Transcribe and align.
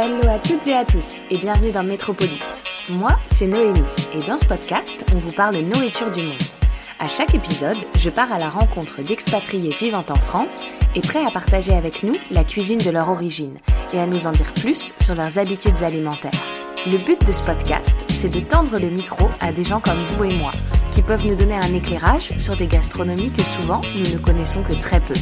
Hello 0.00 0.28
à 0.28 0.38
toutes 0.38 0.64
et 0.68 0.74
à 0.74 0.84
tous 0.84 1.20
et 1.28 1.38
bienvenue 1.38 1.72
dans 1.72 1.82
Métropolite. 1.82 2.62
Moi, 2.88 3.18
c'est 3.32 3.48
Noémie 3.48 3.82
et 4.14 4.24
dans 4.28 4.38
ce 4.38 4.44
podcast, 4.44 5.04
on 5.12 5.18
vous 5.18 5.32
parle 5.32 5.56
nourriture 5.56 6.08
du 6.12 6.22
monde. 6.22 6.38
À 7.00 7.08
chaque 7.08 7.34
épisode, 7.34 7.78
je 7.96 8.08
pars 8.08 8.32
à 8.32 8.38
la 8.38 8.48
rencontre 8.48 9.02
d'expatriés 9.02 9.74
vivant 9.80 10.04
en 10.08 10.14
France 10.14 10.62
et 10.94 11.00
prêts 11.00 11.26
à 11.26 11.32
partager 11.32 11.74
avec 11.74 12.04
nous 12.04 12.14
la 12.30 12.44
cuisine 12.44 12.78
de 12.78 12.90
leur 12.90 13.08
origine 13.08 13.58
et 13.92 13.98
à 13.98 14.06
nous 14.06 14.28
en 14.28 14.30
dire 14.30 14.54
plus 14.54 14.94
sur 15.00 15.16
leurs 15.16 15.36
habitudes 15.36 15.82
alimentaires. 15.82 16.30
Le 16.86 17.04
but 17.04 17.26
de 17.26 17.32
ce 17.32 17.42
podcast, 17.42 18.04
c'est 18.08 18.32
de 18.32 18.38
tendre 18.38 18.78
le 18.78 18.90
micro 18.90 19.28
à 19.40 19.50
des 19.50 19.64
gens 19.64 19.80
comme 19.80 20.04
vous 20.04 20.22
et 20.22 20.36
moi, 20.36 20.52
qui 20.92 21.02
peuvent 21.02 21.26
nous 21.26 21.34
donner 21.34 21.56
un 21.56 21.74
éclairage 21.74 22.38
sur 22.38 22.56
des 22.56 22.68
gastronomies 22.68 23.32
que 23.32 23.42
souvent 23.42 23.80
nous 23.96 24.12
ne 24.12 24.18
connaissons 24.18 24.62
que 24.62 24.74
très 24.74 25.00
peu. 25.00 25.14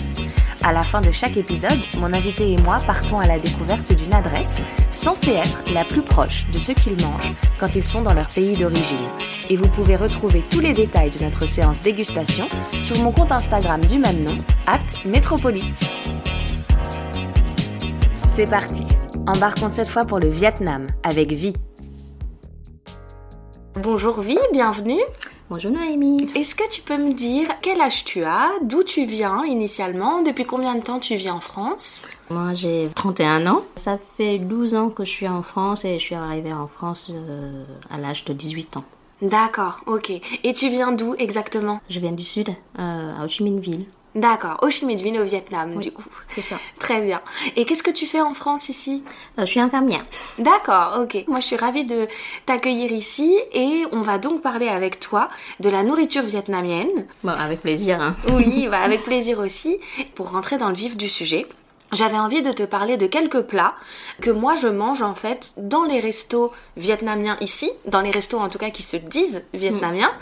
À 0.62 0.72
la 0.72 0.82
fin 0.82 1.00
de 1.00 1.10
chaque 1.10 1.36
épisode, 1.36 1.78
mon 1.98 2.12
invité 2.12 2.52
et 2.52 2.56
moi 2.58 2.78
partons 2.86 3.20
à 3.20 3.26
la 3.26 3.38
découverte 3.38 3.92
d'une 3.92 4.12
adresse 4.12 4.60
censée 4.90 5.32
être 5.32 5.62
la 5.72 5.84
plus 5.84 6.02
proche 6.02 6.46
de 6.50 6.58
ce 6.58 6.72
qu'ils 6.72 7.00
mangent 7.02 7.32
quand 7.58 7.76
ils 7.76 7.84
sont 7.84 8.02
dans 8.02 8.14
leur 8.14 8.28
pays 8.28 8.56
d'origine. 8.56 9.06
Et 9.48 9.56
vous 9.56 9.68
pouvez 9.68 9.96
retrouver 9.96 10.42
tous 10.50 10.60
les 10.60 10.72
détails 10.72 11.10
de 11.10 11.22
notre 11.22 11.46
séance 11.46 11.82
dégustation 11.82 12.48
sur 12.82 12.98
mon 12.98 13.12
compte 13.12 13.32
Instagram 13.32 13.80
du 13.84 13.98
même 13.98 14.24
nom, 14.24 14.38
at 14.66 14.80
Métropolite. 15.04 15.90
C'est 18.28 18.50
parti 18.50 18.84
Embarquons 19.26 19.68
cette 19.68 19.88
fois 19.88 20.04
pour 20.04 20.20
le 20.20 20.28
Vietnam 20.28 20.86
avec 21.02 21.32
Vi. 21.32 21.52
Bonjour 23.74 24.20
Vi, 24.20 24.38
bienvenue 24.52 25.00
Bonjour 25.48 25.70
Noémie. 25.70 26.28
Est-ce 26.34 26.56
que 26.56 26.68
tu 26.68 26.82
peux 26.82 26.96
me 26.96 27.12
dire 27.12 27.46
quel 27.62 27.80
âge 27.80 28.04
tu 28.04 28.24
as, 28.24 28.50
d'où 28.62 28.82
tu 28.82 29.06
viens 29.06 29.44
initialement, 29.44 30.22
depuis 30.22 30.44
combien 30.44 30.74
de 30.74 30.80
temps 30.80 30.98
tu 30.98 31.14
vis 31.14 31.30
en 31.30 31.38
France? 31.38 32.02
Moi 32.30 32.52
j'ai 32.54 32.88
31 32.96 33.46
ans. 33.46 33.62
Ça 33.76 33.96
fait 33.96 34.38
12 34.38 34.74
ans 34.74 34.90
que 34.90 35.04
je 35.04 35.10
suis 35.10 35.28
en 35.28 35.44
France 35.44 35.84
et 35.84 36.00
je 36.00 36.04
suis 36.04 36.16
arrivée 36.16 36.52
en 36.52 36.66
France 36.66 37.12
euh, 37.14 37.62
à 37.90 37.98
l'âge 37.98 38.24
de 38.24 38.32
18 38.32 38.78
ans. 38.78 38.84
D'accord, 39.22 39.82
ok. 39.86 40.10
Et 40.42 40.52
tu 40.52 40.68
viens 40.68 40.90
d'où 40.90 41.14
exactement? 41.16 41.80
Je 41.88 42.00
viens 42.00 42.10
du 42.10 42.24
sud, 42.24 42.48
euh, 42.80 43.16
à 43.16 43.24
Ho 43.24 43.28
Chi 43.28 43.44
Minh 43.44 43.60
Ville. 43.60 43.84
D'accord, 44.16 44.58
Ho 44.62 44.70
Chi 44.70 44.86
Minh 44.86 44.98
Ville 44.98 45.20
au 45.20 45.24
Vietnam 45.24 45.78
du 45.78 45.92
coup. 45.92 46.04
C'est 46.30 46.40
ça. 46.40 46.56
Très 46.78 47.02
bien. 47.02 47.20
Et 47.54 47.66
qu'est-ce 47.66 47.82
que 47.82 47.90
tu 47.90 48.06
fais 48.06 48.22
en 48.22 48.32
France 48.32 48.70
ici? 48.70 49.04
Euh, 49.38 49.42
je 49.42 49.50
suis 49.50 49.60
infirmière. 49.60 50.04
D'accord, 50.38 51.00
ok. 51.02 51.24
Moi, 51.28 51.40
je 51.40 51.46
suis 51.46 51.56
ravie 51.56 51.84
de 51.84 52.08
t'accueillir 52.46 52.92
ici 52.92 53.36
et 53.52 53.84
on 53.92 54.00
va 54.00 54.16
donc 54.16 54.40
parler 54.40 54.68
avec 54.68 55.00
toi 55.00 55.28
de 55.60 55.68
la 55.68 55.82
nourriture 55.82 56.22
vietnamienne. 56.22 57.06
Bon, 57.22 57.30
avec 57.30 57.60
plaisir. 57.60 58.00
Hein. 58.00 58.16
Oui, 58.32 58.66
bah, 58.70 58.80
avec 58.80 59.02
plaisir 59.02 59.38
aussi. 59.38 59.76
Pour 60.14 60.30
rentrer 60.30 60.56
dans 60.56 60.70
le 60.70 60.74
vif 60.74 60.96
du 60.96 61.10
sujet, 61.10 61.46
j'avais 61.92 62.18
envie 62.18 62.42
de 62.42 62.52
te 62.52 62.62
parler 62.62 62.96
de 62.96 63.06
quelques 63.06 63.42
plats 63.42 63.74
que 64.20 64.30
moi 64.30 64.54
je 64.54 64.68
mange 64.68 65.02
en 65.02 65.14
fait 65.14 65.52
dans 65.56 65.84
les 65.84 66.00
restos 66.00 66.52
vietnamiens 66.76 67.36
ici, 67.40 67.70
dans 67.86 68.00
les 68.00 68.10
restos 68.10 68.38
en 68.38 68.48
tout 68.48 68.58
cas 68.58 68.70
qui 68.70 68.82
se 68.82 68.96
disent 68.96 69.44
vietnamiens, 69.54 70.12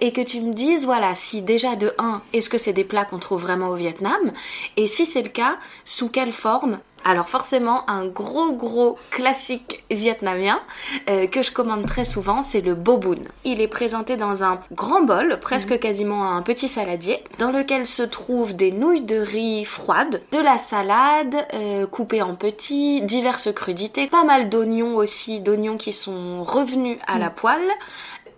et 0.00 0.12
que 0.12 0.20
tu 0.20 0.40
me 0.40 0.52
dises 0.52 0.84
voilà 0.84 1.14
si 1.14 1.42
déjà 1.42 1.76
de 1.76 1.92
1, 1.98 2.22
est-ce 2.32 2.48
que 2.48 2.58
c'est 2.58 2.72
des 2.72 2.84
plats 2.84 3.04
qu'on 3.04 3.18
trouve 3.18 3.42
vraiment 3.42 3.68
au 3.68 3.76
Vietnam, 3.76 4.32
et 4.76 4.86
si 4.86 5.06
c'est 5.06 5.22
le 5.22 5.28
cas, 5.28 5.56
sous 5.84 6.08
quelle 6.08 6.32
forme 6.32 6.78
alors 7.04 7.28
forcément, 7.28 7.88
un 7.88 8.06
gros 8.06 8.52
gros 8.52 8.98
classique 9.10 9.84
vietnamien 9.90 10.60
euh, 11.08 11.26
que 11.26 11.42
je 11.42 11.50
commande 11.50 11.86
très 11.86 12.04
souvent, 12.04 12.42
c'est 12.42 12.60
le 12.60 12.74
bobun. 12.74 13.22
Il 13.44 13.60
est 13.60 13.68
présenté 13.68 14.16
dans 14.16 14.44
un 14.44 14.60
grand 14.72 15.02
bol, 15.02 15.38
presque 15.40 15.78
quasiment 15.78 16.36
un 16.36 16.42
petit 16.42 16.68
saladier, 16.68 17.22
dans 17.38 17.50
lequel 17.50 17.86
se 17.86 18.02
trouvent 18.02 18.54
des 18.54 18.70
nouilles 18.70 19.00
de 19.00 19.18
riz 19.18 19.64
froides, 19.64 20.22
de 20.32 20.38
la 20.38 20.58
salade 20.58 21.46
euh, 21.54 21.86
coupée 21.86 22.22
en 22.22 22.34
petits, 22.34 23.02
diverses 23.02 23.52
crudités, 23.52 24.06
pas 24.06 24.24
mal 24.24 24.50
d'oignons 24.50 24.96
aussi, 24.96 25.40
d'oignons 25.40 25.78
qui 25.78 25.92
sont 25.92 26.42
revenus 26.42 26.98
à 27.06 27.18
la 27.18 27.30
poêle, 27.30 27.60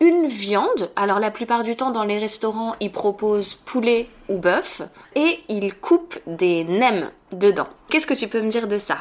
une 0.01 0.27
viande. 0.27 0.91
Alors 0.97 1.21
la 1.21 1.31
plupart 1.31 1.63
du 1.63 1.77
temps 1.77 1.91
dans 1.91 2.05
les 2.05 2.19
restaurants, 2.19 2.75
ils 2.81 2.93
proposent 2.93 3.55
poulet 3.55 4.09
ou 4.29 4.39
bœuf 4.39 4.83
et 5.15 5.41
ils 5.49 5.75
coupent 5.75 6.19
des 6.27 6.65
nems 6.65 7.11
dedans. 7.37 7.69
Qu'est-ce 7.89 8.07
que 8.07 8.15
tu 8.15 8.29
peux 8.29 8.41
me 8.43 8.51
dire 8.51 8.69
de 8.69 8.79
ça? 8.79 8.99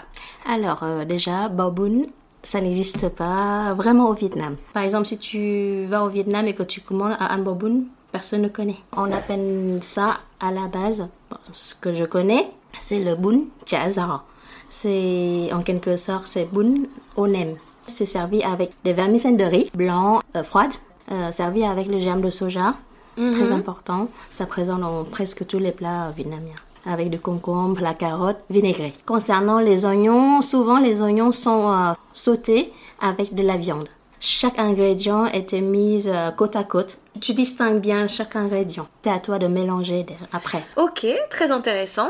Alors 0.48 0.84
euh, 0.84 1.06
déjà, 1.06 1.50
baoboon, 1.50 2.08
ça 2.44 2.62
n'existe 2.62 3.10
pas 3.10 3.74
vraiment 3.74 4.10
au 4.10 4.14
Vietnam. 4.14 4.56
Par 4.74 4.84
exemple, 4.84 5.08
si 5.08 5.18
tu 5.18 5.86
vas 5.86 6.04
au 6.04 6.10
Vietnam 6.10 6.48
et 6.48 6.54
que 6.54 6.64
tu 6.64 6.82
commandes 6.82 7.16
un 7.20 7.38
baoboon, 7.38 7.86
personne 8.12 8.42
ne 8.42 8.50
connaît. 8.50 8.78
On 8.96 9.12
appelle 9.12 9.80
ça 9.82 10.20
à 10.40 10.52
la 10.52 10.68
base, 10.68 11.08
ce 11.52 11.76
que 11.76 11.94
je 11.94 12.06
connais, 12.06 12.52
c'est 12.80 13.04
le 13.04 13.16
bun 13.16 13.42
cha 13.66 13.90
giò. 13.90 14.22
C'est 14.70 15.50
en 15.54 15.62
quelque 15.64 15.98
sorte 15.98 16.28
c'est 16.28 16.46
bun 16.52 16.84
au 17.16 17.28
nem. 17.28 17.56
C'est 17.88 18.06
servi 18.06 18.42
avec 18.44 18.72
des 18.84 18.94
vermicelles 18.94 19.38
de 19.38 19.44
riz 19.44 19.70
blanc 19.74 20.22
euh, 20.36 20.44
froides, 20.44 20.74
euh, 21.12 21.32
servi 21.32 21.64
avec 21.64 21.88
le 21.88 22.00
germe 22.00 22.22
de 22.22 22.30
soja, 22.30 22.76
très 23.16 23.52
important. 23.52 24.08
Ça 24.30 24.46
présente 24.46 24.82
dans 24.82 25.04
presque 25.04 25.46
tous 25.46 25.60
les 25.60 25.72
plats 25.72 26.08
euh, 26.08 26.12
vietnamiens 26.12 26.56
avec 26.86 27.10
du 27.10 27.20
concombre, 27.20 27.82
la 27.82 27.94
carotte, 27.94 28.38
vinaigré. 28.50 28.94
Concernant 29.06 29.60
les 29.60 29.86
oignons, 29.86 30.42
souvent 30.42 30.80
les 30.80 31.02
oignons 31.02 31.32
sont 31.32 31.72
euh, 31.72 31.94
sautés 32.14 32.72
avec 33.02 33.34
de 33.36 33.44
la 33.44 33.58
viande. 33.58 33.88
Chaque 34.24 34.60
ingrédient 34.60 35.26
était 35.26 35.62
mis 35.62 36.04
euh, 36.08 36.30
côte 36.32 36.56
à 36.56 36.64
côte. 36.64 36.98
Tu 37.20 37.34
distingues 37.34 37.80
bien 37.80 38.06
chaque 38.08 38.36
ingrédient. 38.36 38.88
C'est 39.04 39.10
à 39.10 39.20
toi 39.20 39.40
de 39.40 39.48
mélanger 39.48 40.06
après. 40.32 40.64
Ok, 40.78 41.08
très 41.32 41.52
intéressant. 41.52 42.10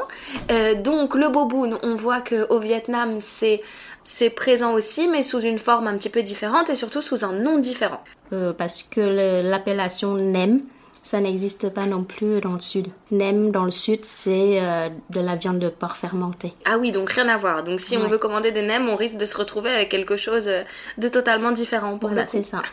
Euh, 0.52 0.76
donc 0.76 1.16
le 1.16 1.30
boboon, 1.30 1.78
on 1.84 1.96
voit 1.96 2.20
que 2.22 2.48
au 2.54 2.60
Vietnam 2.60 3.16
c'est 3.20 3.62
c'est 4.04 4.30
présent 4.32 4.74
aussi, 4.74 5.08
mais 5.08 5.22
sous 5.24 5.40
une 5.42 5.60
forme 5.60 5.88
un 5.88 5.96
petit 5.96 6.10
peu 6.10 6.22
différente 6.24 6.70
et 6.70 6.76
surtout 6.76 7.02
sous 7.02 7.24
un 7.24 7.34
nom 7.34 7.60
différent. 7.60 8.02
Parce 8.58 8.84
que 8.84 9.00
le- 9.00 9.50
l'appellation 9.50 10.16
nem, 10.16 10.62
ça 11.04 11.20
n'existe 11.22 11.70
pas 11.70 11.86
non 11.86 12.04
plus 12.04 12.42
dans 12.42 12.54
le 12.54 12.60
sud. 12.60 12.88
Nem 13.12 13.52
dans 13.52 13.66
le 13.66 13.72
sud, 13.72 14.06
c'est 14.06 14.60
euh, 14.62 14.90
de 15.10 15.20
la 15.20 15.36
viande 15.36 15.60
de 15.60 15.68
porc 15.68 15.98
fermentée. 15.98 16.54
Ah 16.66 16.78
oui, 16.78 16.92
donc 16.92 17.10
rien 17.10 17.28
à 17.28 17.38
voir. 17.38 17.64
Donc 17.64 17.80
si 17.82 17.98
on 17.98 18.08
veut 18.08 18.18
commander 18.18 18.52
des 18.52 18.62
nems, 18.62 18.88
on 18.90 18.96
risque 18.96 19.18
de 19.18 19.26
se 19.26 19.38
retrouver 19.38 19.70
avec 19.70 19.90
quelque 19.90 20.16
chose 20.16 20.48
euh, 20.48 20.64
de 20.98 21.08
totalement 21.10 21.52
différent 21.52 21.98
pour 21.98 22.10
Voilà, 22.10 22.28
c'est 22.28 22.44
ça. 22.44 22.62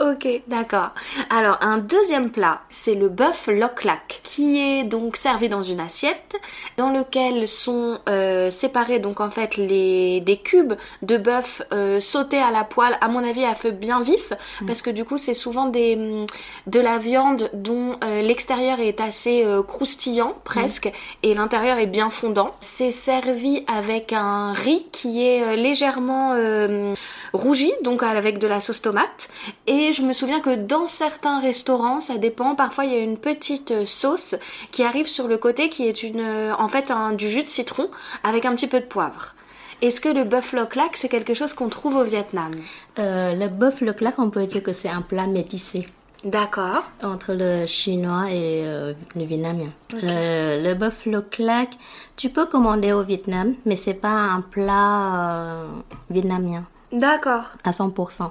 Ok, 0.00 0.28
d'accord. 0.46 0.90
Alors, 1.28 1.58
un 1.60 1.78
deuxième 1.78 2.30
plat, 2.30 2.62
c'est 2.70 2.94
le 2.94 3.08
bœuf 3.08 3.48
loc 3.48 3.84
lac, 3.84 4.20
qui 4.22 4.58
est 4.58 4.84
donc 4.84 5.16
servi 5.16 5.48
dans 5.48 5.62
une 5.62 5.80
assiette, 5.80 6.36
dans 6.76 6.90
lequel 6.90 7.46
sont 7.48 7.98
euh, 8.08 8.50
séparés 8.50 9.00
donc 9.00 9.20
en 9.20 9.30
fait 9.30 9.56
les 9.56 10.20
des 10.20 10.36
cubes 10.36 10.74
de 11.02 11.16
bœuf 11.16 11.62
euh, 11.72 12.00
sautés 12.00 12.38
à 12.38 12.50
la 12.50 12.64
poêle, 12.64 12.96
à 13.00 13.08
mon 13.08 13.28
avis 13.28 13.44
à 13.44 13.54
feu 13.54 13.70
bien 13.70 14.00
vif, 14.00 14.32
parce 14.66 14.82
que 14.82 14.90
du 14.90 15.04
coup 15.04 15.18
c'est 15.18 15.34
souvent 15.34 15.66
des 15.66 16.26
de 16.66 16.80
la 16.80 16.98
viande 16.98 17.50
dont 17.52 17.98
l'extérieur 18.22 18.80
est 18.80 19.00
assez 19.00 19.44
croustillant 19.62 20.34
presque 20.44 20.90
et 21.22 21.34
l'intérieur 21.34 21.78
est 21.78 21.86
bien 21.86 22.10
fondant. 22.10 22.54
C'est 22.60 22.92
servi 22.92 23.64
avec 23.66 24.12
un 24.12 24.52
riz 24.52 24.86
qui 24.92 25.26
est 25.26 25.42
euh, 25.42 25.56
légèrement 25.56 26.32
euh, 26.34 26.94
rougi, 27.32 27.72
donc 27.82 28.02
avec 28.02 28.38
de 28.38 28.46
la 28.46 28.60
sauce 28.60 28.82
tomate. 28.82 29.28
Et 29.66 29.92
je 29.92 30.02
me 30.02 30.12
souviens 30.12 30.40
que 30.40 30.54
dans 30.54 30.86
certains 30.86 31.40
restaurants, 31.40 32.00
ça 32.00 32.16
dépend, 32.16 32.54
parfois 32.54 32.84
il 32.84 32.92
y 32.92 32.96
a 32.96 33.00
une 33.00 33.18
petite 33.18 33.70
euh, 33.70 33.84
sauce 33.84 34.34
qui 34.70 34.82
arrive 34.82 35.06
sur 35.06 35.28
le 35.28 35.38
côté 35.38 35.68
qui 35.68 35.86
est 35.86 36.02
une, 36.02 36.24
en 36.58 36.68
fait 36.68 36.90
un, 36.90 37.12
du 37.12 37.28
jus 37.28 37.42
de 37.42 37.48
citron 37.48 37.90
avec 38.24 38.44
un 38.44 38.54
petit 38.54 38.66
peu 38.66 38.80
de 38.80 38.86
poivre. 38.86 39.34
Est-ce 39.80 40.00
que 40.00 40.08
le 40.08 40.24
bœuf 40.24 40.54
loc 40.54 40.74
lac 40.74 40.96
c'est 40.96 41.08
quelque 41.08 41.34
chose 41.34 41.54
qu'on 41.54 41.68
trouve 41.68 41.96
au 41.96 42.04
Vietnam? 42.04 42.52
Euh, 42.98 43.32
le 43.34 43.46
bœuf 43.46 43.80
le 43.80 43.92
claque, 43.92 44.18
on 44.18 44.28
peut 44.28 44.44
dire 44.44 44.62
que 44.62 44.72
c'est 44.72 44.88
un 44.88 45.02
plat 45.02 45.26
métissé. 45.28 45.86
D'accord. 46.24 46.82
entre 47.04 47.32
le 47.32 47.64
chinois 47.66 48.30
et 48.30 48.62
euh, 48.66 48.92
le 49.14 49.24
vietnamien. 49.24 49.70
Euh, 49.94 50.62
le 50.62 50.74
buffalo 50.74 51.22
claque, 51.22 51.76
tu 52.16 52.28
peux 52.30 52.46
commander 52.46 52.92
au 52.92 53.02
Vietnam, 53.02 53.54
mais 53.64 53.76
c'est 53.76 53.94
pas 53.94 54.08
un 54.08 54.40
plat 54.40 55.30
euh, 55.30 55.66
vietnamien 56.10 56.64
D'accord. 56.92 57.50
à 57.62 57.70
100%. 57.70 58.30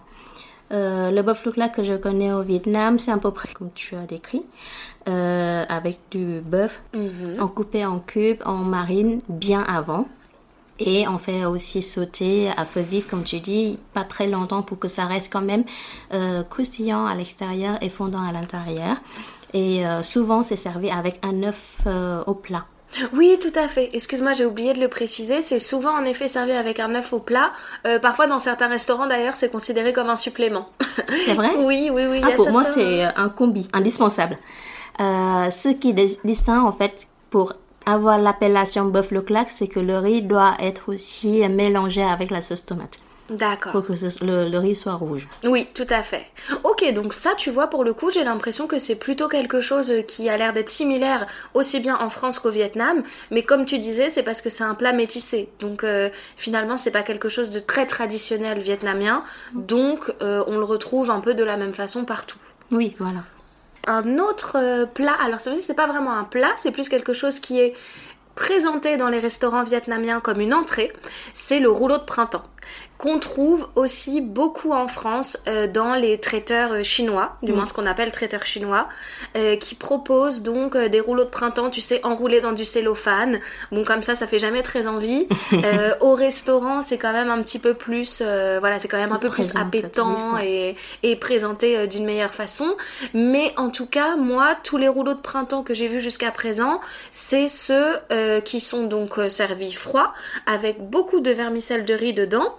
Euh, 0.74 1.12
le 1.12 1.22
buffalo 1.22 1.54
claque 1.54 1.76
que 1.76 1.84
je 1.84 1.94
connais 1.94 2.34
au 2.34 2.42
Vietnam, 2.42 3.00
c'est 3.00 3.12
à 3.12 3.18
peu 3.18 3.32
près 3.32 3.54
comme 3.54 3.72
tu 3.74 3.96
as 3.96 4.06
décrit, 4.06 4.44
avec 5.06 6.00
du 6.12 6.42
bœuf 6.42 6.82
en 7.40 7.48
coupé 7.48 7.86
en 7.86 8.00
cubes, 8.00 8.42
en 8.46 8.58
marine 8.58 9.22
bien 9.30 9.62
avant. 9.62 10.08
Et 10.80 11.08
on 11.08 11.18
fait 11.18 11.46
aussi 11.46 11.82
sauter 11.82 12.50
à 12.56 12.66
feu 12.66 12.82
vif, 12.82 13.08
comme 13.08 13.24
tu 13.24 13.40
dis, 13.40 13.80
pas 13.94 14.04
très 14.04 14.28
longtemps 14.28 14.62
pour 14.62 14.78
que 14.80 14.88
ça 14.88 15.06
reste 15.06 15.32
quand 15.34 15.42
même 15.42 15.64
euh, 16.14 16.44
croustillant 16.44 17.06
à 17.06 17.16
l'extérieur 17.16 17.78
et 17.82 17.90
fondant 17.90 18.22
à 18.22 18.32
l'intérieur. 18.32 18.98
Et 19.54 19.86
euh, 19.88 20.04
souvent, 20.04 20.44
c'est 20.44 20.58
servi 20.58 20.90
avec 20.92 21.20
un 21.24 21.42
œuf 21.44 21.78
euh, 21.88 22.22
au 22.28 22.34
plat. 22.34 22.66
Oui, 23.14 23.38
tout 23.42 23.58
à 23.60 23.68
fait. 23.68 23.90
Excuse-moi, 23.94 24.34
j'ai 24.34 24.46
oublié 24.46 24.74
de 24.74 24.80
le 24.80 24.88
préciser. 24.88 25.42
C'est 25.42 25.60
souvent 25.60 25.92
en 25.98 26.06
effet 26.06 26.28
servi 26.30 26.52
avec 26.54 26.80
un 26.80 26.94
œuf 26.96 27.12
au 27.12 27.20
plat. 27.20 27.52
Euh, 27.86 28.00
parfois, 28.00 28.28
dans 28.28 28.40
certains 28.40 28.68
restaurants 28.68 29.08
d'ailleurs, 29.08 29.36
c'est 29.36 29.52
considéré 29.52 29.92
comme 29.94 30.10
un 30.10 30.16
supplément. 30.16 30.70
C'est 31.26 31.34
vrai? 31.34 31.50
Oui, 31.58 31.90
oui, 31.92 32.06
oui. 32.08 32.20
y 32.20 32.24
Ah, 32.24 32.28
a 32.28 32.32
pour 32.32 32.50
moi, 32.50 32.64
c'est 32.64 33.04
un 33.04 33.30
combi, 33.30 33.68
indispensable. 33.74 34.38
Euh, 35.02 35.50
ce 35.50 35.70
qui 35.70 35.94
dis- 35.94 36.18
distingue, 36.24 36.66
en 36.66 36.72
fait, 36.72 37.08
pour 37.30 37.54
avoir 37.88 38.18
l'appellation 38.20 38.86
buffalo 38.86 39.22
claque, 39.22 39.50
c'est 39.50 39.68
que 39.68 39.80
le 39.80 39.98
riz 39.98 40.22
doit 40.22 40.56
être 40.60 40.90
aussi 40.94 41.48
mélangé 41.50 42.04
avec 42.04 42.30
la 42.32 42.42
sauce 42.42 42.66
tomate. 42.66 43.00
D'accord. 43.30 43.74
faut 43.74 43.82
que 43.82 43.96
ce- 43.98 44.24
le, 44.24 44.48
le 44.48 44.58
riz 44.58 44.74
soit 44.74 44.94
rouge. 44.94 45.28
Oui, 45.44 45.68
tout 45.74 45.86
à 45.90 46.02
fait. 46.02 46.28
Ok, 46.64 46.94
donc 46.94 47.14
ça, 47.14 47.32
tu 47.36 47.50
vois, 47.52 47.68
pour 47.68 47.84
le 47.84 47.94
coup, 47.94 48.10
j'ai 48.10 48.24
l'impression 48.24 48.68
que 48.68 48.80
c'est 48.80 48.96
plutôt 48.96 49.28
quelque 49.28 49.60
chose 49.60 49.92
qui 50.08 50.30
a 50.30 50.38
l'air 50.38 50.54
d'être 50.54 50.70
similaire 50.70 51.28
aussi 51.54 51.82
bien 51.82 51.98
en 52.00 52.08
France 52.10 52.40
qu'au 52.40 52.52
Vietnam. 52.52 53.04
Mais 53.32 53.44
comme 53.44 53.66
tu 53.66 53.80
disais, 53.80 54.10
c'est 54.10 54.24
parce 54.24 54.42
que 54.42 54.50
c'est 54.50 54.64
un 54.64 54.76
plat 54.76 54.94
métissé. 54.94 55.50
Donc 55.60 55.84
euh, 55.84 56.08
finalement, 56.38 56.78
c'est 56.78 56.92
pas 56.92 57.04
quelque 57.04 57.28
chose 57.28 57.50
de 57.50 57.60
très 57.60 57.86
traditionnel 57.86 58.60
vietnamien. 58.60 59.24
Donc 59.54 60.10
euh, 60.22 60.42
on 60.48 60.58
le 60.58 60.64
retrouve 60.64 61.12
un 61.12 61.20
peu 61.20 61.34
de 61.34 61.44
la 61.44 61.58
même 61.58 61.74
façon 61.74 62.06
partout. 62.06 62.38
Oui, 62.72 62.96
voilà. 62.98 63.24
Un 63.88 64.20
autre 64.20 64.58
euh, 64.58 64.86
plat, 64.86 65.16
alors 65.24 65.40
aussi 65.48 65.62
c'est 65.62 65.74
pas 65.74 65.88
vraiment 65.88 66.14
un 66.14 66.26
plat, 66.26 66.52
c'est 66.58 66.72
plus 66.72 66.90
quelque 66.90 67.14
chose 67.14 67.40
qui 67.40 67.60
est 67.60 67.74
présenté 68.36 68.98
dans 68.98 69.10
les 69.10 69.20
restaurants 69.20 69.64
vietnamiens 69.64 70.20
comme 70.20 70.40
une 70.40 70.54
entrée, 70.54 70.94
c'est 71.34 71.60
le 71.60 71.70
rouleau 71.70 71.98
de 71.98 72.04
printemps 72.04 72.46
qu'on 72.98 73.20
trouve 73.20 73.68
aussi 73.76 74.22
beaucoup 74.22 74.72
en 74.72 74.88
France 74.88 75.38
euh, 75.48 75.68
dans 75.68 75.94
les 75.94 76.20
traiteurs 76.20 76.72
euh, 76.72 76.84
chinois, 76.84 77.38
du 77.44 77.54
moins 77.54 77.66
ce 77.66 77.74
qu'on 77.74 77.86
appelle 77.86 78.12
traiteurs 78.12 78.46
chinois, 78.46 78.88
euh, 79.36 79.56
qui 79.56 79.76
proposent 79.76 80.42
donc 80.42 80.76
euh, 80.76 80.90
des 80.90 81.00
rouleaux 81.00 81.26
de 81.26 81.30
printemps, 81.30 81.70
tu 81.70 81.82
sais, 81.82 82.04
enroulés 82.04 82.42
dans 82.42 82.54
du 82.54 82.66
cellophane. 82.66 83.40
Bon, 83.72 83.84
comme 83.84 84.04
ça, 84.04 84.16
ça 84.16 84.28
fait 84.28 84.40
jamais 84.40 84.64
très 84.64 84.88
envie. 84.88 85.28
Euh, 85.54 85.94
au 86.02 86.14
restaurant, 86.14 86.82
c'est 86.82 86.98
quand 86.98 87.14
même 87.14 87.30
un 87.30 87.42
petit 87.42 87.58
peu 87.58 87.74
plus, 87.74 88.22
euh, 88.24 88.58
voilà, 88.60 88.80
c'est 88.80 88.88
quand 88.88 88.98
même 88.98 89.12
un 89.12 89.18
peu 89.18 89.30
plus 89.30 89.56
appétant 89.56 90.38
et, 90.38 90.76
et 91.04 91.16
présenté 91.16 91.88
d'une 91.88 92.06
meilleure 92.06 92.34
façon. 92.34 92.76
Mais 93.14 93.54
en 93.58 93.70
tout 93.70 93.88
cas, 93.88 94.16
moi, 94.18 94.56
tous 94.64 94.78
les 94.78 94.88
rouleaux 94.88 95.14
de 95.14 95.20
printemps 95.20 95.64
que 95.64 95.74
j'ai 95.74 95.88
vus 95.88 96.00
jusqu'à 96.00 96.32
présent, 96.32 96.80
c'est 97.12 97.48
ceux 97.48 97.96
euh, 98.12 98.40
qui 98.42 98.60
sont 98.60 98.84
donc 98.84 99.20
servis 99.30 99.74
froids, 99.74 100.14
avec 100.46 100.90
beaucoup 100.90 101.20
de 101.20 101.32
vermicelle 101.32 101.86
de 101.86 101.94
riz 101.94 102.14
dedans, 102.14 102.54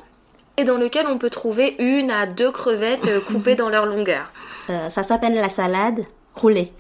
et 0.59 0.65
dans 0.65 0.77
lequel 0.77 1.07
on 1.07 1.17
peut 1.17 1.31
trouver 1.31 1.77
une 1.79 2.11
à 2.11 2.27
deux 2.27 2.51
crevettes 2.51 3.09
euh, 3.09 3.21
coupées 3.21 3.55
dans 3.55 3.69
leur 3.69 3.87
longueur. 3.87 4.31
Euh, 4.69 4.89
ça 4.91 5.03
s'appelle 5.03 5.35
la 5.35 5.49
salade 5.49 6.05
roulée. 6.35 6.73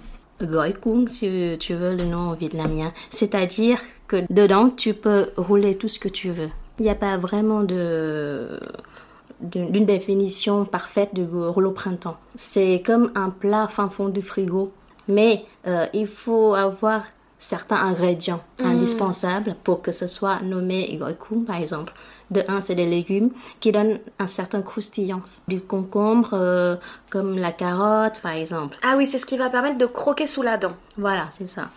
Goi 0.43 0.73
kung, 0.73 1.09
si 1.09 1.57
tu 1.59 1.75
veux 1.75 1.97
le 1.97 2.05
nom 2.05 2.33
vietnamien. 2.33 2.93
C'est-à-dire 3.11 3.81
que 4.07 4.25
dedans, 4.31 4.71
tu 4.71 4.95
peux 4.95 5.31
rouler 5.37 5.77
tout 5.77 5.89
ce 5.89 5.99
que 5.99 6.09
tu 6.09 6.31
veux. 6.31 6.51
Il 6.79 6.85
n'y 6.85 6.91
a 6.91 6.95
pas 6.95 7.17
vraiment 7.17 7.63
de 7.63 8.61
d'une 9.41 9.87
définition 9.87 10.65
parfaite 10.65 11.15
du 11.15 11.23
rouleau 11.23 11.71
printemps. 11.71 12.17
C'est 12.35 12.83
comme 12.85 13.13
un 13.15 13.31
plat 13.31 13.69
fin 13.69 13.89
fond 13.89 14.09
du 14.09 14.21
frigo, 14.21 14.73
mais 15.07 15.45
euh, 15.69 15.87
il 15.95 16.09
faut 16.09 16.55
avoir 16.55 17.03
certains 17.39 17.77
ingrédients 17.77 18.41
indispensables 18.59 19.55
pour 19.63 19.81
que 19.81 19.93
ce 19.93 20.09
soit 20.09 20.41
nommé 20.41 20.97
goi 20.99 21.13
kung, 21.13 21.45
par 21.45 21.57
exemple. 21.57 21.93
De 22.31 22.43
un, 22.47 22.61
c'est 22.61 22.75
des 22.75 22.87
légumes 22.87 23.31
qui 23.61 23.73
donnent 23.73 23.99
un 24.19 24.27
certain 24.27 24.61
croustillant. 24.61 25.23
Du 25.49 25.61
concombre, 25.61 26.31
euh, 26.35 26.77
comme 27.11 27.39
la 27.39 27.53
carotte, 27.53 28.21
par 28.21 28.33
exemple. 28.33 28.77
Ah 28.83 28.95
oui, 28.97 29.07
c'est 29.07 29.19
ce 29.19 29.25
qui 29.25 29.39
va 29.39 29.49
permettre 29.49 29.79
de 29.79 29.87
croquer 29.87 30.27
sous 30.27 30.43
la 30.43 30.59
dent. 30.59 30.75
Voilà, 30.97 31.29
c'est 31.33 31.47
ça. 31.47 31.71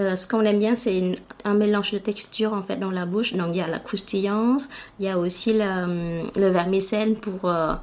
Euh, 0.00 0.16
ce 0.16 0.26
qu'on 0.26 0.40
aime 0.40 0.58
bien, 0.58 0.74
c'est 0.74 1.18
un 1.44 1.54
mélange 1.54 1.92
de 1.92 1.98
texture 1.98 2.52
en 2.52 2.62
fait 2.62 2.76
dans 2.76 2.90
la 2.90 3.06
bouche. 3.06 3.34
Donc 3.34 3.48
il 3.50 3.58
y 3.58 3.60
a 3.60 3.68
la 3.68 3.78
croustillance, 3.78 4.68
il 4.98 5.06
y 5.06 5.08
a 5.08 5.18
aussi 5.18 5.52
la, 5.52 5.86
le 5.86 6.48
vermicelle 6.48 7.14
pour 7.14 7.48
euh, 7.48 7.74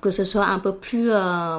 que 0.00 0.10
ce 0.10 0.24
soit 0.24 0.46
un 0.46 0.58
peu 0.58 0.72
plus 0.72 1.10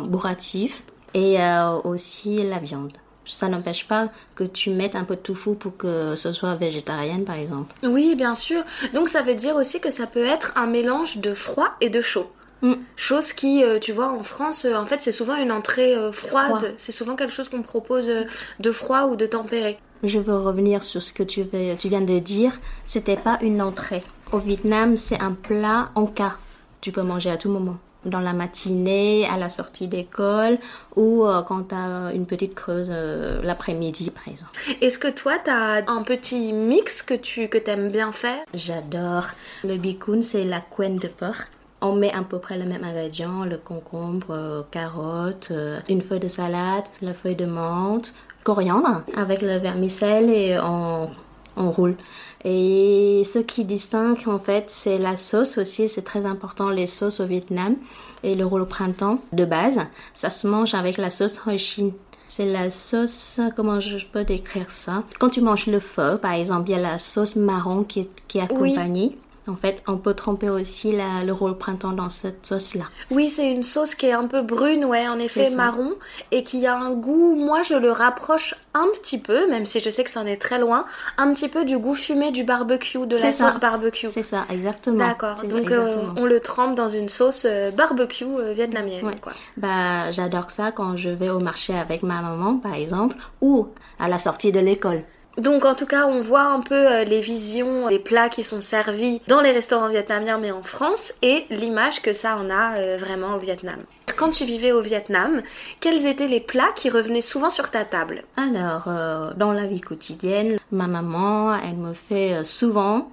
bourratif 0.03 0.83
et 1.13 1.37
aussi 1.83 2.37
la 2.37 2.57
viande. 2.57 2.93
Ça 3.31 3.47
n'empêche 3.47 3.87
pas 3.87 4.09
que 4.35 4.43
tu 4.43 4.69
mettes 4.71 4.95
un 4.95 5.05
peu 5.05 5.15
de 5.15 5.21
tofu 5.21 5.55
pour 5.55 5.77
que 5.77 6.15
ce 6.15 6.33
soit 6.33 6.55
végétarienne 6.55 7.23
par 7.23 7.35
exemple. 7.35 7.73
Oui, 7.83 8.15
bien 8.15 8.35
sûr. 8.35 8.61
Donc 8.93 9.07
ça 9.09 9.21
veut 9.21 9.35
dire 9.35 9.55
aussi 9.55 9.79
que 9.79 9.89
ça 9.89 10.05
peut 10.05 10.25
être 10.25 10.51
un 10.55 10.67
mélange 10.67 11.17
de 11.17 11.33
froid 11.33 11.69
et 11.79 11.89
de 11.89 12.01
chaud. 12.01 12.29
Mm. 12.61 12.73
Chose 12.95 13.33
qui, 13.33 13.63
euh, 13.63 13.79
tu 13.79 13.91
vois, 13.91 14.11
en 14.11 14.21
France, 14.23 14.65
euh, 14.65 14.75
en 14.75 14.85
fait, 14.85 15.01
c'est 15.01 15.11
souvent 15.11 15.35
une 15.35 15.51
entrée 15.51 15.95
euh, 15.95 16.11
froide. 16.11 16.57
Froid. 16.57 16.69
C'est 16.77 16.91
souvent 16.91 17.15
quelque 17.15 17.33
chose 17.33 17.49
qu'on 17.49 17.63
propose 17.63 18.11
de 18.59 18.71
froid 18.71 19.05
ou 19.05 19.15
de 19.15 19.25
tempéré. 19.25 19.79
Je 20.03 20.19
veux 20.19 20.37
revenir 20.37 20.83
sur 20.83 21.01
ce 21.01 21.13
que 21.13 21.23
tu, 21.23 21.43
veux- 21.43 21.75
tu 21.77 21.87
viens 21.89 22.01
de 22.01 22.19
dire. 22.19 22.53
C'était 22.85 23.17
pas 23.17 23.39
une 23.41 23.61
entrée. 23.61 24.03
Au 24.31 24.37
Vietnam, 24.39 24.97
c'est 24.97 25.19
un 25.19 25.31
plat 25.31 25.89
en 25.95 26.05
cas. 26.05 26.35
Tu 26.81 26.91
peux 26.91 27.01
manger 27.03 27.31
à 27.31 27.37
tout 27.37 27.49
moment. 27.49 27.77
Dans 28.03 28.19
la 28.19 28.33
matinée, 28.33 29.27
à 29.31 29.37
la 29.37 29.49
sortie 29.49 29.87
d'école 29.87 30.57
ou 30.95 31.23
euh, 31.23 31.43
quand 31.43 31.69
tu 31.69 31.75
as 31.75 32.11
une 32.13 32.25
petite 32.25 32.55
creuse 32.55 32.87
euh, 32.89 33.41
l'après-midi, 33.43 34.09
par 34.09 34.27
exemple. 34.27 34.51
Est-ce 34.81 34.97
que 34.97 35.07
toi, 35.07 35.33
t'as 35.43 35.83
un 35.87 36.01
petit 36.01 36.51
mix 36.51 37.03
que 37.03 37.13
tu 37.13 37.47
que 37.47 37.59
t'aimes 37.59 37.89
bien 37.89 38.11
faire? 38.11 38.39
J'adore. 38.55 39.27
Le 39.63 39.77
bikun, 39.77 40.23
c'est 40.23 40.45
la 40.45 40.61
couenne 40.61 40.97
de 40.97 41.07
porc. 41.07 41.43
On 41.81 41.93
met 41.93 42.11
à 42.11 42.23
peu 42.23 42.39
près 42.39 42.57
le 42.57 42.65
même 42.65 42.83
ingrédient, 42.83 43.45
le 43.45 43.57
concombre, 43.57 44.31
euh, 44.31 44.63
carotte, 44.71 45.53
une 45.87 46.01
feuille 46.01 46.19
de 46.19 46.27
salade, 46.27 46.85
la 47.03 47.13
feuille 47.13 47.35
de 47.35 47.45
menthe, 47.45 48.15
coriandre 48.43 49.03
avec 49.15 49.43
le 49.43 49.57
vermicelle 49.57 50.27
et 50.29 50.57
on, 50.59 51.07
on 51.55 51.69
roule. 51.71 51.95
Et 52.43 53.21
ce 53.23 53.39
qui 53.39 53.65
distingue 53.65 54.27
en 54.27 54.39
fait, 54.39 54.65
c'est 54.67 54.97
la 54.97 55.17
sauce 55.17 55.57
aussi, 55.57 55.87
c'est 55.87 56.01
très 56.01 56.25
important, 56.25 56.69
les 56.69 56.87
sauces 56.87 57.19
au 57.19 57.25
Vietnam 57.25 57.75
et 58.23 58.35
le 58.35 58.45
rouleau 58.45 58.65
printemps 58.65 59.19
de 59.31 59.45
base, 59.45 59.79
ça 60.13 60.29
se 60.29 60.47
mange 60.47 60.73
avec 60.73 60.97
la 60.97 61.09
sauce 61.09 61.39
Hoi 61.45 61.57
Chin. 61.57 61.91
C'est 62.27 62.45
la 62.45 62.69
sauce, 62.69 63.41
comment 63.55 63.81
je 63.81 63.97
peux 64.05 64.23
décrire 64.23 64.71
ça? 64.71 65.03
Quand 65.19 65.29
tu 65.29 65.41
manges 65.41 65.67
le 65.67 65.81
pho, 65.81 66.17
par 66.17 66.31
exemple, 66.31 66.69
il 66.69 66.73
y 66.73 66.75
a 66.75 66.81
la 66.81 66.97
sauce 66.97 67.35
marron 67.35 67.83
qui 67.83 68.01
est, 68.01 68.09
qui 68.27 68.37
est 68.37 68.51
Oui. 68.53 69.17
En 69.47 69.55
fait, 69.55 69.81
on 69.87 69.97
peut 69.97 70.13
tremper 70.13 70.49
aussi 70.49 70.91
la- 70.95 71.23
le 71.25 71.33
rouleau 71.33 71.55
printemps 71.55 71.93
dans 71.93 72.09
cette 72.09 72.45
sauce-là. 72.45 72.83
Oui, 73.09 73.31
c'est 73.31 73.49
une 73.51 73.63
sauce 73.63 73.95
qui 73.95 74.05
est 74.05 74.11
un 74.11 74.27
peu 74.27 74.43
brune, 74.43 74.85
ouais, 74.85 75.07
en 75.07 75.17
effet, 75.17 75.49
marron, 75.49 75.93
et 76.31 76.43
qui 76.43 76.67
a 76.67 76.75
un 76.77 76.91
goût, 76.91 77.33
moi 77.35 77.63
je 77.63 77.73
le 77.73 77.91
rapproche 77.91 78.53
un 78.75 78.85
petit 78.93 79.17
peu, 79.19 79.49
même 79.49 79.65
si 79.65 79.79
je 79.79 79.89
sais 79.89 80.03
que 80.03 80.11
ça 80.11 80.21
en 80.21 80.27
est 80.27 80.37
très 80.39 80.59
loin, 80.59 80.85
un 81.17 81.33
petit 81.33 81.47
peu 81.49 81.65
du 81.65 81.77
goût 81.79 81.95
fumé 81.95 82.29
du 82.31 82.43
barbecue, 82.43 83.07
de 83.07 83.17
la 83.17 83.31
ça. 83.31 83.49
sauce 83.49 83.59
barbecue. 83.59 84.09
C'est 84.13 84.21
ça, 84.23 84.45
exactement. 84.51 84.97
D'accord, 85.07 85.37
donc 85.43 85.69
ça, 85.69 85.75
euh, 85.75 85.95
on 86.17 86.25
le 86.25 86.39
trempe 86.39 86.75
dans 86.75 86.87
une 86.89 87.09
sauce 87.09 87.47
euh, 87.49 87.71
barbecue 87.71 88.23
euh, 88.25 88.53
vietnamienne, 88.53 89.05
Ouais. 89.07 89.15
quoi. 89.19 89.33
Bah, 89.57 90.11
j'adore 90.11 90.51
ça 90.51 90.71
quand 90.71 90.95
je 90.97 91.09
vais 91.09 91.29
au 91.29 91.39
marché 91.39 91.73
avec 91.75 92.03
ma 92.03 92.21
maman, 92.21 92.57
par 92.57 92.75
exemple, 92.75 93.15
ou 93.41 93.69
à 93.99 94.07
la 94.07 94.19
sortie 94.19 94.51
de 94.51 94.59
l'école. 94.59 95.01
Donc 95.41 95.65
en 95.65 95.73
tout 95.73 95.87
cas, 95.87 96.05
on 96.05 96.21
voit 96.21 96.43
un 96.43 96.59
peu 96.59 96.75
euh, 96.75 97.03
les 97.03 97.19
visions 97.19 97.87
des 97.87 97.97
plats 97.97 98.29
qui 98.29 98.43
sont 98.43 98.61
servis 98.61 99.21
dans 99.27 99.41
les 99.41 99.49
restaurants 99.49 99.89
vietnamiens 99.89 100.37
mais 100.37 100.51
en 100.51 100.61
France 100.61 101.15
et 101.23 101.45
l'image 101.49 102.03
que 102.03 102.13
ça 102.13 102.37
en 102.37 102.51
a 102.51 102.77
euh, 102.77 102.97
vraiment 102.97 103.35
au 103.35 103.39
Vietnam. 103.39 103.77
Quand 104.15 104.29
tu 104.29 104.45
vivais 104.45 104.71
au 104.71 104.81
Vietnam, 104.81 105.41
quels 105.79 106.05
étaient 106.05 106.27
les 106.27 106.41
plats 106.41 106.71
qui 106.75 106.91
revenaient 106.91 107.21
souvent 107.21 107.49
sur 107.49 107.71
ta 107.71 107.85
table? 107.85 108.21
Alors, 108.37 108.83
euh, 108.85 109.31
dans 109.35 109.51
la 109.51 109.65
vie 109.65 109.81
quotidienne, 109.81 110.57
ma 110.71 110.85
maman, 110.85 111.55
elle 111.55 111.77
me 111.77 111.93
fait 111.93 112.43
souvent 112.43 113.11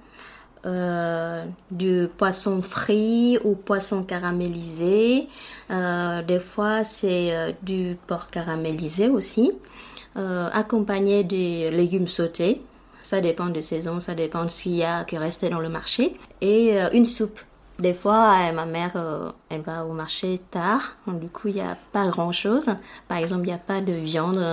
du 1.71 2.09
poisson 2.17 2.61
frit 2.61 3.39
ou 3.45 3.55
poisson 3.55 4.03
caramélisé. 4.03 5.29
Des 5.69 6.39
fois, 6.41 6.83
c'est 6.83 7.55
du 7.63 7.97
porc 8.07 8.29
caramélisé 8.29 9.07
aussi, 9.07 9.53
euh, 10.19 10.49
accompagné 10.51 11.23
de 11.23 11.69
légumes 11.69 12.07
sautés. 12.07 12.61
Ça 13.01 13.21
dépend 13.21 13.45
de 13.47 13.61
saison, 13.61 14.01
ça 14.01 14.13
dépend 14.13 14.43
de 14.43 14.49
qu'il 14.49 14.75
y 14.75 14.83
a 14.83 15.05
qui 15.05 15.17
reste 15.17 15.45
dans 15.45 15.59
le 15.59 15.69
marché. 15.69 16.17
Et 16.41 16.79
euh, 16.79 16.89
une 16.91 17.05
soupe. 17.05 17.39
Des 17.79 17.93
fois, 17.93 18.35
euh, 18.41 18.51
ma 18.51 18.65
mère, 18.65 18.91
elle 19.49 19.61
va 19.61 19.85
au 19.85 19.93
marché 19.93 20.41
tard. 20.51 20.97
Du 21.07 21.29
coup, 21.29 21.47
il 21.47 21.55
n'y 21.55 21.61
a 21.61 21.77
pas 21.93 22.07
grand-chose. 22.09 22.69
Par 23.07 23.17
exemple, 23.17 23.43
il 23.43 23.47
n'y 23.47 23.53
a 23.53 23.57
pas 23.57 23.79
de 23.79 23.93
viande 23.93 24.43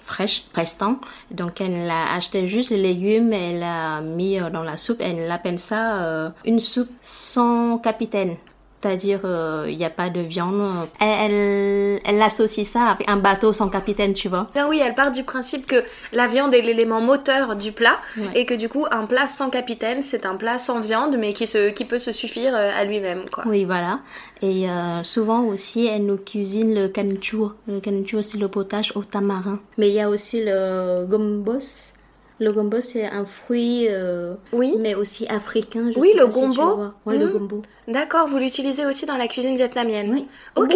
fraîche, 0.00 0.44
restant. 0.54 1.00
Donc, 1.32 1.60
elle 1.60 1.90
a 1.90 2.14
acheté 2.14 2.46
juste 2.46 2.70
les 2.70 2.80
légumes, 2.80 3.32
elle 3.32 3.64
a 3.64 4.00
mis 4.00 4.38
dans 4.38 4.62
la 4.62 4.76
soupe. 4.76 5.00
Elle 5.00 5.28
appelle 5.28 5.58
ça 5.58 6.32
une 6.44 6.60
soupe 6.60 6.90
sans 7.00 7.78
capitaine. 7.78 8.36
C'est-à-dire, 8.80 9.20
il 9.24 9.28
euh, 9.28 9.74
n'y 9.74 9.84
a 9.84 9.90
pas 9.90 10.08
de 10.08 10.20
viande. 10.20 10.88
Elle, 11.00 12.00
elle, 12.04 12.22
associe 12.22 12.66
ça 12.66 12.84
avec 12.84 13.08
un 13.10 13.16
bateau 13.16 13.52
sans 13.52 13.68
capitaine, 13.68 14.14
tu 14.14 14.28
vois. 14.28 14.48
Ah 14.56 14.68
oui, 14.70 14.80
elle 14.82 14.94
part 14.94 15.10
du 15.10 15.22
principe 15.22 15.66
que 15.66 15.84
la 16.12 16.26
viande 16.26 16.54
est 16.54 16.62
l'élément 16.62 17.00
moteur 17.02 17.56
du 17.56 17.72
plat 17.72 17.98
et 18.34 18.46
que 18.46 18.54
du 18.54 18.70
coup, 18.70 18.86
un 18.90 19.04
plat 19.04 19.26
sans 19.26 19.50
capitaine, 19.50 20.00
c'est 20.00 20.24
un 20.24 20.36
plat 20.36 20.56
sans 20.56 20.80
viande, 20.80 21.16
mais 21.18 21.34
qui, 21.34 21.46
se, 21.46 21.70
qui 21.70 21.84
peut 21.84 21.98
se 21.98 22.12
suffire 22.12 22.54
euh, 22.54 22.70
à 22.74 22.84
lui-même, 22.84 23.28
quoi. 23.30 23.44
Oui, 23.46 23.64
voilà. 23.64 24.00
Et 24.40 24.70
euh, 24.70 25.02
souvent 25.02 25.42
aussi, 25.42 25.86
elle 25.86 26.06
nous 26.06 26.16
cuisine 26.16 26.74
le 26.74 26.88
canuchou. 26.88 27.52
Le 27.68 27.80
canuchou, 27.80 28.22
c'est 28.22 28.38
le 28.38 28.48
potage 28.48 28.92
au 28.96 29.02
tamarin. 29.02 29.58
Mais 29.76 29.88
il 29.90 29.94
y 29.94 30.00
a 30.00 30.08
aussi 30.08 30.42
le 30.42 31.04
gombos. 31.04 31.92
Le 32.40 32.52
gombo, 32.52 32.80
c'est 32.80 33.04
un 33.04 33.26
fruit, 33.26 33.86
euh, 33.90 34.34
oui. 34.54 34.74
mais 34.80 34.94
aussi 34.94 35.26
africain. 35.28 35.90
oui, 35.96 36.14
le 36.16 36.26
gombo. 36.26 36.86
oui, 37.04 37.18
le 37.18 37.26
hmm. 37.26 37.32
gombo. 37.32 37.62
D'accord, 37.86 38.26
vous 38.28 38.38
l'utilisez 38.38 38.86
aussi 38.86 39.04
dans 39.04 39.18
la 39.18 39.28
cuisine 39.28 39.56
vietnamienne. 39.56 40.10
Oui. 40.10 40.26
Ok. 40.56 40.74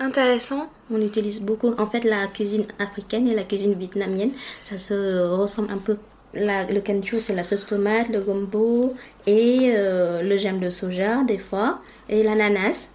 Intéressant. 0.00 0.66
On 0.92 1.00
utilise 1.00 1.40
beaucoup. 1.40 1.72
En 1.78 1.86
fait, 1.86 2.02
la 2.02 2.26
cuisine 2.26 2.66
africaine 2.80 3.28
et 3.28 3.36
la 3.36 3.44
cuisine 3.44 3.74
vietnamienne, 3.74 4.32
ça 4.64 4.78
se 4.78 5.28
ressemble 5.28 5.70
un 5.70 5.78
peu. 5.78 5.96
le 6.34 6.80
canchou, 6.80 7.20
c'est 7.20 7.36
la 7.36 7.44
sauce 7.44 7.66
tomate, 7.66 8.08
le 8.08 8.20
gombo 8.20 8.92
et 9.28 9.74
euh, 9.76 10.22
le 10.22 10.36
gemme 10.38 10.58
de 10.58 10.70
soja, 10.70 11.22
des 11.22 11.38
fois, 11.38 11.82
et 12.08 12.24
l'ananas. 12.24 12.90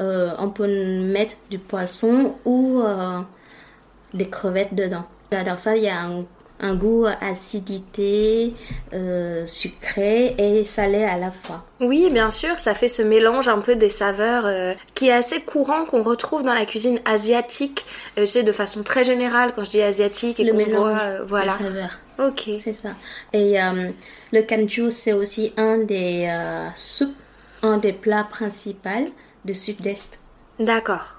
Euh, 0.00 0.30
on 0.38 0.48
peut 0.48 0.66
mettre 0.66 1.36
du 1.50 1.58
poisson 1.58 2.34
ou 2.46 2.82
des 4.14 4.28
crevettes 4.30 4.74
dedans. 4.74 5.04
J'adore 5.30 5.58
ça. 5.58 5.76
Il 5.76 5.82
y 5.82 5.88
a 5.88 6.00
un 6.00 6.24
un 6.62 6.74
goût 6.74 7.06
acidité, 7.20 8.54
euh, 8.94 9.44
sucré 9.46 10.34
et 10.38 10.64
salé 10.64 11.02
à 11.02 11.18
la 11.18 11.32
fois. 11.32 11.64
Oui, 11.80 12.08
bien 12.10 12.30
sûr, 12.30 12.58
ça 12.60 12.74
fait 12.74 12.88
ce 12.88 13.02
mélange 13.02 13.48
un 13.48 13.58
peu 13.58 13.74
des 13.74 13.90
saveurs 13.90 14.44
euh, 14.46 14.72
qui 14.94 15.08
est 15.08 15.12
assez 15.12 15.40
courant 15.40 15.84
qu'on 15.84 16.02
retrouve 16.02 16.44
dans 16.44 16.54
la 16.54 16.64
cuisine 16.64 17.00
asiatique. 17.04 17.84
Euh, 18.16 18.20
je 18.20 18.26
sais 18.26 18.42
de 18.44 18.52
façon 18.52 18.84
très 18.84 19.04
générale 19.04 19.52
quand 19.54 19.64
je 19.64 19.70
dis 19.70 19.82
asiatique 19.82 20.38
et 20.38 20.48
qu'on 20.48 20.64
voit, 20.64 21.00
voilà. 21.26 21.52
saveurs. 21.52 21.98
Ok. 22.18 22.48
C'est 22.62 22.72
ça. 22.72 22.90
Et 23.32 23.56
le 24.32 24.42
kanju, 24.42 24.92
c'est 24.92 25.12
aussi 25.12 25.52
un 25.56 25.78
des 25.78 26.30
soupes, 26.76 27.16
un 27.62 27.78
des 27.78 27.92
plats 27.92 28.26
principaux 28.30 29.10
du 29.44 29.54
sud-est. 29.54 30.20
D'accord. 30.60 31.16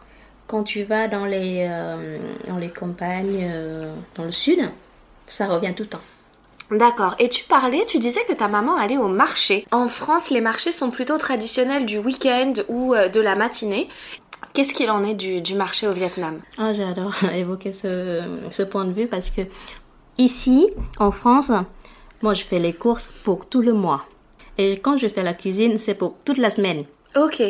Quand 0.48 0.64
tu 0.64 0.84
vas 0.84 1.08
dans 1.08 1.26
les, 1.26 1.68
dans 2.48 2.58
les 2.58 2.70
campagnes, 2.70 3.50
dans 4.16 4.24
le 4.24 4.32
sud, 4.32 4.60
ça 5.34 5.48
revient 5.48 5.74
tout 5.76 5.84
le 5.84 5.90
temps. 5.90 6.02
D'accord. 6.72 7.16
Et 7.20 7.28
tu 7.28 7.44
parlais, 7.44 7.86
tu 7.86 8.00
disais 8.00 8.22
que 8.28 8.34
ta 8.34 8.48
maman 8.48 8.76
allait 8.78 8.98
au 8.98 9.08
marché. 9.08 9.66
En 9.72 9.88
France, 9.88 10.30
les 10.30 10.42
marchés 10.42 10.72
sont 10.72 10.92
plutôt 10.92 11.18
traditionnels 11.18 11.86
du 11.86 11.98
week-end 11.98 12.54
ou 12.70 12.94
euh, 12.94 13.10
de 13.10 13.20
la 13.20 13.36
matinée. 13.36 13.90
Qu'est-ce 14.54 14.74
qu'il 14.74 14.92
en 14.92 15.04
est 15.04 15.16
du, 15.16 15.56
marché 15.56 15.88
au 15.88 15.94
Vietnam? 15.94 16.40
Ah, 16.58 16.74
J'adore 16.74 17.14
évoquer 17.34 17.74
ce, 17.74 18.64
point 18.64 18.86
de 18.86 18.94
vue 18.94 19.08
parce 19.08 19.30
que 19.30 19.42
ici, 20.18 20.70
en 21.00 21.12
France, 21.12 21.52
moi 22.22 22.34
je 22.34 22.44
fais 22.44 22.60
les 22.60 22.74
courses 22.74 23.10
pour 23.24 23.48
tout 23.48 23.62
le 23.62 23.74
mois. 23.74 24.06
Et 24.58 24.80
quand 24.80 24.98
je 24.98 25.08
fais 25.08 25.24
la 25.24 25.34
cuisine, 25.34 25.80
c'est 25.80 25.96
pour 25.96 26.16
toute 26.24 26.38
la 26.38 26.52
semaine. 26.52 26.86
Ok. 27.16 27.42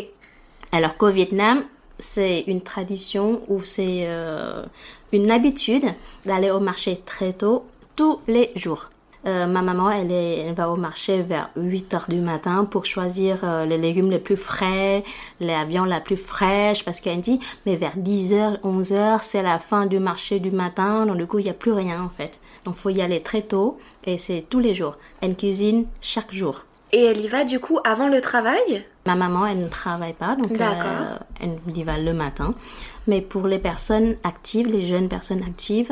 Alors 0.71 0.95
qu'au 0.95 1.09
Vietnam, 1.09 1.63
c'est 1.99 2.41
une 2.47 2.61
tradition 2.61 3.41
ou 3.49 3.63
c'est 3.63 4.05
euh, 4.07 4.63
une 5.11 5.29
habitude 5.29 5.85
d'aller 6.25 6.51
au 6.51 6.59
marché 6.59 7.01
très 7.05 7.33
tôt, 7.33 7.65
tous 7.95 8.19
les 8.27 8.51
jours. 8.55 8.89
Euh, 9.25 9.47
ma 9.47 9.61
maman, 9.61 9.89
elle, 9.89 10.11
elle, 10.11 10.53
va 10.53 10.69
au 10.69 10.75
marché 10.75 11.21
vers 11.21 11.49
8 11.55 11.93
heures 11.93 12.05
du 12.09 12.19
matin 12.19 12.65
pour 12.65 12.85
choisir 12.85 13.39
euh, 13.43 13.65
les 13.65 13.77
légumes 13.77 14.11
les 14.11 14.19
plus 14.19 14.35
frais, 14.35 15.05
la 15.39 15.63
viande 15.63 15.87
la 15.87 16.01
plus 16.01 16.17
fraîche, 16.17 16.83
parce 16.83 16.99
qu'elle 16.99 17.21
dit, 17.21 17.39
mais 17.65 17.77
vers 17.77 17.93
10 17.95 18.33
heures, 18.33 18.57
11 18.63 18.91
heures, 18.91 19.23
c'est 19.23 19.41
la 19.41 19.59
fin 19.59 19.85
du 19.85 19.99
marché 19.99 20.39
du 20.39 20.51
matin, 20.51 21.05
donc 21.05 21.17
du 21.17 21.25
coup, 21.25 21.39
il 21.39 21.45
n'y 21.45 21.49
a 21.49 21.53
plus 21.53 21.71
rien 21.71 22.03
en 22.03 22.09
fait. 22.09 22.39
Donc, 22.65 22.75
faut 22.75 22.89
y 22.89 23.01
aller 23.01 23.21
très 23.21 23.41
tôt 23.41 23.77
et 24.05 24.17
c'est 24.17 24.45
tous 24.49 24.59
les 24.59 24.75
jours. 24.75 24.97
Elle 25.21 25.35
cuisine 25.35 25.85
chaque 26.01 26.33
jour. 26.33 26.63
Et 26.91 27.05
elle 27.05 27.23
y 27.23 27.27
va 27.27 27.43
du 27.43 27.59
coup 27.59 27.79
avant 27.83 28.07
le 28.07 28.21
travail? 28.21 28.85
Ma 29.07 29.15
maman, 29.15 29.45
elle 29.47 29.59
ne 29.59 29.67
travaille 29.67 30.13
pas, 30.13 30.35
donc 30.35 30.51
euh, 30.61 31.05
elle 31.41 31.57
y 31.75 31.83
va 31.83 31.97
le 31.97 32.13
matin. 32.13 32.53
Mais 33.07 33.19
pour 33.19 33.47
les 33.47 33.59
personnes 33.59 34.15
actives, 34.23 34.67
les 34.67 34.87
jeunes 34.87 35.09
personnes 35.09 35.43
actives, 35.43 35.91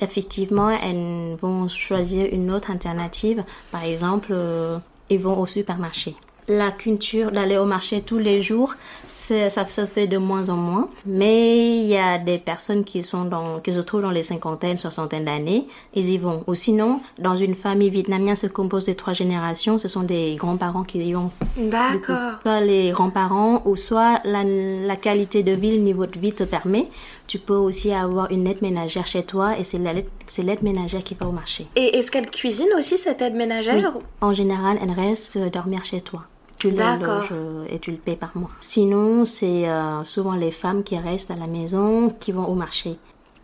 effectivement, 0.00 0.70
elles 0.70 1.36
vont 1.40 1.68
choisir 1.68 2.28
une 2.32 2.50
autre 2.52 2.70
alternative. 2.70 3.44
Par 3.70 3.84
exemple, 3.84 4.28
euh, 4.30 4.78
ils 5.10 5.18
vont 5.18 5.38
au 5.38 5.46
supermarché 5.46 6.16
la 6.48 6.70
culture 6.70 7.32
d'aller 7.32 7.58
au 7.58 7.64
marché 7.64 8.02
tous 8.02 8.18
les 8.18 8.42
jours, 8.42 8.74
ça 9.06 9.50
se 9.50 9.86
fait 9.86 10.06
de 10.06 10.18
moins 10.18 10.48
en 10.48 10.56
moins. 10.56 10.88
Mais 11.04 11.78
il 11.78 11.86
y 11.86 11.96
a 11.96 12.18
des 12.18 12.38
personnes 12.38 12.84
qui 12.84 13.02
sont 13.02 13.24
dans, 13.24 13.60
qui 13.60 13.72
se 13.72 13.80
trouvent 13.80 14.02
dans 14.02 14.10
les 14.10 14.22
cinquantaines, 14.22 14.78
soixantaines 14.78 15.24
d'années, 15.24 15.66
ils 15.94 16.08
y 16.08 16.18
vont. 16.18 16.44
Ou 16.46 16.54
sinon, 16.54 17.00
dans 17.18 17.36
une 17.36 17.54
famille 17.54 17.90
vietnamienne 17.90 18.36
se 18.36 18.46
compose 18.46 18.86
de 18.86 18.92
trois 18.92 19.12
générations, 19.12 19.78
ce 19.78 19.88
sont 19.88 20.02
des 20.02 20.36
grands-parents 20.36 20.84
qui 20.84 20.98
y 20.98 21.12
vont. 21.12 21.30
D'accord. 21.56 22.38
Soit 22.42 22.60
les 22.60 22.90
grands-parents, 22.90 23.62
ou 23.64 23.76
soit 23.76 24.20
la, 24.24 24.44
la, 24.44 24.96
qualité 24.96 25.42
de 25.42 25.52
vie, 25.52 25.72
le 25.72 25.82
niveau 25.82 26.06
de 26.06 26.18
vie 26.18 26.32
te 26.32 26.44
permet. 26.44 26.86
Tu 27.26 27.38
peux 27.38 27.54
aussi 27.54 27.92
avoir 27.92 28.30
une 28.30 28.46
aide 28.46 28.62
ménagère 28.62 29.06
chez 29.06 29.24
toi 29.24 29.58
et 29.58 29.64
c'est 29.64 29.78
l'aide 29.78 30.62
ménagère 30.62 31.02
qui 31.02 31.14
va 31.14 31.26
au 31.26 31.32
marché. 31.32 31.66
Et 31.74 31.98
est-ce 31.98 32.10
qu'elle 32.10 32.30
cuisine 32.30 32.68
aussi 32.78 32.98
cette 32.98 33.20
aide 33.22 33.34
ménagère 33.34 33.92
En 34.20 34.32
général, 34.32 34.78
elle 34.82 34.92
reste 34.92 35.38
dormir 35.52 35.84
chez 35.84 36.00
toi 36.00 36.22
tu 36.58 36.70
le 36.70 36.76
euh, 36.80 37.64
et 37.68 37.78
tu 37.78 37.90
le 37.90 37.96
payes 37.96 38.16
par 38.16 38.30
mois. 38.34 38.50
Sinon, 38.60 39.24
c'est 39.24 39.68
euh, 39.68 40.04
souvent 40.04 40.34
les 40.34 40.50
femmes 40.50 40.82
qui 40.82 40.98
restent 40.98 41.30
à 41.30 41.36
la 41.36 41.46
maison, 41.46 42.14
qui 42.18 42.32
vont 42.32 42.46
au 42.46 42.54
marché. 42.54 42.96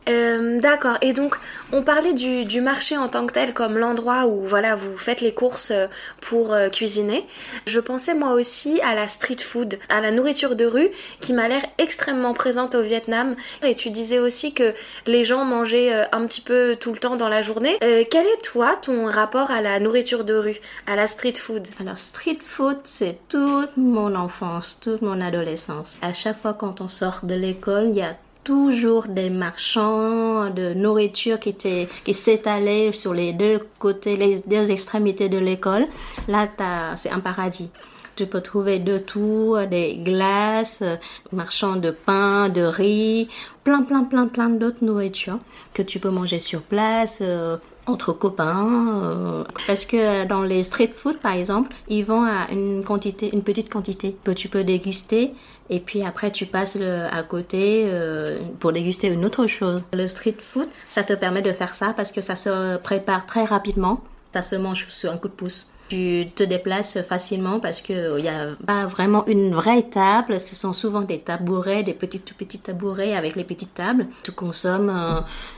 Euh, 0.09 0.61
d'accord. 0.61 0.99
Et 1.01 1.13
donc, 1.13 1.37
on 1.73 1.83
parlait 1.83 2.13
du, 2.13 2.61
marché 2.61 2.97
en 2.97 3.09
tant 3.09 3.27
que 3.27 3.33
tel 3.33 3.55
comme 3.55 3.77
l'endroit 3.77 4.27
où 4.27 4.47
voilà 4.47 4.75
vous 4.75 4.97
faites 4.97 5.21
les 5.21 5.35
courses 5.35 5.73
euh, 5.73 5.87
pour 6.21 6.53
euh, 6.53 6.69
cuisiner. 6.69 7.27
Je 7.67 7.81
pensais 7.81 8.15
moi 8.15 8.33
aussi 8.33 8.81
à 8.83 8.95
la 8.95 9.09
street 9.09 9.41
food, 9.41 9.79
à 9.89 10.01
la 10.01 10.11
nourriture 10.11 10.55
de 10.55 10.65
rue 10.65 10.91
qui 11.21 11.33
m'a 11.33 11.49
l'air 11.49 11.63
extrêmement 11.79 12.35
présente 12.35 12.75
au 12.75 12.83
Vietnam. 12.83 13.35
Et 13.63 13.75
tu 13.75 13.91
disais 13.91 14.19
aussi 14.19 14.55
que 14.55 14.75
les 15.07 15.25
gens 15.25 15.45
mangeaient 15.45 15.93
un 16.13 16.27
petit 16.27 16.41
peu 16.41 16.77
tout 16.79 16.93
le 16.93 16.99
temps 16.99 17.17
dans 17.17 17.29
la 17.29 17.43
journée. 17.43 17.77
quel 17.81 18.27
est 18.27 18.45
toi 18.45 18.77
ton 18.81 19.07
rapport 19.07 19.51
à 19.51 19.61
la 19.61 19.81
nourriture 19.81 20.25
de 20.25 20.35
rue, 20.35 20.57
à 20.87 20.95
la 20.95 21.07
street 21.07 21.35
food? 21.35 21.67
Alors 21.81 21.99
street 21.99 22.39
food, 22.45 22.79
c'est 22.85 23.19
toute 23.29 23.77
mon 23.77 24.15
enfance, 24.15 24.79
toute 24.81 25.03
mon 25.03 25.21
adolescence. 25.21 25.97
À 26.03 26.13
chaque 26.13 26.41
fois 26.41 26.55
quand 26.55 26.81
on 26.81 26.89
sort 26.89 27.21
de 27.25 27.35
l'école, 27.35 27.89
il 27.89 27.97
y 27.97 28.03
a 28.03 28.17
toujours 28.45 29.07
des 29.07 29.31
marchands 29.31 30.51
de 30.51 30.75
nourriture 30.75 31.39
qui, 31.39 31.51
étaient, 31.51 31.89
qui 32.05 32.15
s'étalaient 32.15 32.93
sur 32.93 33.15
les 33.15 33.33
deux 33.33 33.61
côtés, 33.79 34.17
les 34.17 34.41
deux 34.47 34.71
extrémités 34.71 35.29
de 35.29 35.39
l'école. 35.39 35.87
Là, 36.29 36.49
c'est 36.97 37.11
un 37.11 37.21
paradis. 37.21 37.71
Tu 38.15 38.27
peux 38.27 38.43
trouver 38.43 38.79
de 38.79 38.99
tout, 38.99 39.57
des 39.71 39.95
glaces, 39.97 40.85
marchands 41.33 41.77
de 41.77 41.91
pain, 41.91 42.51
de 42.51 42.61
riz, 42.61 43.29
plein, 43.65 43.83
plein, 43.83 44.05
plein, 44.05 44.27
plein 44.27 44.51
d'autres 44.51 44.85
nourritures 44.85 45.39
que 45.73 45.83
tu 45.83 45.99
peux 45.99 46.11
manger 46.11 46.39
sur 46.39 46.61
place, 46.61 47.21
euh, 47.23 47.57
entre 47.87 48.13
copains. 48.13 49.03
Euh, 49.03 49.45
parce 49.67 49.85
que 49.85 50.25
dans 50.27 50.43
les 50.43 50.63
street 50.63 50.93
food, 50.95 51.19
par 51.19 51.33
exemple, 51.33 51.75
ils 51.89 52.05
vont 52.05 52.23
à 52.23 52.51
une 52.51 52.85
quantité, 52.85 53.31
une 53.33 53.43
petite 53.43 53.71
quantité 53.71 54.17
que 54.25 54.31
tu 54.31 54.49
peux 54.49 54.65
déguster 54.65 55.33
et 55.71 55.81
puis 55.81 56.05
après 56.05 56.31
tu 56.31 56.47
passes 56.47 56.77
à 56.77 57.23
côté 57.23 57.85
euh, 57.87 58.41
pour 58.61 58.73
déguster 58.73 59.09
une 59.09 59.25
autre 59.25 59.47
chose. 59.47 59.85
Le 59.93 60.07
street 60.07 60.37
food, 60.41 60.69
ça 60.89 61.03
te 61.03 61.13
permet 61.13 61.43
de 61.43 61.53
faire 61.53 61.75
ça 61.75 61.93
parce 61.93 62.13
que 62.13 62.21
ça 62.21 62.37
se 62.37 62.77
prépare 62.79 63.27
très 63.27 63.45
rapidement, 63.45 64.01
ça 64.33 64.43
se 64.43 64.57
mange 64.57 64.87
sur 64.89 65.11
un 65.11 65.17
coup 65.17 65.29
de 65.29 65.35
pouce 65.35 65.72
tu 65.93 66.25
te 66.35 66.43
déplaces 66.43 67.03
facilement 67.03 67.61
parce 67.61 67.83
que 67.83 68.19
il 68.19 68.25
y 68.25 68.29
a 68.29 68.57
pas 68.67 68.87
vraiment 68.87 69.27
une 69.27 69.55
vraie 69.55 69.83
table. 69.83 70.41
Ce 70.41 70.57
sont 70.57 70.73
souvent 70.73 71.03
des 71.03 71.19
tabourets, 71.19 71.83
des 71.83 71.93
petits 71.93 72.21
tout 72.21 72.35
petits 72.35 72.59
tabourets 72.59 73.15
avec 73.15 73.37
les 73.37 73.45
petites 73.45 73.75
tables. 73.75 74.07
Tu 74.23 74.33
consommes 74.33 74.91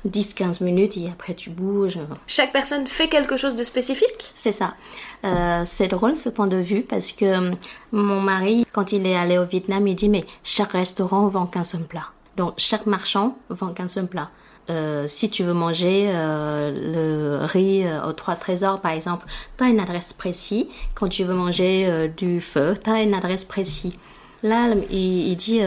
10-15 0.05 0.63
euh, 0.63 0.65
minutes 0.65 0.97
et 0.97 1.09
après 1.09 1.35
tu 1.35 1.51
bouges. 1.51 1.99
Chaque 2.27 2.51
personne 2.51 2.89
fait 2.89 3.07
quelque 3.07 3.37
chose 3.37 3.55
de 3.55 3.63
spécifique? 3.63 4.33
C'est 4.35 4.51
ça. 4.51 4.75
Euh, 5.25 5.63
c'est 5.65 5.87
drôle 5.87 6.17
ce 6.17 6.31
point 6.31 6.49
de 6.49 6.57
vue 6.57 6.83
parce 6.83 7.13
que 7.13 7.25
euh, 7.25 7.51
mon 7.93 8.21
mari, 8.21 8.67
quand 8.73 8.91
il 8.91 9.07
est 9.07 9.17
allé 9.17 9.39
au 9.39 9.45
Vietnam, 9.45 9.87
il 9.87 9.95
dit 9.95 10.09
mais 10.09 10.25
chaque 10.43 10.73
restaurant 10.73 11.29
vend 11.29 11.47
qu'un 11.47 11.65
seul 11.65 11.85
plat. 11.85 12.09
Donc 12.37 12.55
chaque 12.57 12.87
marchand 12.87 13.39
vend 13.51 13.69
qu'un 13.69 13.87
seul 13.87 14.09
plat. 14.09 14.31
Euh, 14.71 15.07
si 15.09 15.31
tu 15.31 15.45
veux 15.45 15.53
manger 15.53 16.07
euh, 16.09 17.41
le 17.41 17.45
riz 17.45 17.85
euh, 17.85 18.07
aux 18.07 18.13
trois 18.13 18.35
trésors, 18.37 18.81
par 18.81 18.93
exemple, 18.93 19.27
tu 19.59 19.65
as 19.65 19.69
une 19.69 19.81
adresse 19.81 20.13
précise. 20.13 20.67
Quand 20.95 21.09
tu 21.09 21.25
veux 21.25 21.35
manger 21.35 21.87
euh, 21.87 22.09
du 22.09 22.41
feu, 22.41 22.75
tu 22.83 22.91
as 22.91 23.03
une 23.03 23.15
adresse 23.15 23.45
précise. 23.45 23.93
Là, 24.43 24.75
il, 24.91 25.29
il 25.29 25.37
dit, 25.37 25.61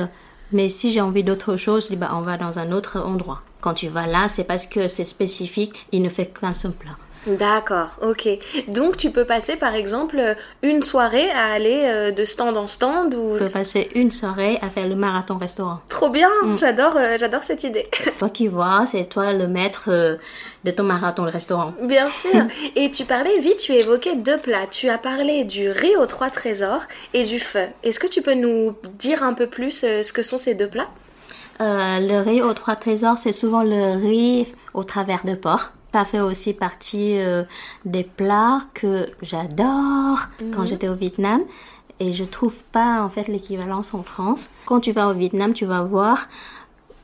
mais 0.52 0.70
si 0.70 0.92
j'ai 0.94 1.02
envie 1.02 1.24
d'autre 1.24 1.58
chose, 1.58 1.90
bah, 1.92 2.12
on 2.14 2.22
va 2.22 2.38
dans 2.38 2.60
un 2.60 2.72
autre 2.72 3.00
endroit. 3.00 3.42
Quand 3.62 3.74
tu 3.74 3.88
vas 3.88 4.06
là, 4.08 4.30
c'est 4.30 4.44
parce 4.44 4.66
que 4.68 4.88
c'est 4.88 5.06
spécifique, 5.06 5.88
il 5.92 6.02
ne 6.02 6.10
fait 6.10 6.28
qu'un 6.28 6.54
seul 6.54 6.72
plat. 6.72 6.96
D'accord, 7.28 7.98
ok. 8.02 8.28
Donc 8.70 8.98
tu 8.98 9.12
peux 9.12 9.26
passer 9.26 9.56
par 9.58 9.76
exemple 9.76 10.36
une 10.64 10.82
soirée 10.82 11.30
à 11.32 11.52
aller 11.52 11.82
euh, 11.84 12.12
de 12.12 12.26
stand 12.26 12.58
en 12.58 12.68
stand 12.68 13.14
ou 13.16 13.38
Tu 13.38 13.44
peux 13.44 13.50
passer 13.52 13.90
une 13.96 14.12
soirée 14.12 14.58
à 14.62 14.70
faire 14.70 14.88
le 14.88 14.96
marathon 14.96 15.38
restaurant. 15.38 15.80
trop 15.90 16.10
bien. 16.10 16.30
J'adore, 16.58 16.96
euh, 16.98 17.18
j'adore 17.20 17.44
cette 17.44 17.64
idée. 17.64 17.88
Toi 18.20 18.30
qui 18.30 18.48
vois, 18.48 18.86
c'est 18.90 19.06
toi 19.10 19.34
le 19.34 19.48
maître 19.48 19.86
euh, 19.90 20.16
de 20.64 20.72
ton 20.72 20.84
marathon 20.84 21.24
restaurant. 21.24 21.74
Bien 21.84 22.06
sûr. 22.06 22.46
Et 22.76 22.92
tu 22.92 23.04
parlais 23.06 23.40
vite, 23.40 23.58
tu 23.58 23.74
évoquais 23.74 24.16
deux 24.16 24.38
plats. 24.38 24.68
Tu 24.72 24.90
as 24.90 24.98
parlé 24.98 25.44
du 25.44 25.70
riz 25.70 25.96
aux 25.98 26.06
trois 26.06 26.30
trésors 26.30 26.82
et 27.14 27.26
du 27.26 27.40
feu. 27.40 27.68
Est-ce 27.84 28.00
que 28.00 28.08
tu 28.08 28.22
peux 28.22 28.34
nous 28.34 28.76
dire 28.98 29.24
un 29.24 29.34
peu 29.34 29.48
plus 29.48 29.84
euh, 29.84 30.02
ce 30.04 30.14
que 30.14 30.24
sont 30.24 30.38
ces 30.38 30.54
deux 30.54 30.68
plats? 30.68 30.88
Euh, 31.60 32.00
le 32.00 32.20
riz 32.22 32.42
aux 32.42 32.54
trois 32.54 32.76
trésors, 32.76 33.18
c'est 33.18 33.32
souvent 33.32 33.64
le 33.64 33.98
riz 34.00 34.48
au 34.74 34.84
travers 34.84 35.26
de 35.26 35.34
porc. 35.36 35.72
Ça 35.98 36.06
fait 36.06 36.20
aussi 36.20 36.54
partie 36.54 37.18
euh, 37.18 37.42
des 37.84 38.04
plats 38.04 38.62
que 38.76 39.08
j'adore 39.24 40.20
quand 40.54 40.64
j'étais 40.64 40.90
au 40.90 40.94
Vietnam. 40.94 41.42
Et 42.00 42.14
je 42.14 42.24
trouve 42.24 42.62
pas 42.72 43.02
en 43.02 43.10
fait 43.10 43.28
l'équivalence 43.28 43.96
en 43.96 44.04
France. 44.04 44.50
Quand 44.68 44.80
tu 44.80 44.92
vas 44.92 45.08
au 45.10 45.14
Vietnam, 45.14 45.54
tu 45.56 45.66
vas 45.66 45.82
voir 45.82 46.28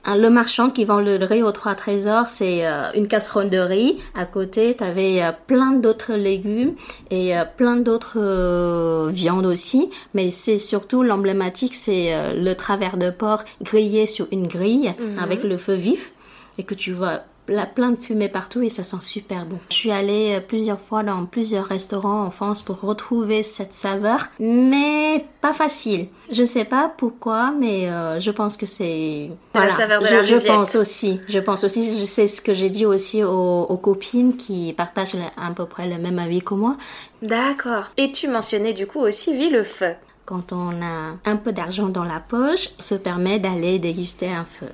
un- 0.05 0.15
le 0.15 0.29
marchand 0.29 0.69
qui 0.69 0.85
vend 0.85 0.99
le 0.99 1.15
riz 1.25 1.41
aux 1.41 1.51
trois 1.51 1.73
trésors, 1.73 2.27
c'est 2.27 2.67
euh, 2.67 2.91
une 2.93 3.07
casserole 3.07 3.49
de 3.49 3.57
riz. 3.57 3.97
À 4.13 4.25
côté, 4.25 4.75
tu 4.77 4.83
avais 4.83 5.23
plein 5.47 5.71
d'autres 5.71 6.13
légumes 6.13 6.75
et 7.09 7.35
euh, 7.35 7.45
plein 7.45 7.77
d'autres 7.77 8.17
euh, 8.19 9.09
viandes 9.11 9.47
aussi. 9.47 9.89
Mais 10.13 10.29
c'est 10.29 10.59
surtout 10.59 11.01
l'emblématique, 11.01 11.73
c'est 11.73 12.13
euh, 12.13 12.33
le 12.35 12.53
travers 12.53 12.97
de 12.97 13.09
porc 13.09 13.43
grillé 13.63 14.05
sur 14.05 14.27
une 14.31 14.45
grille 14.47 14.93
avec 15.19 15.43
le 15.43 15.57
feu 15.57 15.73
vif 15.73 16.11
et 16.59 16.63
que 16.63 16.75
tu 16.75 16.91
vois 16.91 17.21
plein 17.45 17.91
de 17.91 17.97
fumée 17.97 18.29
partout 18.29 18.61
et 18.61 18.69
ça 18.69 18.83
sent 18.83 19.01
super 19.01 19.45
bon. 19.45 19.59
Je 19.69 19.75
suis 19.75 19.91
allée 19.91 20.35
euh, 20.35 20.39
plusieurs 20.39 20.79
fois 20.79 21.03
dans 21.03 21.25
plusieurs 21.25 21.65
restaurants 21.65 22.23
en 22.23 22.31
France 22.31 22.61
pour 22.61 22.79
retrouver 22.81 23.43
cette 23.43 23.73
saveur, 23.73 24.27
mais 24.39 25.25
pas 25.41 25.53
facile. 25.53 26.07
Je 26.31 26.43
sais 26.43 26.65
pas 26.65 26.91
pourquoi, 26.95 27.51
mais 27.51 27.89
euh, 27.89 28.19
je 28.19 28.31
pense 28.31 28.57
que 28.57 28.65
c'est 28.65 29.29
la 29.53 29.69
saveur 29.75 30.01
de 30.01 30.07
je, 30.07 30.15
la 30.15 30.23
je 30.23 30.35
pense 30.47 30.75
aussi. 30.75 31.19
Je 31.27 31.39
pense 31.39 31.63
aussi. 31.63 31.99
Je 31.99 32.05
sais 32.05 32.27
ce 32.27 32.41
que 32.41 32.53
j'ai 32.53 32.69
dit 32.69 32.85
aussi 32.85 33.23
aux, 33.23 33.63
aux 33.63 33.77
copines 33.77 34.37
qui 34.37 34.73
partagent 34.73 35.15
à 35.37 35.51
peu 35.51 35.65
près 35.65 35.87
le 35.87 35.97
même 35.97 36.19
avis 36.19 36.41
que 36.41 36.53
moi. 36.53 36.77
D'accord. 37.21 37.91
Et 37.97 38.11
tu 38.11 38.27
mentionnais 38.27 38.73
du 38.73 38.87
coup 38.87 38.99
aussi, 38.99 39.35
vie 39.35 39.49
le 39.49 39.63
feu. 39.63 39.93
Quand 40.25 40.53
on 40.53 40.81
a 40.81 41.17
un 41.25 41.35
peu 41.35 41.51
d'argent 41.51 41.89
dans 41.89 42.05
la 42.05 42.21
poche, 42.21 42.69
on 42.79 42.81
se 42.81 42.95
permet 42.95 43.39
d'aller 43.39 43.77
déguster 43.77 44.29
un 44.29 44.45
feu. 44.45 44.69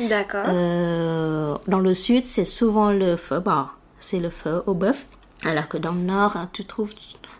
D'accord. 0.00 0.44
Euh, 0.48 1.56
dans 1.66 1.80
le 1.80 1.94
sud, 1.94 2.24
c'est 2.24 2.44
souvent 2.44 2.90
le 2.90 3.16
feu. 3.16 3.40
Bon, 3.40 3.66
c'est 4.00 4.18
le 4.18 4.30
feu 4.30 4.62
au 4.66 4.74
bœuf. 4.74 5.06
Alors 5.44 5.68
que 5.68 5.76
dans 5.76 5.92
le 5.92 6.00
nord, 6.00 6.36
tu 6.52 6.64
trouves, 6.64 6.94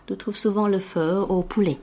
tu 0.07 0.17
trouves 0.17 0.35
souvent 0.35 0.67
le 0.67 0.79
feu 0.79 1.17
au 1.17 1.41
poulet. 1.41 1.77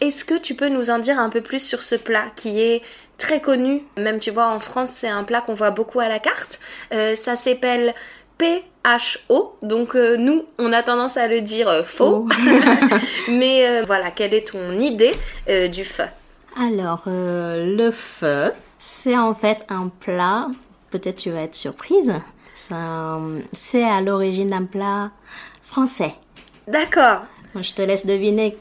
Est-ce 0.00 0.24
que 0.24 0.38
tu 0.38 0.54
peux 0.54 0.68
nous 0.68 0.90
en 0.90 0.98
dire 0.98 1.18
un 1.18 1.30
peu 1.30 1.40
plus 1.40 1.60
sur 1.60 1.82
ce 1.82 1.94
plat 1.94 2.26
qui 2.36 2.60
est 2.60 2.82
très 3.18 3.40
connu? 3.40 3.82
Même 3.96 4.20
tu 4.20 4.30
vois 4.30 4.48
en 4.48 4.60
France 4.60 4.90
c'est 4.94 5.08
un 5.08 5.24
plat 5.24 5.40
qu'on 5.40 5.54
voit 5.54 5.70
beaucoup 5.70 6.00
à 6.00 6.08
la 6.08 6.18
carte. 6.18 6.60
Euh, 6.92 7.14
ça 7.16 7.36
s'appelle 7.36 7.94
PHO. 8.38 9.56
Donc 9.62 9.96
euh, 9.96 10.16
nous 10.16 10.44
on 10.58 10.72
a 10.72 10.82
tendance 10.82 11.16
à 11.16 11.28
le 11.28 11.40
dire 11.40 11.68
euh, 11.68 11.82
faux. 11.82 12.28
Mais 13.28 13.82
voilà, 13.82 14.10
quelle 14.10 14.34
est 14.34 14.52
ton 14.52 14.78
idée 14.78 15.12
du 15.68 15.84
feu? 15.84 16.04
Alors, 16.56 17.02
le 17.06 17.90
feu, 17.90 18.52
c'est 18.78 19.16
en 19.16 19.34
fait 19.34 19.64
un 19.68 19.88
plat. 19.88 20.48
Peut-être 20.90 21.16
tu 21.16 21.30
vas 21.30 21.42
être 21.42 21.54
surprise. 21.54 22.14
Ça, 22.54 23.18
C'est 23.52 23.84
à 23.84 24.00
l'origine 24.00 24.48
d'un 24.48 24.64
plat 24.64 25.10
français. 25.62 26.14
D'accord. 26.68 27.22
Je 27.60 27.72
te 27.72 27.82
laisse 27.82 28.06
deviner 28.06 28.56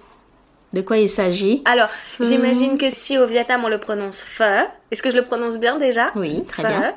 de 0.74 0.82
quoi 0.82 0.98
il 0.98 1.10
s'agit. 1.10 1.62
Alors, 1.65 1.89
j'imagine 2.20 2.77
que 2.77 2.89
si 2.89 3.17
au 3.17 3.27
Vietnam 3.27 3.63
on 3.63 3.70
le 3.70 3.77
prononce 3.77 4.23
feu, 4.23 4.65
est-ce 4.91 5.04
que 5.04 5.12
je 5.12 5.15
le 5.15 5.23
prononce 5.23 5.60
bien 5.60 5.78
déjà? 5.78 6.12
Oui, 6.15 6.43
très 6.45 6.63
bien. 6.63 6.93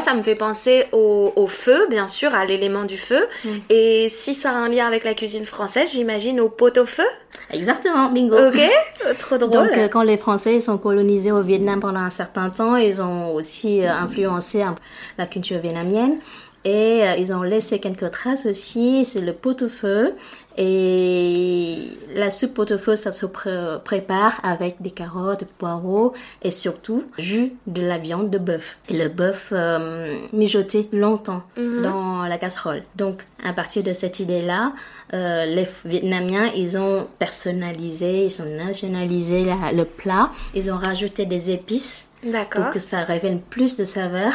Ça 0.00 0.14
me 0.14 0.22
fait 0.22 0.36
penser 0.36 0.84
au, 0.92 1.32
au 1.34 1.48
feu, 1.48 1.88
bien 1.90 2.06
sûr, 2.06 2.32
à 2.32 2.44
l'élément 2.44 2.84
du 2.84 2.96
feu. 2.96 3.26
Mm. 3.44 3.48
Et 3.68 4.06
si 4.08 4.32
ça 4.32 4.50
a 4.50 4.54
un 4.54 4.68
lien 4.68 4.86
avec 4.86 5.02
la 5.04 5.12
cuisine 5.12 5.44
française, 5.44 5.90
j'imagine 5.90 6.40
au 6.40 6.48
pot-au-feu. 6.48 7.02
Exactement, 7.50 8.08
bingo. 8.08 8.36
Ok, 8.36 8.60
trop 9.18 9.38
drôle. 9.38 9.50
Donc, 9.50 9.76
euh, 9.76 9.88
quand 9.88 10.02
les 10.04 10.16
Français 10.16 10.60
sont 10.60 10.78
colonisés 10.78 11.32
au 11.32 11.42
Vietnam 11.42 11.80
pendant 11.80 11.98
un 11.98 12.10
certain 12.10 12.48
temps, 12.48 12.76
ils 12.76 13.02
ont 13.02 13.34
aussi 13.34 13.84
euh, 13.84 13.90
influencé 13.92 14.62
un- 14.62 14.76
la 15.18 15.26
culture 15.26 15.58
vietnamienne 15.58 16.18
et 16.64 17.00
euh, 17.02 17.16
ils 17.18 17.32
ont 17.32 17.42
laissé 17.42 17.80
quelques 17.80 18.12
traces 18.12 18.46
aussi. 18.46 19.04
C'est 19.04 19.20
le 19.20 19.32
pot-au-feu 19.32 20.14
et 20.58 21.92
la 22.14 22.30
soupe 22.30 22.54
pot-au-feu, 22.54 22.96
ça 22.96 23.12
se 23.12 23.26
pré- 23.26 23.78
prépare 23.84 24.40
avec 24.42 24.82
des 24.82 24.90
carottes, 24.90 25.40
des 25.40 25.46
poireaux 25.46 26.12
et 26.42 26.50
surtout 26.50 27.04
jus 27.16 27.52
de 27.66 27.80
la 27.82 27.96
viande 27.98 28.28
de 28.30 28.38
bœuf. 28.38 28.76
Et 28.88 28.98
le 28.98 29.08
bœuf 29.08 29.50
euh, 29.52 30.16
mijoté 30.32 30.88
longtemps 30.92 31.42
dans 31.56 32.22
la 32.26 32.38
casserole. 32.38 32.82
Donc, 32.96 33.24
à 33.44 33.52
partir 33.52 33.82
de 33.82 33.92
cette 33.92 34.18
idée-là, 34.20 34.72
euh, 35.14 35.46
les 35.46 35.66
Vietnamiens, 35.84 36.50
ils 36.56 36.76
ont 36.78 37.06
personnalisé, 37.18 38.26
ils 38.26 38.42
ont 38.42 38.64
nationalisé 38.66 39.44
la- 39.44 39.72
le 39.72 39.84
plat. 39.84 40.30
Ils 40.54 40.70
ont 40.70 40.76
rajouté 40.78 41.26
des 41.26 41.50
épices 41.50 42.04
pour 42.50 42.70
que 42.70 42.80
ça 42.80 43.04
révèle 43.04 43.38
plus 43.38 43.76
de 43.76 43.84
saveur. 43.84 44.32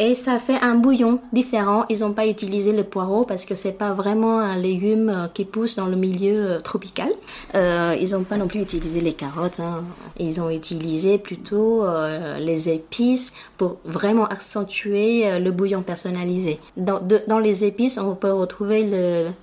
Et 0.00 0.16
ça 0.16 0.40
fait 0.40 0.58
un 0.60 0.74
bouillon 0.74 1.20
différent. 1.32 1.84
Ils 1.88 2.00
n'ont 2.00 2.12
pas 2.12 2.26
utilisé 2.26 2.72
le 2.72 2.82
poireau 2.82 3.24
parce 3.24 3.44
que 3.44 3.54
c'est 3.54 3.78
pas 3.78 3.92
vraiment 3.92 4.40
un 4.40 4.56
légume 4.56 5.08
euh, 5.08 5.28
qui 5.32 5.44
pousse 5.44 5.76
dans 5.76 5.86
le 5.86 5.94
milieu 5.94 6.34
euh, 6.54 6.60
tropical. 6.60 7.08
Euh, 7.54 7.96
ils 8.00 8.10
n'ont 8.10 8.24
pas 8.24 8.36
non 8.36 8.48
plus 8.48 8.60
utilisé 8.60 9.00
les 9.00 9.12
carottes. 9.12 9.60
hein. 9.60 9.84
Ils 10.18 10.40
ont 10.40 10.50
utilisé 10.50 11.16
plutôt 11.18 11.84
euh, 11.84 12.38
les 12.40 12.68
épices 12.68 13.32
pour 13.56 13.76
vraiment 13.84 14.26
accentuer 14.26 15.38
le 15.38 15.50
bouillon 15.52 15.82
personnalisé. 15.82 16.58
Dans, 16.76 16.98
de- 17.00 17.22
dans 17.28 17.38
les 17.38 17.62
épices, 17.64 17.96
on 17.98 18.16
peut 18.16 18.32
retrouver 18.32 18.84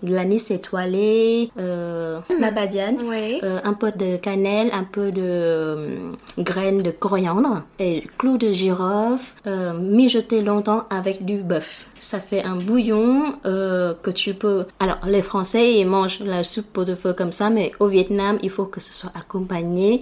l'anis 0.04 0.51
étoilé, 0.52 1.50
euh, 1.60 2.20
Oui. 2.30 3.40
euh, 3.44 3.60
un 3.64 3.74
peu 3.74 3.92
de 3.92 4.18
cannelle, 4.18 4.70
un 4.74 4.84
peu 4.84 5.12
de 5.12 5.22
euh, 5.24 5.98
graines 6.38 6.82
de 6.82 6.92
coriandre 6.92 7.64
et 7.80 8.04
clous 8.18 8.38
de 8.38 8.52
girofle 8.52 9.34
euh, 9.48 9.74
mijoté 9.74 10.42
longtemps 10.42 10.84
avec 10.90 11.26
du 11.26 11.38
bœuf. 11.38 11.88
Ça 12.00 12.20
fait 12.20 12.44
un 12.44 12.56
bouillon 12.56 13.34
que 13.44 14.10
tu 14.10 14.34
peux... 14.34 14.66
Alors, 14.80 14.98
les 15.08 15.22
Français, 15.22 15.74
ils 15.80 15.86
mangent 15.86 16.20
la 16.22 16.44
soupe 16.44 16.74
pot 16.74 16.84
de 16.84 16.96
feu 16.96 17.14
comme 17.14 17.32
ça, 17.32 17.50
mais 17.50 17.72
au 17.80 17.88
Vietnam, 17.88 18.38
il 18.42 18.50
faut 18.50 18.66
que 18.66 18.80
ce 18.80 18.92
soit 18.92 19.12
accompagné. 19.14 20.02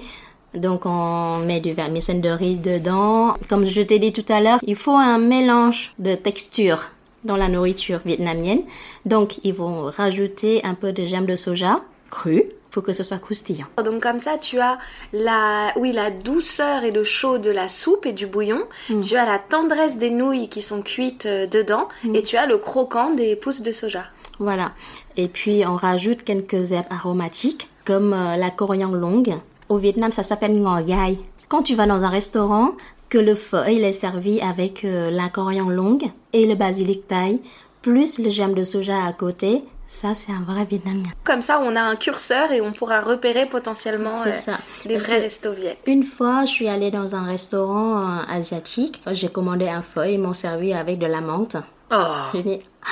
Donc, 0.55 0.85
on 0.85 1.39
met 1.39 1.59
du 1.59 1.73
vermicelle 1.73 2.21
de 2.21 2.29
riz 2.29 2.55
dedans. 2.55 3.33
Comme 3.49 3.65
je 3.65 3.81
t'ai 3.81 3.99
dit 3.99 4.13
tout 4.13 4.25
à 4.29 4.39
l'heure, 4.39 4.59
il 4.65 4.75
faut 4.75 4.95
un 4.95 5.19
mélange 5.19 5.93
de 5.99 6.15
texture 6.15 6.79
dans 7.23 7.38
la 7.38 7.49
nourriture 7.49 7.99
vietnamienne. 8.05 8.62
Donc, 9.05 9.39
ils 9.43 9.53
vont 9.53 9.86
rajouter 9.86 10.63
un 10.63 10.73
peu 10.73 10.91
de 10.91 11.05
germe 11.05 11.25
de 11.25 11.36
soja 11.36 11.82
cru 12.10 12.45
pour 12.71 12.84
que 12.84 12.93
ce 12.93 13.03
soit 13.03 13.17
croustillant. 13.17 13.65
Donc 13.84 14.01
comme 14.01 14.19
ça, 14.19 14.38
tu 14.38 14.60
as 14.60 14.77
la, 15.13 15.73
oui, 15.77 15.91
la 15.91 16.12
douceur 16.12 16.84
et 16.84 16.91
le 16.91 17.03
chaud 17.03 17.38
de 17.38 17.49
la 17.49 17.67
soupe 17.67 18.05
et 18.05 18.13
du 18.13 18.27
bouillon. 18.27 18.63
Mm. 18.89 19.01
Tu 19.01 19.15
as 19.15 19.25
la 19.25 19.39
tendresse 19.39 19.97
des 19.97 20.12
nouilles 20.12 20.49
qui 20.49 20.62
sont 20.62 20.82
cuites 20.82 21.25
euh, 21.25 21.47
dedans. 21.47 21.88
Mm. 22.03 22.15
Et 22.15 22.23
tu 22.23 22.38
as 22.38 22.45
le 22.45 22.58
croquant 22.58 23.12
des 23.12 23.36
pousses 23.36 23.62
de 23.62 23.71
soja. 23.71 24.05
Voilà. 24.39 24.71
Et 25.17 25.27
puis, 25.27 25.63
on 25.67 25.75
rajoute 25.75 26.23
quelques 26.23 26.71
herbes 26.71 26.86
aromatiques, 26.89 27.69
comme 27.86 28.13
euh, 28.13 28.38
la 28.38 28.51
coriandre 28.51 28.95
longue. 28.95 29.36
Au 29.67 29.77
Vietnam, 29.77 30.12
ça 30.12 30.23
s'appelle 30.23 30.53
ngò 30.53 30.82
gai. 30.84 31.19
Quand 31.47 31.63
tu 31.63 31.75
vas 31.75 31.88
dans 31.88 32.05
un 32.05 32.10
restaurant, 32.10 32.71
que 33.10 33.17
le 33.17 33.36
feu 33.36 33.63
il 33.69 33.84
est 33.84 33.91
servi 33.93 34.39
avec 34.41 34.86
euh, 34.86 35.10
la 35.12 35.30
coriandre 35.30 35.72
longue 35.72 36.06
et 36.34 36.45
le 36.45 36.56
basilic 36.56 37.08
thaï, 37.08 37.41
plus 37.82 38.19
le 38.19 38.30
germe 38.30 38.54
de 38.54 38.63
soja 38.63 39.06
à 39.06 39.13
côté, 39.13 39.63
ça, 39.91 40.13
c'est 40.13 40.32
un 40.32 40.41
vrai 40.48 40.65
vietnamien. 40.65 41.10
Comme 41.24 41.41
ça, 41.41 41.60
on 41.63 41.76
a 41.76 41.82
un 41.82 41.95
curseur 41.95 42.52
et 42.52 42.62
on 42.62 42.72
pourra 42.74 43.02
repérer 43.02 43.48
potentiellement 43.48 44.22
euh, 44.24 44.32
ça. 44.32 44.60
les 44.86 44.95
Parce 44.95 45.08
vrais 45.08 45.19
restos 45.22 45.54
viet. 45.54 45.78
Une 45.88 46.04
fois, 46.04 46.45
je 46.45 46.52
suis 46.52 46.67
allée 46.67 46.91
dans 46.91 47.15
un 47.15 47.24
restaurant 47.24 47.98
euh, 47.98 48.22
asiatique. 48.30 49.02
J'ai 49.12 49.30
commandé 49.30 49.67
un 49.67 49.82
feu, 49.82 50.12
ils 50.12 50.19
m'ont 50.19 50.36
servi 50.36 50.74
avec 50.74 51.00
de 51.00 51.08
la 51.08 51.22
menthe. 51.22 51.58
Oh, 51.91 51.95
Je 52.36 52.39
dis, 52.41 52.60
Ah, 52.84 52.88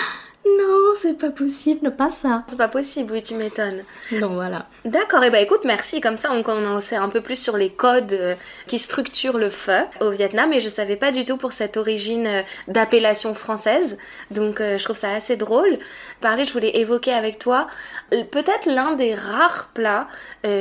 Non, 0.57 0.93
c'est 0.95 1.17
pas 1.17 1.31
possible, 1.31 1.91
pas 1.95 2.09
ça. 2.09 2.43
C'est 2.47 2.57
pas 2.57 2.67
possible, 2.67 3.13
oui, 3.13 3.23
tu 3.23 3.35
m'étonnes. 3.35 3.83
Donc 4.11 4.33
voilà. 4.33 4.67
D'accord, 4.85 5.23
et 5.23 5.29
bah 5.29 5.41
écoute, 5.41 5.61
merci. 5.65 5.99
Comme 5.99 6.17
ça, 6.17 6.29
on, 6.31 6.43
on 6.49 6.79
sait 6.79 6.95
un 6.95 7.09
peu 7.09 7.21
plus 7.21 7.35
sur 7.35 7.57
les 7.57 7.69
codes 7.69 8.13
euh, 8.13 8.35
qui 8.67 8.79
structurent 8.79 9.37
le 9.37 9.49
feu 9.49 9.79
au 9.99 10.11
Vietnam. 10.11 10.53
Et 10.53 10.59
je 10.59 10.69
savais 10.69 10.95
pas 10.95 11.11
du 11.11 11.25
tout 11.25 11.37
pour 11.37 11.51
cette 11.51 11.77
origine 11.77 12.27
euh, 12.27 12.41
d'appellation 12.67 13.33
française. 13.33 13.97
Donc 14.31 14.61
euh, 14.61 14.77
je 14.77 14.83
trouve 14.83 14.95
ça 14.95 15.11
assez 15.11 15.35
drôle. 15.35 15.77
Parler, 16.21 16.45
je 16.45 16.53
voulais 16.53 16.77
évoquer 16.77 17.13
avec 17.13 17.37
toi 17.37 17.67
peut-être 18.31 18.65
l'un 18.65 18.93
des 18.93 19.13
rares 19.13 19.69
plats 19.73 20.07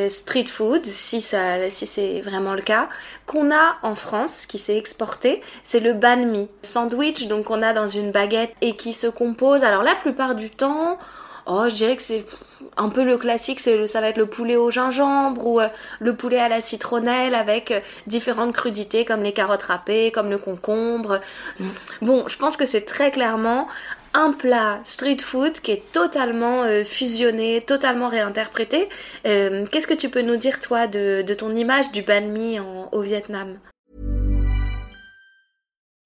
street 0.08 0.46
food, 0.48 0.84
si, 0.84 1.20
ça, 1.20 1.70
si 1.70 1.86
c'est 1.86 2.20
vraiment 2.20 2.54
le 2.54 2.62
cas, 2.62 2.88
qu'on 3.24 3.52
a 3.52 3.76
en 3.82 3.94
France, 3.94 4.46
qui 4.46 4.58
s'est 4.58 4.76
exporté. 4.76 5.42
C'est 5.62 5.80
le 5.80 5.92
banh 5.92 6.26
mi. 6.26 6.48
Sandwich, 6.62 7.28
donc 7.28 7.50
on 7.50 7.62
a 7.62 7.72
dans 7.72 7.86
une 7.86 8.10
baguette 8.10 8.52
et 8.60 8.74
qui 8.74 8.92
se 8.92 9.06
compose. 9.06 9.62
Alors 9.62 9.75
la 9.82 9.94
plupart 9.94 10.34
du 10.34 10.50
temps, 10.50 10.98
Oh, 11.48 11.66
je 11.68 11.74
dirais 11.74 11.96
que 11.96 12.02
c'est 12.02 12.24
un 12.76 12.88
peu 12.88 13.04
le 13.04 13.16
classique, 13.18 13.60
ça 13.60 14.00
va 14.00 14.08
être 14.08 14.16
le 14.16 14.26
poulet 14.26 14.56
au 14.56 14.72
gingembre 14.72 15.46
ou 15.46 15.60
euh, 15.60 15.68
le 16.00 16.16
poulet 16.16 16.40
à 16.40 16.48
la 16.48 16.60
citronnelle 16.60 17.36
avec 17.36 17.70
euh, 17.70 17.78
différentes 18.08 18.52
crudités 18.52 19.04
comme 19.04 19.22
les 19.22 19.32
carottes 19.32 19.62
râpées, 19.62 20.10
comme 20.10 20.28
le 20.28 20.38
concombre. 20.38 21.20
Bon, 22.02 22.26
je 22.26 22.36
pense 22.36 22.56
que 22.56 22.64
c'est 22.64 22.80
très 22.80 23.12
clairement 23.12 23.68
un 24.12 24.32
plat 24.32 24.80
street 24.82 25.18
food 25.20 25.52
qui 25.60 25.70
est 25.70 25.92
totalement 25.92 26.64
euh, 26.64 26.82
fusionné, 26.82 27.62
totalement 27.64 28.08
réinterprété. 28.08 28.88
Qu'est-ce 29.22 29.86
que 29.86 29.94
tu 29.94 30.08
peux 30.08 30.22
nous 30.22 30.36
dire 30.36 30.58
toi 30.58 30.88
de, 30.88 31.22
ton 31.38 31.54
image 31.54 31.92
du 31.92 32.02
banh 32.02 32.26
mi 32.26 32.58
au 32.58 33.02
Vietnam? 33.02 33.56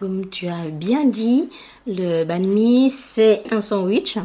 Comme 0.00 0.30
tu 0.30 0.46
as 0.46 0.70
bien 0.70 1.06
dit, 1.06 1.50
le 1.84 2.22
banh 2.22 2.46
mi, 2.46 2.88
c'est 2.88 3.42
un 3.50 3.60
sandwich 3.60 4.16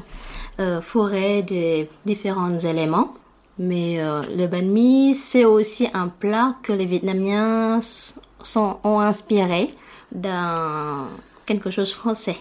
euh, 0.59 0.81
fourré 0.81 1.41
de 1.41 1.87
différents 2.05 2.59
éléments. 2.59 3.15
Mais 3.57 3.99
euh, 3.99 4.21
le 4.37 4.45
banh 4.45 4.67
mi, 4.67 5.15
c'est 5.15 5.45
aussi 5.45 5.89
un 5.95 6.09
plat 6.09 6.53
que 6.61 6.73
les 6.73 6.85
Vietnamiens 6.85 7.79
sont, 7.81 8.77
ont 8.83 8.99
inspiré 8.99 9.69
d'un 10.11 11.07
quelque 11.47 11.71
chose 11.71 11.91
français. 11.91 12.35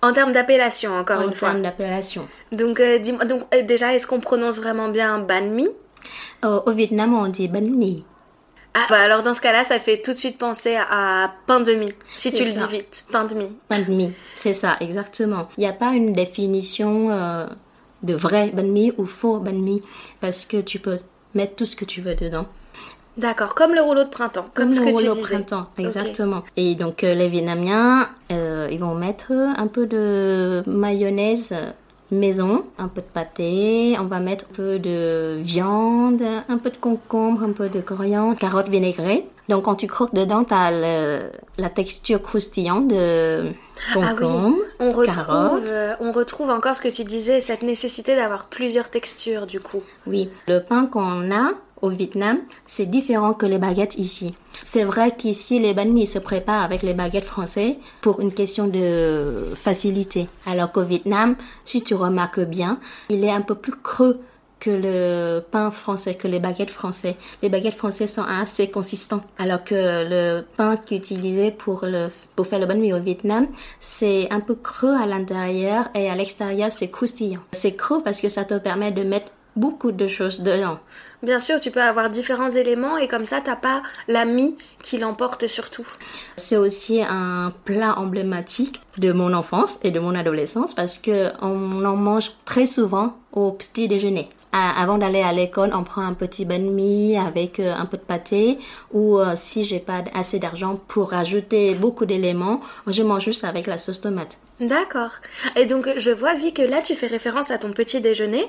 En 0.00 0.14
termes 0.14 0.32
d'appellation, 0.32 0.96
encore 0.96 1.20
une 1.20 1.34
fois. 1.34 1.48
En 1.48 1.50
termes 1.50 1.62
d'appellation. 1.64 2.26
Donc, 2.52 2.80
euh, 2.80 2.98
donc 2.98 3.42
déjà, 3.66 3.94
est-ce 3.94 4.06
qu'on 4.06 4.20
prononce 4.20 4.56
vraiment 4.56 4.88
bien 4.88 5.18
banh 5.18 5.50
mi? 5.50 5.68
Au 6.42 6.70
Vietnam, 6.70 7.12
on 7.12 7.28
dit 7.28 7.48
banh 7.48 7.70
mi. 7.70 8.02
Ah, 8.74 8.86
bah 8.88 9.00
alors 9.00 9.22
dans 9.22 9.34
ce 9.34 9.40
cas-là, 9.40 9.64
ça 9.64 9.78
fait 9.78 10.00
tout 10.00 10.12
de 10.12 10.18
suite 10.18 10.38
penser 10.38 10.76
à 10.76 11.32
pain 11.46 11.60
de 11.60 11.74
mie, 11.74 11.92
si 12.16 12.32
tu 12.32 12.44
le 12.44 12.52
dis 12.52 12.66
vite. 12.70 13.04
Pain 13.12 13.24
de 13.24 13.34
mie. 13.34 13.52
Pain 13.68 13.80
de 13.80 13.90
mie, 13.90 14.12
c'est 14.36 14.54
ça, 14.54 14.76
exactement. 14.80 15.48
Il 15.58 15.60
n'y 15.60 15.66
a 15.66 15.74
pas 15.74 15.92
une 15.92 16.14
définition 16.14 17.10
euh, 17.10 17.46
de 18.02 18.14
vrai 18.14 18.50
banh 18.54 18.62
mi 18.70 18.92
ou 18.96 19.04
faux 19.04 19.40
banh 19.40 19.52
mi, 19.52 19.82
parce 20.20 20.46
que 20.46 20.56
tu 20.58 20.78
peux 20.78 21.00
mettre 21.34 21.56
tout 21.56 21.66
ce 21.66 21.76
que 21.76 21.84
tu 21.84 22.00
veux 22.00 22.14
dedans. 22.14 22.46
D'accord, 23.18 23.54
comme 23.54 23.74
le 23.74 23.82
rouleau 23.82 24.04
de 24.04 24.08
printemps, 24.08 24.46
comme, 24.54 24.72
ce 24.72 24.80
que 24.80 24.86
tu 24.86 24.92
disais. 24.92 25.08
de 25.08 25.20
printemps, 25.20 25.66
exactement. 25.76 26.42
Et 26.56 26.74
donc 26.74 27.04
euh, 27.04 27.14
les 27.14 27.28
Vietnamiens, 27.28 28.08
euh, 28.30 28.68
ils 28.72 28.80
vont 28.80 28.94
mettre 28.94 29.32
un 29.32 29.66
peu 29.66 29.86
de 29.86 30.62
mayonnaise 30.66 31.52
maison, 32.12 32.64
un 32.78 32.88
peu 32.88 33.00
de 33.00 33.06
pâté, 33.06 33.96
on 33.98 34.04
va 34.04 34.20
mettre 34.20 34.44
un 34.50 34.54
peu 34.54 34.78
de 34.78 35.38
viande, 35.40 36.22
un 36.48 36.58
peu 36.58 36.70
de 36.70 36.76
concombre, 36.76 37.42
un 37.42 37.52
peu 37.52 37.68
de 37.68 37.80
coriandre, 37.80 38.38
carottes 38.38 38.68
vinaigrées. 38.68 39.26
Donc 39.48 39.64
quand 39.64 39.74
tu 39.74 39.86
croques 39.86 40.14
dedans, 40.14 40.44
tu 40.44 40.54
as 40.54 40.70
la 40.70 41.70
texture 41.70 42.22
croustillante 42.22 42.88
de 42.88 43.52
concombre, 43.92 44.56
ah 44.78 44.84
on 44.84 44.92
retrouve, 44.92 45.66
euh, 45.66 45.94
on 46.00 46.12
retrouve 46.12 46.50
encore 46.50 46.76
ce 46.76 46.80
que 46.80 46.88
tu 46.88 47.04
disais, 47.04 47.40
cette 47.40 47.62
nécessité 47.62 48.14
d'avoir 48.14 48.46
plusieurs 48.46 48.88
textures 48.88 49.46
du 49.46 49.58
coup. 49.58 49.82
Oui, 50.06 50.30
le 50.48 50.60
pain 50.60 50.86
qu'on 50.86 51.32
a, 51.32 51.52
au 51.82 51.88
Vietnam, 51.88 52.38
c'est 52.66 52.86
différent 52.86 53.34
que 53.34 53.44
les 53.44 53.58
baguettes 53.58 53.98
ici. 53.98 54.34
C'est 54.64 54.84
vrai 54.84 55.14
qu'ici, 55.16 55.58
les 55.58 55.74
banh 55.74 56.06
se 56.06 56.18
préparent 56.18 56.62
avec 56.62 56.82
les 56.82 56.94
baguettes 56.94 57.24
françaises 57.24 57.74
pour 58.00 58.20
une 58.20 58.32
question 58.32 58.68
de 58.68 59.50
facilité. 59.54 60.28
Alors 60.46 60.72
qu'au 60.72 60.84
Vietnam, 60.84 61.36
si 61.64 61.82
tu 61.82 61.94
remarques 61.94 62.40
bien, 62.40 62.78
il 63.10 63.24
est 63.24 63.30
un 63.30 63.40
peu 63.40 63.56
plus 63.56 63.74
creux 63.74 64.20
que 64.60 64.70
le 64.70 65.40
pain 65.40 65.72
français, 65.72 66.14
que 66.14 66.28
les 66.28 66.38
baguettes 66.38 66.70
françaises. 66.70 67.16
Les 67.42 67.48
baguettes 67.48 67.74
françaises 67.74 68.12
sont 68.12 68.22
assez 68.22 68.70
consistants, 68.70 69.22
alors 69.36 69.64
que 69.64 69.74
le 69.74 70.44
pain 70.56 70.76
qui 70.76 70.94
est 70.94 70.98
utilisé 70.98 71.50
pour, 71.50 71.80
le, 71.84 72.10
pour 72.36 72.46
faire 72.46 72.60
le 72.60 72.66
banh 72.66 72.78
mi 72.78 72.92
au 72.92 73.00
Vietnam, 73.00 73.48
c'est 73.80 74.30
un 74.30 74.38
peu 74.38 74.54
creux 74.54 74.94
à 74.94 75.06
l'intérieur 75.06 75.88
et 75.96 76.08
à 76.08 76.14
l'extérieur, 76.14 76.70
c'est 76.70 76.90
croustillant. 76.90 77.40
C'est 77.50 77.74
creux 77.74 78.02
parce 78.04 78.20
que 78.20 78.28
ça 78.28 78.44
te 78.44 78.56
permet 78.56 78.92
de 78.92 79.02
mettre 79.02 79.32
beaucoup 79.56 79.90
de 79.90 80.06
choses 80.06 80.40
dedans. 80.42 80.78
Bien 81.22 81.38
sûr, 81.38 81.60
tu 81.60 81.70
peux 81.70 81.80
avoir 81.80 82.10
différents 82.10 82.50
éléments 82.50 82.96
et 82.96 83.06
comme 83.06 83.26
ça, 83.26 83.40
t'as 83.40 83.54
pas 83.54 83.82
la 84.08 84.24
mie 84.24 84.56
qui 84.82 84.98
l'emporte 84.98 85.46
surtout. 85.46 85.86
C'est 86.36 86.56
aussi 86.56 87.00
un 87.00 87.52
plat 87.64 87.96
emblématique 87.96 88.80
de 88.98 89.12
mon 89.12 89.32
enfance 89.32 89.78
et 89.84 89.92
de 89.92 90.00
mon 90.00 90.16
adolescence 90.16 90.74
parce 90.74 90.98
que 90.98 91.30
on 91.40 91.84
en 91.84 91.96
mange 91.96 92.32
très 92.44 92.66
souvent 92.66 93.16
au 93.32 93.52
petit 93.52 93.86
déjeuner. 93.86 94.30
Avant 94.52 94.98
d'aller 94.98 95.22
à 95.22 95.32
l'école, 95.32 95.70
on 95.74 95.82
prend 95.82 96.02
un 96.02 96.12
petit 96.12 96.44
banh 96.44 96.58
mi 96.58 97.16
avec 97.16 97.58
euh, 97.58 97.72
un 97.74 97.86
peu 97.86 97.96
de 97.96 98.02
pâté 98.02 98.58
ou 98.92 99.18
euh, 99.18 99.32
si 99.34 99.64
j'ai 99.64 99.78
pas 99.78 100.04
assez 100.12 100.38
d'argent 100.38 100.78
pour 100.88 101.10
rajouter 101.10 101.72
beaucoup 101.74 102.04
d'éléments, 102.04 102.60
je 102.86 103.02
mange 103.02 103.24
juste 103.24 103.44
avec 103.44 103.66
la 103.66 103.78
sauce 103.78 104.02
tomate. 104.02 104.36
D'accord. 104.60 105.12
Et 105.56 105.64
donc 105.64 105.88
je 105.96 106.10
vois, 106.10 106.34
Vi, 106.34 106.52
que 106.52 106.60
là 106.60 106.82
tu 106.82 106.94
fais 106.94 107.06
référence 107.06 107.50
à 107.50 107.56
ton 107.56 107.70
petit 107.70 108.02
déjeuner. 108.02 108.44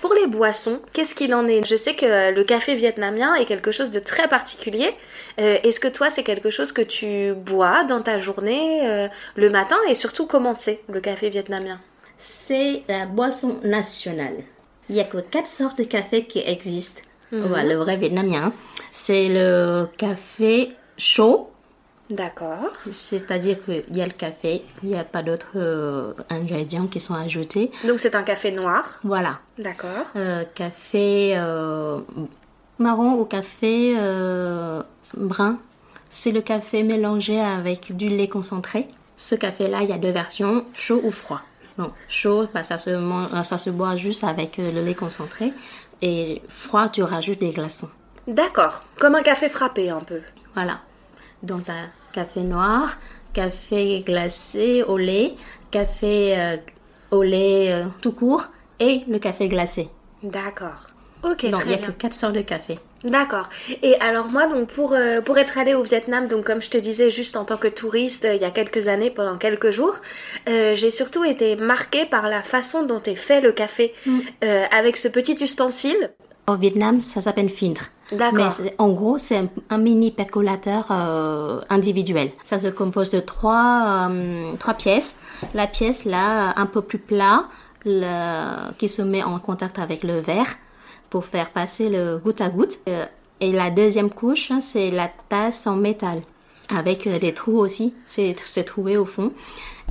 Pour 0.00 0.12
les 0.12 0.26
boissons, 0.26 0.80
qu'est-ce 0.92 1.14
qu'il 1.14 1.34
en 1.34 1.46
est? 1.48 1.66
Je 1.66 1.74
sais 1.74 1.94
que 1.94 2.34
le 2.34 2.44
café 2.44 2.74
vietnamien 2.74 3.34
est 3.34 3.46
quelque 3.46 3.72
chose 3.72 3.90
de 3.90 3.98
très 3.98 4.28
particulier. 4.28 4.94
Euh, 5.40 5.58
est-ce 5.62 5.80
que 5.80 5.88
toi 5.88 6.10
c'est 6.10 6.22
quelque 6.22 6.50
chose 6.50 6.70
que 6.70 6.82
tu 6.82 7.32
bois 7.34 7.84
dans 7.84 8.02
ta 8.02 8.18
journée 8.18 8.86
euh, 8.86 9.08
le 9.36 9.48
matin? 9.48 9.76
Et 9.88 9.94
surtout 9.94 10.26
comment 10.26 10.54
c'est 10.54 10.82
le 10.88 11.00
café 11.00 11.30
vietnamien? 11.30 11.80
C'est 12.18 12.82
la 12.88 13.06
boisson 13.06 13.58
nationale. 13.64 14.44
Il 14.88 14.96
y 14.96 15.00
a 15.00 15.04
que 15.04 15.18
quatre 15.18 15.48
sortes 15.48 15.78
de 15.78 15.84
café 15.84 16.24
qui 16.24 16.38
existent. 16.38 17.02
Mhm. 17.32 17.68
le 17.68 17.74
vrai 17.74 17.96
vietnamien. 17.96 18.52
C'est 18.92 19.28
le 19.28 19.88
café 19.96 20.70
chaud, 20.96 21.50
D'accord. 22.10 22.72
C'est-à-dire 22.92 23.56
qu'il 23.64 23.96
y 23.96 24.00
a 24.00 24.06
le 24.06 24.12
café, 24.12 24.62
il 24.82 24.90
n'y 24.90 24.96
a 24.96 25.04
pas 25.04 25.22
d'autres 25.22 25.56
euh, 25.56 26.12
ingrédients 26.30 26.86
qui 26.86 27.00
sont 27.00 27.14
ajoutés. 27.14 27.70
Donc 27.84 27.98
c'est 27.98 28.14
un 28.14 28.22
café 28.22 28.52
noir 28.52 29.00
Voilà. 29.02 29.40
D'accord. 29.58 30.06
Euh, 30.14 30.44
café 30.54 31.34
euh, 31.36 31.98
marron 32.78 33.14
ou 33.14 33.24
café 33.24 33.96
brun. 35.16 35.58
C'est 36.08 36.30
le 36.30 36.40
café 36.40 36.82
mélangé 36.84 37.40
avec 37.40 37.96
du 37.96 38.08
lait 38.08 38.28
concentré. 38.28 38.86
Ce 39.16 39.34
café-là, 39.34 39.82
il 39.82 39.88
y 39.88 39.92
a 39.92 39.98
deux 39.98 40.10
versions, 40.10 40.64
chaud 40.74 41.00
ou 41.02 41.10
froid. 41.10 41.40
Bon, 41.78 41.90
chaud, 42.08 42.46
bah, 42.54 42.62
ça, 42.62 42.78
se, 42.78 42.90
ça 43.44 43.58
se 43.58 43.70
boit 43.70 43.96
juste 43.96 44.24
avec 44.24 44.56
le 44.56 44.82
lait 44.82 44.94
concentré. 44.94 45.52
Et 46.02 46.42
froid, 46.48 46.88
tu 46.88 47.02
rajoutes 47.02 47.40
des 47.40 47.50
glaçons. 47.50 47.88
D'accord, 48.26 48.84
comme 48.98 49.14
un 49.14 49.22
café 49.22 49.48
frappé 49.48 49.90
un 49.90 50.00
peu. 50.00 50.20
Voilà. 50.54 50.80
Donc, 51.42 51.64
tu 51.64 51.70
as 51.70 51.86
café 52.12 52.40
noir, 52.40 52.96
café 53.32 54.02
glacé 54.04 54.82
au 54.82 54.96
lait, 54.96 55.34
café 55.70 56.38
euh, 56.38 56.56
au 57.10 57.22
lait 57.22 57.70
euh, 57.72 57.84
tout 58.00 58.12
court 58.12 58.46
et 58.80 59.04
le 59.08 59.18
café 59.18 59.48
glacé. 59.48 59.88
D'accord. 60.22 60.90
Ok, 61.22 61.48
Donc, 61.50 61.62
il 61.64 61.68
n'y 61.68 61.74
a 61.74 61.78
que 61.78 61.92
quatre 61.92 62.14
sortes 62.14 62.34
de 62.34 62.40
café. 62.40 62.78
D'accord. 63.06 63.48
Et 63.82 63.94
alors 64.00 64.28
moi, 64.28 64.46
donc 64.46 64.68
pour, 64.68 64.92
euh, 64.92 65.20
pour 65.20 65.38
être 65.38 65.58
allée 65.58 65.74
au 65.74 65.82
Vietnam, 65.82 66.28
donc 66.28 66.44
comme 66.44 66.62
je 66.62 66.70
te 66.70 66.78
disais, 66.78 67.10
juste 67.10 67.36
en 67.36 67.44
tant 67.44 67.56
que 67.56 67.68
touriste, 67.68 68.26
il 68.30 68.40
y 68.40 68.44
a 68.44 68.50
quelques 68.50 68.88
années, 68.88 69.10
pendant 69.10 69.36
quelques 69.36 69.70
jours, 69.70 69.96
j'ai 70.46 70.90
surtout 70.90 71.24
été 71.24 71.56
marquée 71.56 72.06
par 72.06 72.28
la 72.28 72.42
façon 72.42 72.84
dont 72.84 73.02
est 73.04 73.14
fait 73.14 73.40
le 73.40 73.52
café, 73.52 73.94
mm. 74.06 74.18
avec 74.70 74.96
ce 74.96 75.08
petit 75.08 75.36
ustensile 75.42 76.10
Au 76.48 76.54
Vietnam, 76.54 77.02
ça 77.02 77.20
s'appelle 77.20 77.48
filtre. 77.48 77.86
D'accord. 78.12 78.52
Mais 78.62 78.74
en 78.78 78.90
gros, 78.90 79.18
c'est 79.18 79.36
un, 79.36 79.48
un 79.70 79.78
mini 79.78 80.12
percolateur 80.12 80.86
euh, 80.90 81.60
individuel. 81.70 82.30
Ça 82.44 82.58
se 82.60 82.68
compose 82.68 83.10
de 83.10 83.20
trois, 83.20 84.08
euh, 84.10 84.52
trois 84.58 84.74
pièces. 84.74 85.16
La 85.54 85.66
pièce 85.66 86.04
là, 86.04 86.52
un 86.56 86.66
peu 86.66 86.82
plus 86.82 86.98
plat, 86.98 87.46
le- 87.84 88.72
qui 88.78 88.88
se 88.88 89.02
met 89.02 89.22
en 89.24 89.38
contact 89.40 89.78
avec 89.78 90.04
le 90.04 90.20
verre 90.20 90.46
pour 91.10 91.24
faire 91.24 91.50
passer 91.50 91.88
le 91.88 92.18
goutte 92.18 92.40
à 92.40 92.48
goutte. 92.48 92.78
Euh, 92.88 93.06
et 93.40 93.52
la 93.52 93.70
deuxième 93.70 94.10
couche, 94.10 94.50
hein, 94.50 94.60
c'est 94.60 94.90
la 94.90 95.10
tasse 95.28 95.66
en 95.66 95.76
métal 95.76 96.22
avec 96.68 97.06
euh, 97.06 97.18
des 97.18 97.32
trous 97.32 97.58
aussi. 97.58 97.94
C'est 98.06 98.34
troué 98.64 98.96
au 98.96 99.04
fond. 99.04 99.32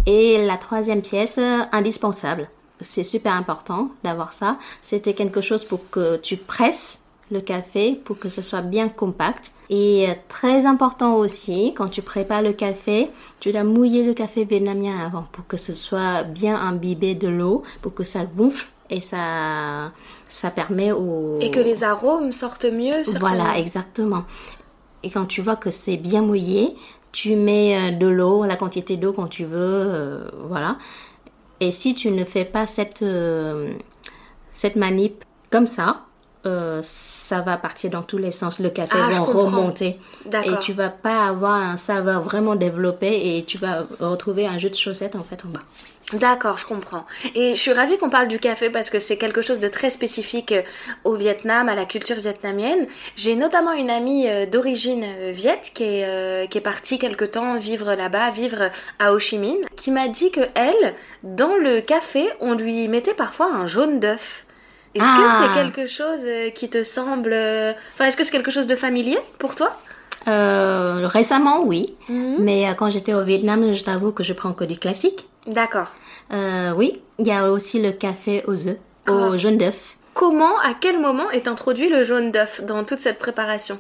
Et 0.06 0.45
la 0.45 0.58
troisième 0.58 1.01
pièce, 1.01 1.38
euh, 1.38 1.62
indispensable. 1.71 2.49
C'est 2.82 3.04
super 3.04 3.34
important 3.34 3.91
d'avoir 4.04 4.34
ça. 4.34 4.58
C'était 4.82 5.13
quelque 5.13 5.41
chose 5.41 5.63
pour 5.63 5.89
que 5.89 6.17
tu 6.17 6.38
presses 6.38 7.01
le 7.32 7.41
café 7.41 7.99
pour 8.06 8.19
que 8.19 8.30
ce 8.30 8.41
soit 8.41 8.62
bien 8.62 8.89
compact. 8.89 9.51
Et 9.69 10.08
très 10.28 10.65
important 10.65 11.15
aussi, 11.15 11.73
quand 11.75 11.88
tu 11.88 12.01
prépares 12.01 12.41
le 12.41 12.54
café, 12.54 13.10
tu 13.39 13.51
dois 13.51 13.63
mouiller 13.63 14.04
le 14.04 14.13
café 14.13 14.45
vietnamien 14.45 14.99
avant 15.04 15.23
pour 15.32 15.47
que 15.47 15.58
ce 15.58 15.73
soit 15.73 16.23
bien 16.23 16.56
imbibé 16.56 17.15
de 17.15 17.28
l'eau, 17.28 17.63
pour 17.82 17.93
que 17.93 18.04
ça 18.04 18.25
gonfle 18.25 18.67
et 18.89 19.01
ça, 19.01 19.91
ça 20.36 20.52
permet 20.52 20.91
au... 20.91 21.39
Et 21.39 21.50
que 21.50 21.62
les 21.62 21.86
arômes 21.86 22.34
sortent 22.34 22.65
mieux. 22.65 23.04
Voilà, 23.19 23.58
exactement. 23.58 24.26
Et 25.02 25.10
quand 25.10 25.26
tu 25.26 25.41
vois 25.41 25.56
que 25.56 25.71
c'est 25.71 25.95
bien 25.95 26.21
mouillé, 26.21 26.76
tu 27.13 27.38
mets 27.38 27.78
euh, 27.78 27.91
de 27.95 28.06
l'eau, 28.06 28.43
la 28.43 28.58
quantité 28.58 28.98
d'eau 28.98 29.13
quand 29.13 29.30
tu 29.30 29.45
veux, 29.45 29.56
euh, 29.58 30.28
voilà. 30.43 30.78
Et 31.62 31.71
si 31.71 31.95
tu 31.95 32.12
ne 32.12 32.26
fais 32.26 32.43
pas 32.43 32.67
cette, 32.67 33.02
euh, 33.02 33.76
cette 34.52 34.76
manip 34.76 35.24
comme 35.52 35.67
ça, 35.67 36.02
euh, 36.45 36.79
ça 36.84 37.41
va 37.41 37.58
partir 37.58 37.89
dans 37.89 38.03
tous 38.03 38.17
les 38.17 38.31
sens. 38.31 38.60
Le 38.60 38.69
café 38.69 38.91
Ah, 38.93 39.10
va 39.10 39.19
remonter. 39.19 39.99
Et 40.31 40.60
tu 40.62 40.73
vas 40.73 40.89
pas 40.89 41.27
avoir 41.27 41.55
un 41.55 41.77
saveur 41.77 42.21
vraiment 42.21 42.55
développé 42.55 43.38
et 43.38 43.43
tu 43.43 43.58
vas 43.58 43.86
retrouver 43.99 44.47
un 44.47 44.60
jeu 44.60 44.69
de 44.69 44.75
chaussettes 44.75 45.15
en 45.15 45.23
fait 45.23 45.43
en 45.45 45.49
bas. 45.49 45.62
D'accord, 46.13 46.60
je 46.60 46.65
comprends. 46.65 47.05
Et 47.34 47.55
je 47.55 47.60
suis 47.60 47.73
ravie 47.73 47.97
qu'on 47.97 48.12
parle 48.12 48.27
du 48.27 48.38
café 48.38 48.69
parce 48.69 48.91
que 48.91 48.99
c'est 48.99 49.17
quelque 49.17 49.41
chose 49.41 49.58
de 49.58 49.67
très 49.67 49.89
spécifique 49.89 50.51
euh, 50.51 50.62
au 51.03 51.15
Vietnam, 51.15 51.67
à 51.67 51.73
la 51.73 51.86
culture 51.86 52.17
vietnamienne. 52.17 52.86
J'ai 53.15 53.36
notamment 53.36 53.71
une 53.71 53.89
amie 53.89 54.27
euh, 54.29 54.45
d'origine 54.45 55.03
euh, 55.03 55.31
viet 55.31 55.60
qui 55.73 55.84
est, 55.84 56.05
euh, 56.05 56.45
qui 56.45 56.60
est 56.60 56.62
partie 56.62 56.99
quelque 56.99 57.25
temps 57.25 57.58
vivre 57.58 57.95
là-bas, 57.95 58.29
vivre 58.29 58.69
à 58.99 59.13
Ho 59.13 59.19
Chi 59.19 59.39
Minh, 59.39 59.58
qui 59.75 59.89
m'a 59.89 60.08
dit 60.08 60.29
que 60.29 60.41
elle, 60.53 60.93
dans 61.23 61.55
le 61.55 61.81
café, 61.81 62.29
on 62.39 62.53
lui 62.53 62.88
mettait 62.88 63.15
parfois 63.15 63.51
un 63.51 63.65
jaune 63.65 63.99
d'œuf. 63.99 64.44
Est-ce 64.95 65.03
Ah. 65.05 65.17
que 65.19 65.31
c'est 65.43 65.62
quelque 65.62 65.88
chose 65.91 66.21
euh, 66.25 66.49
qui 66.51 66.69
te 66.69 66.81
semble... 66.84 67.31
euh, 67.34 67.73
Enfin, 67.93 68.05
est-ce 68.05 68.15
que 68.17 68.23
c'est 68.23 68.31
quelque 68.31 68.51
chose 68.51 68.65
de 68.67 68.75
familier 68.75 69.19
pour 69.39 69.53
toi? 69.55 69.75
Euh, 70.27 71.01
récemment, 71.08 71.62
oui. 71.63 71.93
Mais 72.10 72.67
euh, 72.67 72.73
quand 72.73 72.89
j'étais 72.89 73.13
au 73.13 73.23
Vietnam, 73.23 73.73
je 73.73 73.84
t'avoue 73.84 74.12
que 74.12 74.23
je 74.23 74.34
prends 74.34 74.53
que 74.53 74.63
du 74.63 74.79
classique. 74.79 75.27
D'accord. 75.45 75.89
Euh, 76.34 76.71
oui, 76.75 77.01
il 77.19 77.27
y 77.27 77.31
a 77.31 77.51
aussi 77.51 77.79
le 77.81 77.91
café 77.91 78.43
aux 78.47 78.67
œufs, 78.67 78.77
Ah. 79.08 79.12
au 79.12 79.38
jaune 79.38 79.58
d'œuf. 79.58 79.97
Comment, 80.15 80.58
à 80.60 80.73
quel 80.79 80.99
moment 80.99 81.29
est 81.29 81.47
introduit 81.47 81.89
le 81.89 82.03
jaune 82.05 82.31
d'œuf 82.31 82.62
dans 82.63 82.84
toute 82.86 82.99
cette 82.99 83.19
préparation? 83.19 83.77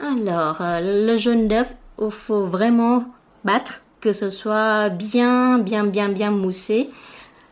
Alors, 0.00 0.56
le 0.60 1.16
jaune 1.16 1.46
d'œuf, 1.46 1.68
il 2.02 2.10
faut 2.10 2.44
vraiment 2.44 3.04
battre, 3.44 3.80
que 4.00 4.12
ce 4.12 4.30
soit 4.30 4.88
bien, 4.88 5.58
bien, 5.58 5.84
bien, 5.84 6.08
bien 6.08 6.30
moussé, 6.32 6.90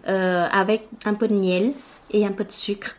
avec 0.07 0.89
un 1.05 1.15
peu 1.15 1.29
de 1.29 1.35
miel 1.35 1.73
et 2.11 2.27
un 2.27 2.33
peu 2.33 2.45
de 2.45 2.53
sucre. 2.53 2.97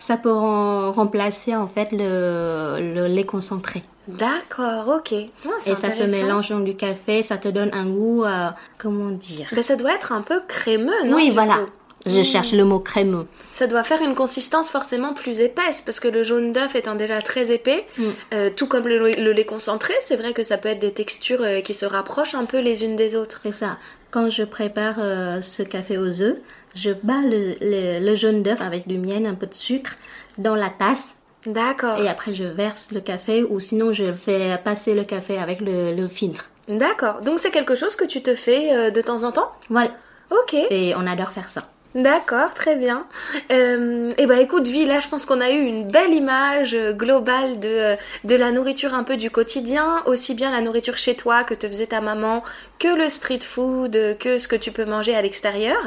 Ça 0.00 0.16
peut 0.16 0.32
rem- 0.32 0.90
remplacer 0.90 1.54
en 1.54 1.66
fait 1.66 1.88
le, 1.92 2.92
le 2.94 3.06
lait 3.06 3.24
concentré. 3.24 3.82
D'accord, 4.08 4.88
ok. 4.98 5.14
Ah, 5.46 5.48
Et 5.66 5.74
ça 5.74 5.90
se 5.90 6.04
mélange 6.04 6.50
dans 6.50 6.60
du 6.60 6.76
café, 6.76 7.22
ça 7.22 7.38
te 7.38 7.48
donne 7.48 7.70
un 7.72 7.86
goût, 7.86 8.24
euh, 8.24 8.48
comment 8.78 9.10
dire? 9.10 9.48
Ben, 9.52 9.62
ça 9.62 9.74
doit 9.76 9.94
être 9.94 10.12
un 10.12 10.22
peu 10.22 10.40
crémeux, 10.46 11.04
non 11.06 11.16
Oui, 11.16 11.30
voilà. 11.30 11.54
coup? 11.54 11.60
Je 12.06 12.22
cherche 12.22 12.52
le 12.52 12.64
mot 12.64 12.78
crémeux. 12.78 13.26
Ça 13.50 13.66
doit 13.66 13.82
faire 13.82 14.00
une 14.00 14.14
consistance 14.14 14.70
forcément 14.70 15.12
plus 15.12 15.40
épaisse, 15.40 15.80
parce 15.84 15.98
que 15.98 16.06
le 16.06 16.22
jaune 16.22 16.52
d'œuf 16.52 16.76
étant 16.76 16.94
déjà 16.94 17.20
très 17.20 17.50
épais, 17.50 17.84
Mm. 17.98 18.04
euh, 18.34 18.50
tout 18.54 18.68
comme 18.68 18.86
le, 18.86 19.10
le 19.10 19.32
lait 19.32 19.44
concentré, 19.44 19.92
c'est 20.02 20.14
vrai 20.16 20.32
que 20.32 20.44
ça 20.44 20.56
peut 20.56 20.68
être 20.68 20.78
des 20.78 20.92
textures 20.92 21.42
euh, 21.42 21.60
qui 21.62 21.74
se 21.74 21.84
rapprochent 21.86 22.34
un 22.36 22.44
peu 22.44 22.60
les 22.60 22.84
unes 22.84 22.94
des 22.94 23.16
autres. 23.16 23.40
C'est 23.42 23.50
ça. 23.52 23.76
Quand 24.16 24.30
je 24.30 24.44
prépare 24.44 24.94
euh, 24.98 25.42
ce 25.42 25.62
café 25.62 25.98
aux 25.98 26.22
œufs, 26.22 26.36
je 26.74 26.90
bats 27.02 27.20
le, 27.22 27.54
le- 27.60 28.02
le 28.02 28.14
jaune 28.14 28.42
d'œuf 28.42 28.62
avec 28.62 28.88
du 28.88 28.96
miel, 28.96 29.26
un 29.26 29.34
peu 29.34 29.46
de 29.46 29.52
sucre 29.52 29.96
dans 30.38 30.54
la 30.54 30.70
tasse. 30.70 31.16
D'accord. 31.44 31.98
Et 31.98 32.08
après, 32.08 32.34
je 32.34 32.44
verse 32.44 32.92
le 32.92 33.00
café 33.00 33.44
ou 33.44 33.60
sinon, 33.60 33.92
je 33.92 34.14
fais 34.14 34.58
passer 34.64 34.94
le 34.94 35.04
café 35.04 35.36
avec 35.36 35.60
le, 35.60 35.92
le 35.94 36.08
filtre. 36.08 36.48
D'accord. 36.66 37.20
Donc 37.20 37.40
c'est 37.40 37.50
quelque 37.50 37.74
chose 37.74 37.94
que 37.94 38.06
tu 38.06 38.22
te 38.22 38.34
fais 38.34 38.72
euh, 38.74 38.90
de 38.90 39.02
temps 39.02 39.22
en 39.22 39.32
temps? 39.32 39.52
Voilà. 39.68 39.90
Ok. 40.30 40.54
Et 40.70 40.94
on 40.96 41.06
adore 41.06 41.32
faire 41.32 41.50
ça. 41.50 41.68
D'accord, 41.96 42.52
très 42.52 42.76
bien. 42.76 43.06
Euh, 43.50 44.10
et 44.18 44.26
bah 44.26 44.38
écoute, 44.38 44.66
Vi, 44.66 44.84
là 44.84 45.00
je 45.00 45.08
pense 45.08 45.24
qu'on 45.24 45.40
a 45.40 45.50
eu 45.50 45.62
une 45.62 45.90
belle 45.90 46.12
image 46.12 46.74
euh, 46.74 46.92
globale 46.92 47.58
de, 47.58 47.68
euh, 47.70 47.96
de 48.24 48.36
la 48.36 48.52
nourriture 48.52 48.92
un 48.92 49.02
peu 49.02 49.16
du 49.16 49.30
quotidien, 49.30 50.02
aussi 50.04 50.34
bien 50.34 50.50
la 50.50 50.60
nourriture 50.60 50.98
chez 50.98 51.16
toi 51.16 51.42
que 51.42 51.54
te 51.54 51.66
faisait 51.66 51.86
ta 51.86 52.02
maman, 52.02 52.42
que 52.78 52.88
le 52.88 53.08
street 53.08 53.40
food, 53.40 53.96
euh, 53.96 54.12
que 54.14 54.36
ce 54.36 54.46
que 54.46 54.56
tu 54.56 54.72
peux 54.72 54.84
manger 54.84 55.14
à 55.14 55.22
l'extérieur. 55.22 55.78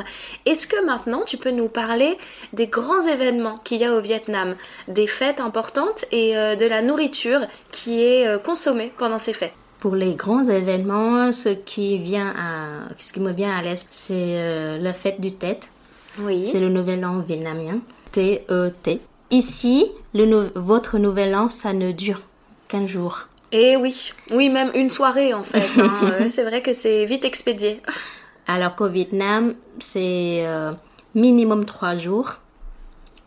Est-ce 0.48 0.66
que 0.66 0.84
maintenant 0.84 1.22
tu 1.28 1.38
peux 1.38 1.52
nous 1.52 1.70
parler 1.70 2.18
des 2.54 2.66
grands 2.66 3.02
événements 3.02 3.60
qu'il 3.64 3.78
y 3.78 3.86
a 3.86 3.94
au 3.94 4.02
Vietnam, 4.02 4.56
des 4.88 5.06
fêtes 5.06 5.40
importantes 5.40 6.06
et 6.12 6.34
de 6.34 6.66
la 6.66 6.82
nourriture 6.82 7.42
qui 7.72 8.02
est 8.02 8.44
consommée 8.44 8.92
pendant 8.98 9.20
ces 9.20 9.34
fêtes? 9.34 9.54
Pour 9.80 9.96
les 9.96 10.16
grands 10.16 10.46
événements, 10.46 11.32
ce 11.32 11.50
qui, 11.50 12.00
vient 12.00 12.34
à, 12.36 12.92
ce 12.98 13.14
qui 13.14 13.20
me 13.20 13.32
vient 13.32 13.56
à 13.56 13.62
l'esprit, 13.62 13.90
c'est 13.92 14.80
la 14.80 14.94
fête 14.94 15.22
du 15.22 15.34
Tet. 15.34 15.60
Oui. 16.22 16.48
C'est 16.52 16.60
le 16.60 16.70
nouvel 16.70 17.04
an 17.06 17.20
vietnamien. 17.20 17.80
T-E-T. 18.12 19.00
Ici, 19.32 19.86
le 20.14 20.26
nou- 20.26 20.50
votre 20.56 20.98
nouvel 20.98 21.36
an, 21.36 21.50
ça 21.50 21.74
ne 21.74 21.92
dure 21.92 22.22
qu'un 22.68 22.88
jour. 22.88 23.28
Et 23.52 23.76
oui, 23.78 24.12
oui, 24.32 24.50
même 24.50 24.72
une 24.76 24.90
soirée 24.90 25.34
en 25.34 25.44
fait. 25.44 25.68
hein. 25.80 25.90
Euh, 26.04 26.28
c'est 26.28 26.44
vrai 26.44 26.62
que 26.62 26.74
c'est 26.74 27.06
vite 27.06 27.26
expédié. 27.26 27.82
Alors 28.48 28.76
qu'au 28.76 28.88
Vietnam, 28.88 29.54
c'est 29.80 30.44
euh, 30.46 30.72
minimum 31.16 31.66
trois 31.66 31.98
jours 31.98 32.34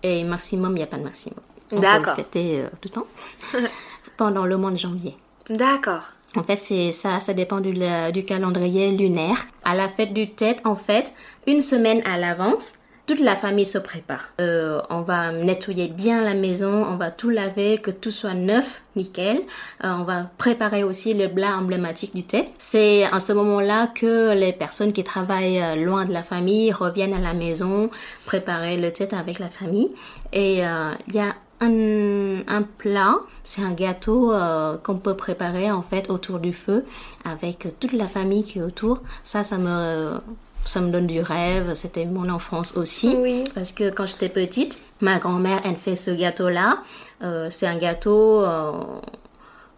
et 0.02 0.24
maximum, 0.24 0.72
il 0.72 0.76
n'y 0.76 0.82
a 0.82 0.86
pas 0.86 0.98
de 0.98 1.04
maximum. 1.04 1.38
On 1.70 1.76
peut 1.76 1.82
D'accord. 1.82 2.14
fêter 2.16 2.60
euh, 2.60 2.66
tout 2.80 2.88
le 2.88 2.90
temps 2.90 3.06
pendant 4.16 4.44
le 4.44 4.56
mois 4.56 4.70
de 4.70 4.76
janvier. 4.76 5.16
D'accord. 5.48 6.10
En 6.36 6.42
fait, 6.42 6.56
c'est 6.56 6.92
ça, 6.92 7.20
ça 7.20 7.34
dépend 7.34 7.60
du, 7.60 7.72
la- 7.72 8.10
du 8.10 8.24
calendrier 8.24 8.90
lunaire. 8.92 9.36
À 9.64 9.74
la 9.74 9.88
fête 9.88 10.12
du 10.14 10.30
Tête, 10.30 10.60
en 10.64 10.76
fait, 10.76 11.12
une 11.46 11.60
semaine 11.62 12.00
à 12.06 12.16
l'avance, 12.18 12.72
toute 13.06 13.20
la 13.20 13.34
famille 13.34 13.66
se 13.66 13.78
prépare. 13.78 14.28
Euh, 14.40 14.80
on 14.88 15.00
va 15.00 15.32
nettoyer 15.32 15.88
bien 15.88 16.22
la 16.22 16.34
maison, 16.34 16.86
on 16.88 16.96
va 16.96 17.10
tout 17.10 17.30
laver, 17.30 17.78
que 17.78 17.90
tout 17.90 18.12
soit 18.12 18.34
neuf, 18.34 18.82
nickel. 18.94 19.38
Euh, 19.84 19.92
on 19.98 20.04
va 20.04 20.30
préparer 20.38 20.84
aussi 20.84 21.12
le 21.12 21.28
plat 21.28 21.56
emblématique 21.56 22.14
du 22.14 22.22
Tête. 22.22 22.52
C'est 22.58 23.04
à 23.04 23.18
ce 23.18 23.32
moment-là 23.32 23.88
que 23.88 24.34
les 24.34 24.52
personnes 24.52 24.92
qui 24.92 25.02
travaillent 25.02 25.60
euh, 25.60 25.74
loin 25.74 26.04
de 26.04 26.12
la 26.12 26.22
famille 26.22 26.70
reviennent 26.72 27.14
à 27.14 27.20
la 27.20 27.34
maison, 27.34 27.90
préparer 28.24 28.76
le 28.76 28.92
Tête 28.92 29.14
avec 29.14 29.40
la 29.40 29.48
famille. 29.48 29.92
Et 30.32 30.58
il 30.58 31.14
y 31.14 31.18
a 31.18 31.34
un, 31.60 32.62
plat, 32.78 33.16
c'est 33.44 33.62
un 33.62 33.72
gâteau 33.72 34.32
qu'on 34.82 34.96
peut 34.96 35.14
préparer 35.14 35.70
en 35.70 35.82
fait 35.82 36.10
autour 36.10 36.38
du 36.40 36.52
feu 36.52 36.84
avec 37.24 37.68
toute 37.78 37.92
la 37.92 38.06
famille 38.06 38.42
qui 38.42 38.58
est 38.58 38.62
autour. 38.62 39.00
Ça, 39.22 39.44
ça 39.44 39.58
me, 39.58 40.18
ça 40.64 40.80
me 40.80 40.90
donne 40.90 41.06
du 41.06 41.20
rêve. 41.20 41.74
C'était 41.74 42.04
mon 42.06 42.28
enfance 42.28 42.76
aussi. 42.76 43.14
Oui. 43.18 43.44
Parce 43.54 43.72
que 43.72 43.90
quand 43.90 44.06
j'étais 44.06 44.28
petite, 44.28 44.78
ma 45.00 45.18
grand-mère, 45.18 45.60
elle 45.64 45.76
fait 45.76 45.96
ce 45.96 46.10
gâteau-là. 46.10 46.78
Euh, 47.22 47.48
c'est 47.50 47.66
un 47.66 47.76
gâteau 47.76 48.42
euh, 48.42 48.72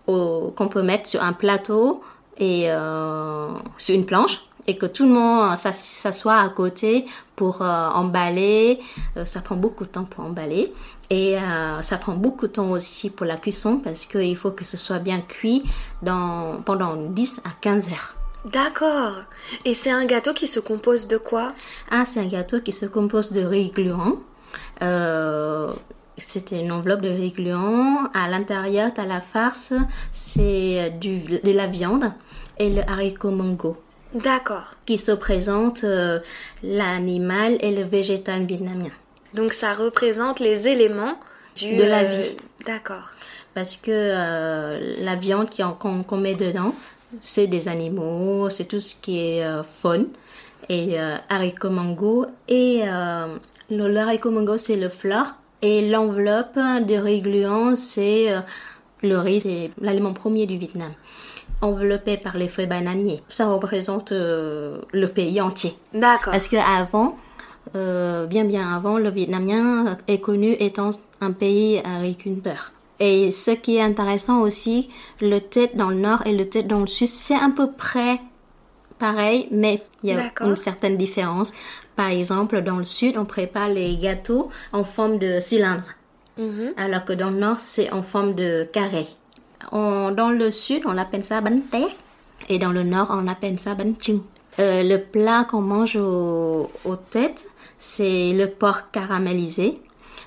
qu'on 0.07 0.69
peut 0.69 0.83
mettre 0.83 1.09
sur 1.09 1.23
un 1.23 1.33
plateau 1.33 2.03
et 2.39 2.71
euh, 2.71 3.49
sur 3.79 3.95
une 3.95 4.07
planche 4.07 4.41
et 4.67 4.77
que 4.77 4.87
tout 4.87 5.05
le 5.07 5.13
monde 5.13 5.57
s'ass- 5.57 5.75
s'assoit 5.79 6.39
à 6.41 6.49
côté 6.49 7.07
pour 7.37 7.61
emballer. 7.61 8.81
Ça 9.25 9.41
prend 9.41 9.57
beaucoup 9.57 9.85
de 9.85 9.91
temps 9.91 10.05
pour 10.05 10.25
emballer. 10.25 10.73
Et 11.11 11.37
ça 11.83 11.99
prend 11.99 12.15
beaucoup 12.15 12.47
de 12.47 12.53
temps 12.53 12.71
aussi 12.71 13.11
pour 13.11 13.27
la 13.27 13.37
cuisson 13.37 13.77
parce 13.77 14.07
qu'il 14.07 14.37
faut 14.39 14.53
que 14.53 14.65
ce 14.65 14.79
soit 14.79 15.01
bien 15.01 15.21
cuit 15.21 15.63
dans, 16.01 16.63
pendant 16.65 16.97
10 16.97 17.43
à 17.45 17.51
15 17.61 17.89
heures. 17.89 18.17
D'accord. 18.45 19.23
Et 19.65 19.75
c'est 19.75 19.91
un 19.91 20.05
gâteau 20.05 20.35
qui 20.35 20.47
se 20.47 20.61
compose 20.61 21.09
de 21.09 21.17
quoi? 21.17 21.55
Ah, 21.91 22.05
c'est 22.07 22.21
un 22.21 22.27
gâteau 22.27 22.61
qui 22.61 22.73
se 22.73 22.87
compose 22.87 23.33
de 23.33 23.43
riz 23.43 23.71
gluant. 23.71 24.19
Euh, 24.83 25.73
c'était 26.19 26.61
une 26.61 26.73
enveloppe 26.73 27.01
de 27.01 27.09
riz 27.09 27.33
gluant. 27.33 28.11
À 28.13 28.29
l'intérieur, 28.29 28.93
tu 28.95 29.01
as 29.01 29.07
la 29.07 29.21
farce, 29.21 29.73
c'est 30.13 30.93
du, 31.01 31.19
de 31.19 31.51
la 31.53 31.67
viande 31.67 32.13
et 32.59 32.71
le 32.71 32.83
haricot 32.89 33.31
mango 33.31 33.77
D'accord. 34.15 34.75
qui 34.87 34.99
se 34.99 35.13
présente 35.13 35.85
euh, 35.85 36.21
l'animal 36.63 37.57
et 37.61 37.75
le 37.75 37.83
végétal 37.83 38.45
vietnamien. 38.45 38.91
Donc 39.35 39.53
ça 39.53 39.75
représente 39.75 40.39
les 40.39 40.69
éléments 40.69 41.19
Du, 41.57 41.77
De 41.77 41.85
la 41.85 42.03
euh, 42.03 42.05
vie. 42.05 42.37
D'accord. 42.65 43.11
Parce 43.55 43.77
que 43.77 43.91
euh, 43.91 44.95
la 45.01 45.17
viande 45.17 45.49
qu'on 45.79 46.17
met 46.17 46.35
dedans, 46.35 46.75
c'est 47.21 47.47
des 47.47 47.69
animaux, 47.69 48.51
c'est 48.51 48.65
tout 48.67 48.81
ce 48.81 48.95
qui 48.97 49.19
est 49.19 49.45
euh, 49.45 49.63
faune. 49.63 50.09
Et 50.69 50.99
euh, 50.99 51.17
haricots 51.29 51.71
mango. 51.71 52.27
Et 52.49 52.83
euh, 52.85 53.37
le, 53.71 53.89
le 53.89 53.99
haricot 53.99 54.31
mango, 54.31 54.57
c'est 54.57 54.77
le 54.77 54.89
fleur. 54.89 55.35
Et 55.63 55.89
l'enveloppe 55.89 56.57
de 56.57 56.95
riz 56.95 57.21
gluant, 57.21 57.75
c'est 57.77 58.33
euh, 58.33 58.41
le 59.03 59.19
riz, 59.19 59.41
c'est 59.43 59.71
l'aliment 59.81 60.13
premier 60.13 60.47
du 60.47 60.57
Vietnam. 60.57 60.93
Enveloppé 61.61 62.17
par 62.17 62.37
les 62.37 62.49
feuilles 62.49 62.67
bananiers. 62.67 63.23
Ça 63.29 63.47
représente 63.47 64.13
le 64.13 65.07
pays 65.07 65.41
entier. 65.41 65.73
D'accord. 65.95 66.33
Parce 66.33 66.49
qu'avant, 66.49 67.17
bien 67.73 68.45
bien 68.45 68.75
avant, 68.75 68.99
le 68.99 69.09
vietnamien 69.09 69.97
est 70.07 70.19
connu 70.19 70.53
étant 70.59 70.91
un 71.23 71.33
pays 71.33 71.79
agriculteur. 71.79 72.74
Et 73.01 73.31
ce 73.33 73.51
qui 73.51 73.77
est 73.77 73.81
intéressant 73.83 74.41
aussi, 74.43 74.89
le 75.21 75.41
tête 75.41 75.77
dans 75.77 75.89
le 75.91 75.97
nord 75.97 76.23
et 76.27 76.33
le 76.33 76.49
tête 76.49 76.67
dans 76.69 76.81
le 76.81 76.87
sud, 76.87 77.09
c'est 77.09 77.35
à 77.35 77.51
peu 77.55 77.71
près 77.73 78.21
pareil, 78.99 79.49
mais 79.51 79.83
il 80.03 80.11
y 80.11 80.13
a 80.13 80.31
une 80.43 80.57
certaine 80.57 80.97
différence. 80.97 81.53
Par 81.97 82.09
exemple, 82.09 82.63
dans 82.63 82.77
le 82.79 82.85
sud, 82.85 83.17
on 83.19 83.25
prépare 83.25 83.69
les 83.69 83.97
gâteaux 83.97 84.49
en 84.73 84.85
forme 84.85 85.19
de 85.19 85.39
cylindre, 85.41 85.83
Mhm. 86.39 86.75
alors 86.77 87.05
que 87.05 87.13
dans 87.13 87.31
le 87.31 87.39
nord, 87.39 87.59
c'est 87.59 87.91
en 87.93 88.03
forme 88.03 88.35
de 88.35 88.65
carré. 88.73 89.07
On- 89.73 90.11
dans 90.11 90.31
le 90.31 90.51
sud, 90.51 90.83
on 90.87 90.97
appelle 90.97 91.25
ça 91.25 91.41
bánh 91.41 91.61
tét, 91.71 91.87
et 92.49 92.59
dans 92.59 92.73
le 92.73 92.83
nord, 92.85 93.09
on 93.11 93.27
appelle 93.29 93.59
ça 93.59 93.75
bánh 93.75 93.95
chưng. 94.01 94.21
Euh, 94.61 94.83
le 94.85 94.99
plat 94.99 95.45
qu'on 95.51 95.63
mange 95.63 95.97
au- 95.97 96.71
aux 96.85 96.97
têtes, 96.97 97.47
c'est 97.79 98.33
le 98.33 98.47
porc 98.49 98.91
caramélisé, 98.93 99.81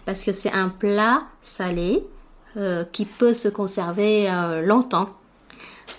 parce 0.06 0.24
que 0.24 0.34
c'est 0.34 0.52
un 0.52 0.68
plat 0.70 1.24
salé 1.42 2.04
euh, 2.58 2.84
qui 2.92 3.06
peut 3.06 3.34
se 3.34 3.50
conserver 3.50 4.30
euh, 4.30 4.62
longtemps. 4.62 5.10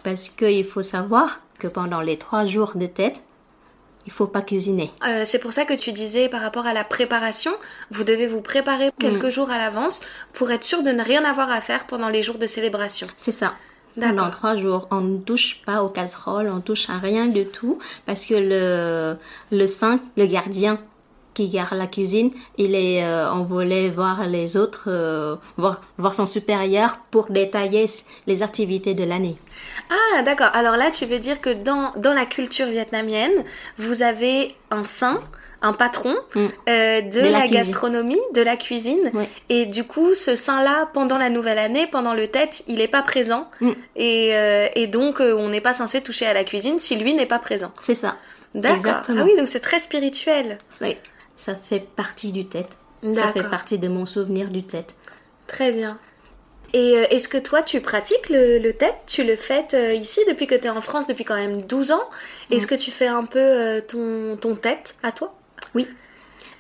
Parce 0.03 0.29
qu'il 0.29 0.64
faut 0.64 0.83
savoir 0.83 1.40
que 1.59 1.68
pendant 1.68 2.01
les 2.01 2.16
trois 2.16 2.47
jours 2.47 2.73
de 2.75 2.87
tête, 2.87 3.23
il 4.07 4.12
faut 4.12 4.27
pas 4.27 4.42
cuisiner. 4.42 4.90
Euh, 5.07 5.23
c'est 5.25 5.38
pour 5.38 5.53
ça 5.53 5.64
que 5.64 5.75
tu 5.75 5.92
disais 5.92 6.29
par 6.29 6.40
rapport 6.40 6.66
à 6.66 6.73
la 6.73 6.83
préparation, 6.83 7.53
vous 7.90 8.05
devez 8.05 8.27
vous 8.27 8.40
préparer 8.40 8.90
quelques 8.99 9.29
jours 9.29 9.51
à 9.51 9.59
l'avance 9.59 10.01
pour 10.33 10.51
être 10.51 10.64
sûr 10.64 10.83
de 10.83 10.90
ne 10.90 11.05
rien 11.05 11.25
avoir 11.25 11.51
à 11.51 11.61
faire 11.61 11.87
pendant 11.87 12.09
les 12.09 12.23
jours 12.23 12.38
de 12.38 12.47
célébration. 12.47 13.07
C'est 13.18 13.33
ça. 13.33 13.55
Pendant 14.01 14.31
trois 14.31 14.57
jours, 14.57 14.88
on 14.90 15.01
ne 15.01 15.18
touche 15.18 15.61
pas 15.64 15.83
aux 15.83 15.88
casseroles, 15.88 16.49
on 16.49 16.61
touche 16.61 16.88
à 16.88 16.99
rien 16.99 17.27
du 17.27 17.47
tout 17.47 17.79
parce 18.07 18.25
que 18.25 18.35
le, 18.35 19.16
le 19.57 19.66
saint, 19.66 20.01
le 20.16 20.27
gardien 20.27 20.81
qui 21.38 21.48
garde 21.48 21.74
la 21.79 21.87
cuisine, 21.87 22.31
il 22.64 22.74
est 22.74 23.05
euh, 23.05 23.31
envolé 23.31 23.90
voir 23.90 24.27
les 24.27 24.57
autres, 24.57 24.87
euh, 24.88 25.37
voir, 25.57 25.81
voir 25.96 26.12
son 26.20 26.27
supérieur 26.27 26.98
pour 27.12 27.24
détailler 27.31 27.87
les 28.27 28.42
activités 28.42 28.94
de 28.94 29.05
l'année. 29.05 29.37
Ah, 29.88 30.22
d'accord. 30.22 30.51
Alors 30.53 30.77
là, 30.77 30.90
tu 30.90 31.07
veux 31.07 31.20
dire 31.20 31.40
que 31.40 31.51
dans, 31.68 31.92
dans 31.96 32.12
la 32.12 32.27
culture 32.27 32.66
vietnamienne, 32.66 33.37
vous 33.79 34.03
avez 34.03 34.53
un 34.72 34.83
saint, 34.83 35.20
un 35.62 35.72
patron 35.72 36.16
Mm. 36.35 36.46
euh, 36.68 37.01
de, 37.03 37.20
De 37.20 37.29
la 37.29 37.46
gastronomie, 37.46 38.24
de 38.35 38.42
la 38.42 38.57
cuisine. 38.57 39.11
Et 39.48 39.66
du 39.66 39.85
coup, 39.85 40.14
ce 40.14 40.35
saint-là, 40.35 40.88
pendant 40.92 41.18
la 41.18 41.31
nouvelle 41.31 41.59
année, 41.59 41.87
pendant 41.87 42.14
le 42.14 42.27
tête, 42.27 42.64
il 42.66 42.77
n'est 42.79 42.88
pas 42.88 43.03
présent. 43.03 43.48
Mm. 43.61 43.70
Et, 43.96 44.31
euh, 44.33 44.68
et 44.74 44.87
donc, 44.88 45.20
euh, 45.20 45.37
on 45.37 45.48
n'est 45.48 45.61
pas 45.61 45.74
censé 45.74 46.01
toucher 46.01 46.27
à 46.27 46.35
la 46.35 46.42
cuisine 46.42 46.79
si 46.81 46.96
lui 46.96 47.14
n'est 47.14 47.27
pas 47.27 47.38
présent. 47.38 47.70
C'est 47.81 47.94
ça. 48.05 48.16
D'accord. 48.55 49.03
Ah 49.09 49.24
oui, 49.24 49.37
donc 49.37 49.46
c'est 49.46 49.61
très 49.61 49.79
spirituel. 49.79 50.59
Ouais. 50.81 50.98
Ça 51.38 51.55
fait 51.55 51.81
partie 51.81 52.33
du 52.33 52.46
tête. 52.46 52.77
Ça 53.14 53.29
fait 53.29 53.44
partie 53.44 53.79
de 53.79 53.87
mon 53.87 54.07
souvenir 54.07 54.48
du 54.48 54.64
tête. 54.64 54.94
Très 55.46 55.72
bien. 55.72 55.98
Et 56.74 56.98
euh, 56.98 57.07
est-ce 57.11 57.29
que 57.29 57.38
toi, 57.38 57.62
tu 57.62 57.81
pratiques 57.81 58.29
le, 58.29 58.59
le 58.59 58.72
TED 58.72 58.92
Tu 59.07 59.24
le 59.24 59.37
fais 59.37 59.64
euh, 59.72 59.94
ici 59.94 60.20
depuis 60.29 60.46
que 60.46 60.55
tu 60.55 60.66
es 60.66 60.70
en 60.70 60.81
France 60.81 61.07
depuis 61.07 61.24
quand 61.24 61.37
même 61.37 61.62
12 61.62 61.92
ans 61.92 62.03
Est-ce 62.51 62.66
que 62.66 62.74
tu 62.74 62.90
fais 62.90 63.07
un 63.07 63.24
peu 63.24 63.38
euh, 63.38 63.81
ton, 63.81 64.37
ton 64.37 64.57
TED 64.57 64.79
à 65.03 65.12
toi? 65.12 65.33
Oui, 65.74 65.88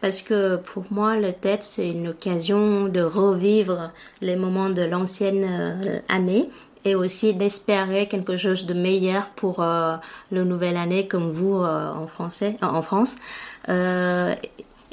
parce 0.00 0.22
que 0.22 0.56
pour 0.56 0.84
moi, 0.90 1.16
le 1.16 1.32
tête, 1.32 1.62
c'est 1.64 1.88
une 1.88 2.08
occasion 2.08 2.86
de 2.86 3.02
revivre 3.02 3.90
les 4.22 4.36
moments 4.36 4.70
de 4.70 4.82
l'ancienne 4.82 6.02
année 6.08 6.48
et 6.84 6.94
aussi 6.94 7.34
d'espérer 7.34 8.06
quelque 8.06 8.36
chose 8.36 8.66
de 8.66 8.74
meilleur 8.74 9.26
pour 9.36 9.62
euh, 9.62 9.96
le 10.30 10.44
nouvelle 10.44 10.76
année 10.76 11.06
comme 11.06 11.30
vous 11.30 11.56
euh, 11.56 11.92
en 11.92 12.06
français, 12.06 12.56
en 12.62 12.82
France. 12.82 13.16
Euh, 13.68 14.34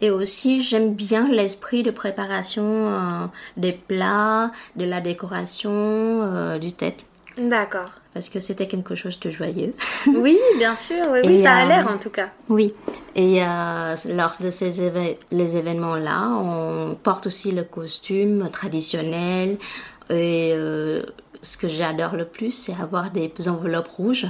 et 0.06 0.12
aussi, 0.12 0.62
j'aime 0.62 0.94
bien 0.94 1.28
l'esprit 1.32 1.82
de 1.82 1.90
préparation 1.90 2.64
euh, 2.88 3.26
des 3.58 3.72
plats, 3.72 4.52
de 4.76 4.86
la 4.86 5.02
décoration 5.02 5.72
euh, 5.74 6.60
du 6.60 6.74
tête, 6.74 7.08
D'accord. 7.38 7.90
parce 8.14 8.30
que 8.30 8.40
c'était 8.40 8.68
quelque 8.68 8.94
chose 8.94 9.20
de 9.20 9.32
joyeux. 9.32 9.74
Oui, 10.08 10.38
bien 10.60 10.76
sûr. 10.76 11.06
Oui, 11.12 11.36
ça 11.38 11.54
a 11.56 11.66
euh, 11.66 11.68
l'air 11.70 11.88
en 11.88 11.98
tout 11.98 12.12
cas. 12.12 12.30
Oui, 12.50 12.74
et 13.16 13.40
lors 13.40 14.36
de 14.40 14.52
ces 14.52 14.80
éve- 14.88 15.18
les 15.32 15.58
événements-là, 15.58 16.30
on 16.38 16.96
porte 17.02 17.26
aussi 17.26 17.52
le 17.52 17.64
costume 17.64 18.50
traditionnel. 18.52 19.58
Et 20.12 20.54
ce 21.42 21.58
que 21.58 21.68
j'adore 21.68 22.16
le 22.16 22.26
plus, 22.26 22.52
c'est 22.52 22.76
avoir 22.80 23.10
des 23.10 23.32
enveloppes 23.48 23.88
rouges. 23.88 24.28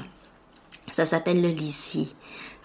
Ça 0.93 1.05
s'appelle 1.05 1.41
le 1.41 1.49
lissi. 1.49 2.15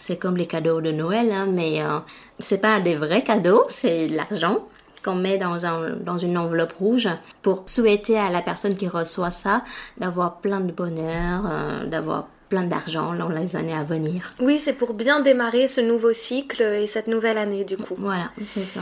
C'est 0.00 0.16
comme 0.16 0.38
les 0.38 0.46
cadeaux 0.46 0.80
de 0.80 0.90
Noël, 0.92 1.30
hein, 1.30 1.46
mais 1.46 1.82
euh, 1.82 1.98
c'est 2.38 2.62
pas 2.62 2.80
des 2.80 2.96
vrais 2.96 3.22
cadeaux, 3.22 3.66
c'est 3.68 4.08
l'argent 4.08 4.66
qu'on 5.04 5.14
met 5.14 5.36
dans, 5.36 5.66
un, 5.66 5.90
dans 5.90 6.16
une 6.16 6.38
enveloppe 6.38 6.72
rouge 6.72 7.06
pour 7.42 7.64
souhaiter 7.66 8.18
à 8.18 8.30
la 8.30 8.40
personne 8.40 8.76
qui 8.76 8.88
reçoit 8.88 9.30
ça 9.30 9.62
d'avoir 9.98 10.38
plein 10.38 10.60
de 10.60 10.72
bonheur, 10.72 11.44
euh, 11.50 11.84
d'avoir 11.84 12.28
plein 12.50 12.64
d'argent 12.64 13.14
dans 13.14 13.28
les 13.30 13.56
années 13.56 13.72
à 13.74 13.84
venir. 13.84 14.32
Oui, 14.40 14.58
c'est 14.58 14.74
pour 14.74 14.92
bien 14.92 15.20
démarrer 15.20 15.68
ce 15.68 15.80
nouveau 15.80 16.12
cycle 16.12 16.60
et 16.62 16.86
cette 16.86 17.06
nouvelle 17.06 17.38
année 17.38 17.64
du 17.64 17.76
coup. 17.78 17.94
Voilà, 17.96 18.30
c'est 18.54 18.66
ça. 18.66 18.80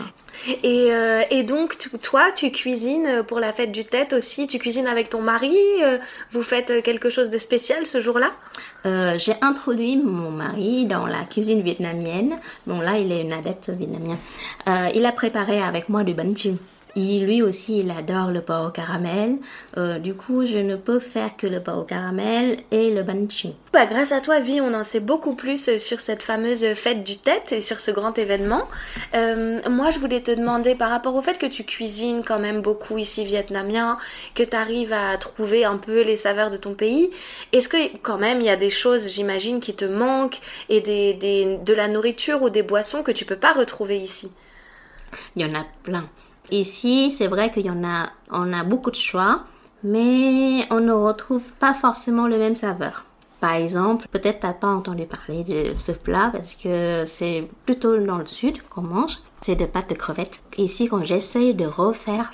Et, 0.64 0.87
euh, 0.90 1.22
et 1.31 1.42
donc, 1.44 1.76
tu- 1.78 1.90
toi, 1.98 2.33
tu 2.35 2.50
cuisines 2.50 3.22
pour 3.28 3.38
la 3.40 3.52
fête 3.52 3.70
du 3.70 3.85
tête 3.85 4.12
aussi 4.14 4.46
Tu 4.46 4.59
cuisines 4.59 4.87
avec 4.87 5.11
ton 5.11 5.20
mari 5.20 5.54
euh, 5.85 5.98
Vous 6.33 6.42
faites 6.42 6.83
quelque 6.83 7.11
chose 7.11 7.28
de 7.28 7.38
spécial 7.38 7.85
ce 7.87 8.00
jour-là? 8.00 8.31
Euh, 8.87 9.18
j'ai 9.18 9.35
introduit 9.42 9.96
mon 9.98 10.31
mari 10.31 10.87
dans 10.87 11.07
la 11.07 11.24
cuisine 11.24 11.61
vietnamienne. 11.62 12.38
Bon, 12.66 12.81
là, 12.81 12.96
il 12.98 13.12
est 13.12 13.22
un 13.31 13.38
adepte 13.38 13.68
vietnamien. 13.70 14.16
Il 14.94 15.04
a 15.07 15.12
préparé 15.12 15.61
avec 15.62 15.88
moi 15.88 16.04
du 16.04 16.14
bánh 16.14 16.35
chưng. 16.37 16.57
Il, 16.96 17.27
lui 17.27 17.42
aussi, 17.42 17.81
il 17.81 17.90
adore 17.90 18.31
le 18.31 18.40
porc 18.40 18.66
au 18.66 18.70
caramel. 18.70 19.37
Euh, 19.77 19.98
du 19.98 20.14
coup, 20.14 20.46
je 20.46 20.57
ne 20.57 20.74
peux 20.74 20.98
faire 20.98 21.37
que 21.37 21.46
le 21.46 21.61
porc 21.61 21.79
au 21.79 21.85
caramel 21.85 22.59
et 22.70 22.90
le 22.90 23.05
chưng. 23.29 23.53
Bah, 23.72 23.87
grâce 23.87 24.11
à 24.11 24.20
toi, 24.20 24.40
Vi, 24.40 24.61
on 24.61 24.74
en 24.74 24.83
sait 24.83 24.98
beaucoup 25.01 25.35
plus 25.35 25.68
euh, 25.68 25.79
sur 25.79 26.01
cette 26.01 26.22
fameuse 26.22 26.64
fête 26.74 27.05
du 27.05 27.16
tête 27.16 27.53
et 27.53 27.61
sur 27.61 27.79
ce 27.79 27.90
grand 27.90 28.18
événement. 28.18 28.64
Euh, 29.14 29.61
moi, 29.70 29.90
je 29.90 29.98
voulais 29.98 30.22
te 30.22 30.31
demander 30.31 30.74
par 30.74 30.90
rapport 30.90 31.14
au 31.14 31.22
fait 31.22 31.38
que 31.38 31.46
tu 31.46 31.64
cuisines 31.64 32.24
quand 32.24 32.40
même 32.40 32.62
beaucoup 32.62 32.98
ici 32.98 33.24
vietnamien, 33.24 33.98
que 34.35 34.42
tu 34.42 34.57
arrives 34.57 34.92
à 34.92 35.16
trouver 35.18 35.64
un 35.64 35.77
peu 35.77 36.03
les 36.03 36.16
saveurs 36.16 36.51
de 36.51 36.57
ton 36.57 36.74
pays. 36.74 37.11
Est-ce 37.53 37.68
que 37.68 37.96
quand 38.03 38.18
même 38.18 38.40
il 38.40 38.46
y 38.46 38.51
a 38.51 38.57
des 38.57 38.70
choses, 38.70 39.09
j'imagine, 39.09 39.61
qui 39.61 39.74
te 39.74 39.85
manquent 39.85 40.40
et 40.68 40.81
des, 40.81 41.14
des- 41.14 41.59
de 41.59 41.74
la 41.74 41.87
nourriture 41.87 42.42
ou 42.42 42.51
des 42.51 42.62
boissons 42.62 43.03
que 43.03 43.12
tu 43.12 43.24
peux 43.24 43.37
pas 43.37 43.53
retrouver 43.53 43.98
ici? 43.98 44.33
Il 45.37 45.42
y 45.42 45.51
en 45.51 45.55
a 45.55 45.64
plein. 45.85 46.09
Ici, 46.50 47.11
c'est 47.11 47.26
vrai 47.26 47.50
qu'il 47.50 47.66
y 47.66 47.70
en 47.70 47.84
a, 47.84 48.11
on 48.30 48.52
a 48.52 48.64
beaucoup 48.64 48.90
de 48.90 48.96
choix, 48.96 49.44
mais 49.82 50.66
on 50.70 50.80
ne 50.80 50.92
retrouve 50.92 51.52
pas 51.61 51.74
forcément 51.74 52.26
le 52.26 52.38
même 52.38 52.56
saveur. 52.56 53.04
Par 53.40 53.52
exemple, 53.52 54.06
peut-être 54.11 54.40
t'as 54.40 54.52
pas 54.52 54.68
entendu 54.68 55.06
parler 55.06 55.44
de 55.44 55.74
ce 55.74 55.92
plat 55.92 56.30
parce 56.32 56.56
que 56.56 57.04
c'est 57.06 57.48
plutôt 57.66 57.96
dans 57.98 58.18
le 58.18 58.26
sud 58.26 58.62
qu'on 58.68 58.82
mange. 58.82 59.18
C'est 59.42 59.54
de 59.54 59.66
pâtes 59.66 59.90
de 59.90 59.94
crevettes. 59.94 60.42
Ici, 60.56 60.88
quand 60.88 61.04
j'essaye 61.04 61.54
de 61.54 61.64
refaire, 61.64 62.32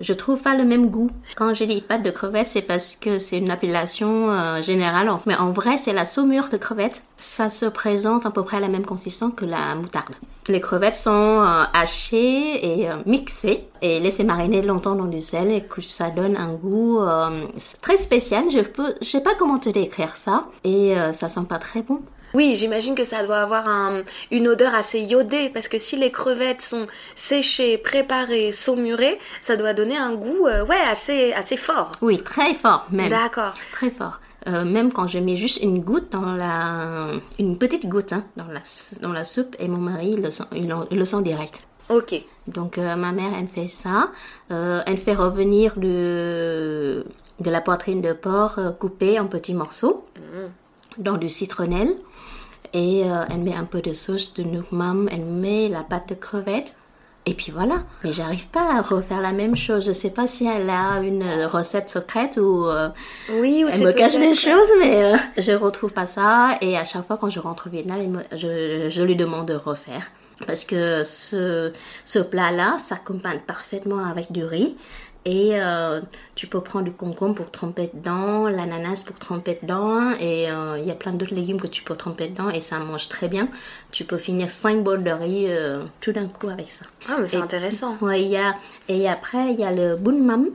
je 0.00 0.12
trouve 0.12 0.42
pas 0.42 0.54
le 0.54 0.64
même 0.64 0.90
goût. 0.90 1.10
Quand 1.36 1.54
je 1.54 1.64
dis 1.64 1.80
pâte 1.80 2.02
de 2.02 2.10
crevettes, 2.10 2.48
c'est 2.48 2.62
parce 2.62 2.96
que 2.96 3.18
c'est 3.18 3.38
une 3.38 3.50
appellation 3.50 4.30
euh, 4.30 4.62
générale. 4.62 5.10
Mais 5.26 5.36
en 5.36 5.50
vrai, 5.50 5.78
c'est 5.78 5.92
la 5.92 6.06
saumure 6.06 6.48
de 6.50 6.56
crevettes. 6.56 7.02
Ça 7.16 7.50
se 7.50 7.66
présente 7.66 8.26
à 8.26 8.30
peu 8.30 8.42
près 8.42 8.58
à 8.58 8.60
la 8.60 8.68
même 8.68 8.86
consistance 8.86 9.32
que 9.36 9.44
la 9.44 9.74
moutarde. 9.74 10.14
Les 10.48 10.60
crevettes 10.62 10.94
sont 10.94 11.10
euh, 11.10 11.64
hachées 11.74 12.80
et 12.80 12.88
euh, 12.88 12.94
mixées 13.04 13.68
et 13.82 14.00
laissées 14.00 14.24
mariner 14.24 14.62
longtemps 14.62 14.94
dans 14.94 15.04
du 15.04 15.20
sel 15.20 15.50
et 15.50 15.60
que 15.62 15.82
ça 15.82 16.08
donne 16.08 16.36
un 16.36 16.54
goût 16.54 17.00
euh, 17.00 17.46
très 17.82 17.98
spécial. 17.98 18.44
Je 18.50 18.60
peux, 18.60 18.94
je 19.02 19.08
sais 19.08 19.20
pas 19.20 19.34
comment 19.38 19.58
te 19.58 19.68
décrire 19.68 20.16
ça 20.16 20.46
et 20.64 20.94
ça 21.12 21.28
sent 21.28 21.44
pas 21.48 21.58
très 21.58 21.82
bon. 21.82 22.00
Oui, 22.34 22.56
j'imagine 22.56 22.94
que 22.94 23.04
ça 23.04 23.22
doit 23.24 23.38
avoir 23.38 23.66
un- 23.68 24.02
une 24.30 24.48
odeur 24.48 24.74
assez 24.74 25.00
iodée 25.00 25.50
parce 25.52 25.68
que 25.68 25.78
si 25.78 25.96
les 25.96 26.10
crevettes 26.10 26.60
sont 26.60 26.86
séchées, 27.14 27.78
préparées, 27.78 28.52
saumurées, 28.52 29.18
ça 29.40 29.56
doit 29.56 29.72
donner 29.74 29.96
un 29.96 30.14
goût 30.14 30.46
euh, 30.46 30.64
ouais 30.66 30.76
assez 30.90 31.32
assez 31.32 31.56
fort. 31.56 31.92
Oui, 32.02 32.18
très 32.22 32.54
fort 32.54 32.86
même. 32.90 33.08
D'accord. 33.10 33.54
Très 33.72 33.90
fort. 33.90 34.20
Euh, 34.46 34.64
même 34.64 34.92
quand 34.92 35.08
je 35.08 35.18
mets 35.18 35.36
juste 35.36 35.62
une 35.62 35.80
goutte 35.80 36.12
dans 36.12 36.32
la, 36.34 37.08
une 37.38 37.58
petite 37.58 37.86
goutte 37.88 38.12
hein, 38.12 38.24
dans 38.36 38.46
la 38.46 38.60
dans 39.02 39.12
la 39.12 39.24
soupe 39.24 39.56
et 39.58 39.66
mon 39.68 39.78
mari 39.78 40.14
le 40.16 40.30
sent, 40.30 40.44
il, 40.54 40.68
le 40.90 41.04
sent 41.04 41.22
direct. 41.22 41.60
Ok. 41.88 42.14
Donc 42.46 42.78
euh, 42.78 42.94
ma 42.96 43.12
mère, 43.12 43.30
elle 43.38 43.48
fait 43.48 43.68
ça. 43.68 44.10
Euh, 44.52 44.80
elle 44.86 44.98
fait 44.98 45.14
revenir 45.14 45.74
de, 45.78 47.04
de 47.40 47.50
la 47.50 47.60
poitrine 47.60 48.00
de 48.00 48.12
porc 48.12 48.58
euh, 48.58 48.70
coupée 48.70 49.18
en 49.18 49.26
petits 49.26 49.54
morceaux 49.54 50.04
dans 50.98 51.16
du 51.16 51.28
citronnelle. 51.30 51.92
Et 52.74 53.04
euh, 53.04 53.24
elle 53.30 53.38
met 53.38 53.54
un 53.54 53.64
peu 53.64 53.80
de 53.80 53.92
sauce 53.94 54.34
de 54.34 54.42
nougmam, 54.42 55.08
elle 55.10 55.24
met 55.24 55.68
la 55.68 55.82
pâte 55.82 56.08
de 56.10 56.14
crevette. 56.14 56.76
Et 57.26 57.34
puis 57.34 57.50
voilà. 57.52 57.76
Mais 58.04 58.12
j'arrive 58.12 58.46
pas 58.48 58.74
à 58.76 58.80
refaire 58.80 59.20
la 59.20 59.32
même 59.32 59.54
chose. 59.56 59.84
Je 59.86 59.92
sais 59.92 60.10
pas 60.10 60.26
si 60.26 60.46
elle 60.46 60.68
a 60.70 61.00
une 61.00 61.24
recette 61.44 61.90
secrète 61.90 62.38
ou 62.38 62.64
euh, 62.66 62.88
Oui, 63.40 63.64
ou 63.64 63.68
elle 63.70 63.82
me 63.84 63.92
cache 63.92 64.12
des 64.16 64.34
choses, 64.34 64.68
mais 64.80 65.04
euh, 65.04 65.16
je 65.36 65.52
retrouve 65.52 65.92
pas 65.92 66.06
ça. 66.06 66.56
Et 66.62 66.76
à 66.78 66.84
chaque 66.84 67.06
fois 67.06 67.18
quand 67.18 67.28
je 67.30 67.38
rentre 67.40 67.66
au 67.66 67.70
Vietnam, 67.70 67.98
elle 68.00 68.08
me- 68.08 68.24
je, 68.32 68.88
je 68.88 69.02
lui 69.02 69.14
demande 69.16 69.46
de 69.46 69.54
refaire. 69.54 70.06
Parce 70.46 70.64
que 70.64 71.02
ce, 71.04 71.72
ce 72.04 72.18
plat-là 72.20 72.78
s'accompagne 72.78 73.40
parfaitement 73.46 74.04
avec 74.04 74.30
du 74.32 74.44
riz. 74.44 74.76
Et 75.30 75.60
euh, 75.60 76.00
tu 76.36 76.46
peux 76.46 76.62
prendre 76.62 76.86
du 76.86 76.92
concombre 76.92 77.34
pour 77.34 77.50
tremper 77.50 77.90
dedans, 77.92 78.48
l'ananas 78.48 79.04
pour 79.04 79.18
tremper 79.18 79.58
dedans, 79.60 80.12
et 80.18 80.50
euh, 80.50 80.78
il 80.78 80.88
y 80.88 80.90
a 80.90 80.94
plein 80.94 81.12
d'autres 81.12 81.34
légumes 81.34 81.60
que 81.60 81.66
tu 81.66 81.82
peux 81.82 81.96
tremper 81.96 82.28
dedans, 82.28 82.48
et 82.48 82.62
ça 82.62 82.78
mange 82.78 83.08
très 83.08 83.28
bien. 83.28 83.50
Tu 83.92 84.04
peux 84.04 84.16
finir 84.16 84.50
5 84.50 84.82
bols 84.82 85.04
de 85.04 85.10
riz 85.10 85.44
euh, 85.48 85.84
tout 86.00 86.12
d'un 86.12 86.28
coup 86.28 86.48
avec 86.48 86.70
ça. 86.70 86.86
Ah, 87.10 87.16
mais 87.20 87.26
c'est 87.26 87.36
intéressant. 87.36 87.98
Ouais, 88.00 88.22
il 88.22 88.30
y 88.30 88.38
a, 88.38 88.56
et 88.88 89.06
après, 89.06 89.52
il 89.52 89.60
y 89.60 89.64
a 89.64 89.70
le 89.70 89.96
bun 89.96 90.18
mam. 90.18 90.46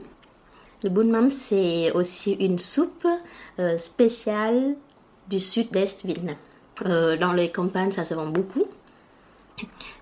Le 0.82 0.90
bun 0.90 1.04
mam, 1.04 1.30
c'est 1.30 1.92
aussi 1.92 2.32
une 2.32 2.58
soupe 2.58 3.06
spéciale 3.78 4.74
du 5.28 5.38
sud-est 5.38 6.04
Vietnam. 6.04 6.34
Dans 6.84 7.32
les 7.32 7.50
campagnes, 7.50 7.92
ça 7.92 8.04
se 8.04 8.14
vend 8.14 8.26
beaucoup. 8.26 8.66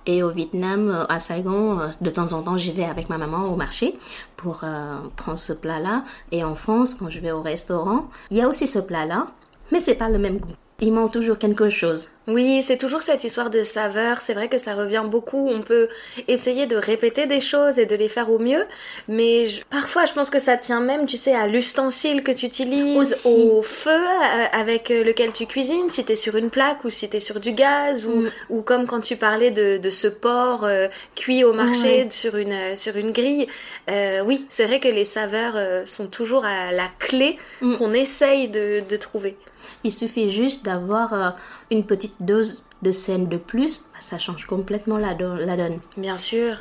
Et 0.07 0.23
au 0.23 0.31
Vietnam, 0.31 0.89
euh, 0.89 1.05
à 1.09 1.21
Saigon, 1.21 1.79
euh, 1.79 1.89
de 2.01 2.11
temps 2.11 2.33
en 2.33 2.43
temps, 2.43 2.57
j'y 2.57 2.73
vais 2.73 2.85
avec 2.85 3.09
ma 3.09 3.19
maman 3.19 3.45
au 3.45 3.57
marché 3.57 3.97
pour 4.37 4.61
euh, 4.65 4.97
prendre 5.17 5.39
ce 5.39 5.53
plat-là. 5.53 6.05
Et 6.33 6.43
en 6.43 6.55
France, 6.55 6.95
quand 6.95 7.11
je 7.11 7.21
vais 7.21 7.33
au 7.33 7.43
restaurant, 7.43 8.09
il 8.31 8.39
y 8.39 8.41
a 8.41 8.49
aussi 8.49 8.67
ce 8.67 8.79
plat-là, 8.79 9.29
mais 9.71 9.81
c'est 9.81 9.95
pas 9.95 10.09
le 10.09 10.19
même 10.19 10.39
goût. 10.39 10.55
Il 10.85 10.93
manque 10.93 11.13
toujours 11.13 11.39
quelque 11.39 11.71
chose. 11.71 12.09
Oui, 12.27 12.61
c'est 12.61 12.77
toujours 12.77 13.03
cette 13.03 13.23
histoire 13.23 13.51
de 13.51 13.63
saveur. 13.63 14.19
C'est 14.19 14.35
vrai 14.35 14.49
que 14.49 14.59
ça 14.59 14.75
revient 14.75 15.05
beaucoup. 15.07 15.49
On 15.49 15.61
peut 15.63 15.89
essayer 16.27 16.67
de 16.67 16.75
répéter 16.77 17.27
des 17.27 17.41
choses 17.41 17.79
et 17.79 17.87
de 17.87 17.95
les 17.95 18.09
faire 18.09 18.31
au 18.31 18.41
mieux, 18.41 18.65
mais 19.07 19.47
je- 19.47 19.63
parfois 19.71 20.07
je 20.07 20.13
pense 20.13 20.29
que 20.29 20.41
ça 20.41 20.57
tient 20.57 20.81
même, 20.81 21.07
tu 21.07 21.17
sais, 21.17 21.35
à 21.35 21.47
l'ustensile 21.47 22.25
que 22.25 22.33
tu 22.33 22.47
utilises, 22.47 23.13
Aussi. 23.13 23.29
au 23.29 23.63
feu 23.63 23.91
euh, 23.91 24.45
avec 24.53 24.91
euh, 24.91 25.05
lequel 25.05 25.31
tu 25.33 25.47
cuisines, 25.47 25.89
si 25.89 26.05
t'es 26.05 26.17
sur 26.17 26.35
une 26.37 26.51
plaque 26.51 26.85
ou 26.85 26.91
si 26.91 27.09
t'es 27.09 27.21
sur 27.21 27.39
du 27.39 27.53
gaz, 27.53 28.07
ou, 28.07 28.23
Mm. 28.23 28.31
ou 28.51 28.63
comme 28.63 28.87
quand 28.89 29.01
tu 29.01 29.17
parlais 29.17 29.53
de, 29.53 29.79
de 29.79 29.91
ce 29.91 30.09
porc 30.09 30.65
euh, 30.65 30.89
cuit 31.15 31.45
au 31.45 31.53
marché 31.53 32.03
Ouais. 32.03 32.09
sur, 32.11 32.37
une, 32.37 32.75
sur 32.77 32.97
une 32.97 33.13
grille. 33.13 33.47
Euh, 33.89 34.23
oui, 34.25 34.47
c'est 34.49 34.67
vrai 34.67 34.81
que 34.81 34.89
les 34.89 35.05
saveurs 35.05 35.55
euh, 35.57 35.87
sont 35.87 36.09
toujours 36.09 36.45
à 36.45 36.73
la 36.73 36.89
clé 36.99 37.39
Mm. 37.61 37.77
qu'on 37.77 37.93
essaye 37.95 38.49
de, 38.49 38.83
de 38.89 38.97
trouver. 38.97 39.37
Il 39.85 39.93
suffit 39.93 40.31
juste 40.31 40.65
d'avoir 40.65 41.13
euh, 41.13 41.31
une 41.71 41.85
petite 41.85 42.17
dose 42.21 42.65
de 42.83 42.91
sel 42.93 43.29
de 43.29 43.37
plus, 43.37 43.87
ça 44.01 44.19
change 44.19 44.47
complètement 44.47 44.99
la, 44.99 45.15
do- 45.15 45.37
la 45.37 45.57
donne. 45.57 45.79
Bien 45.97 46.17
sûr. 46.17 46.57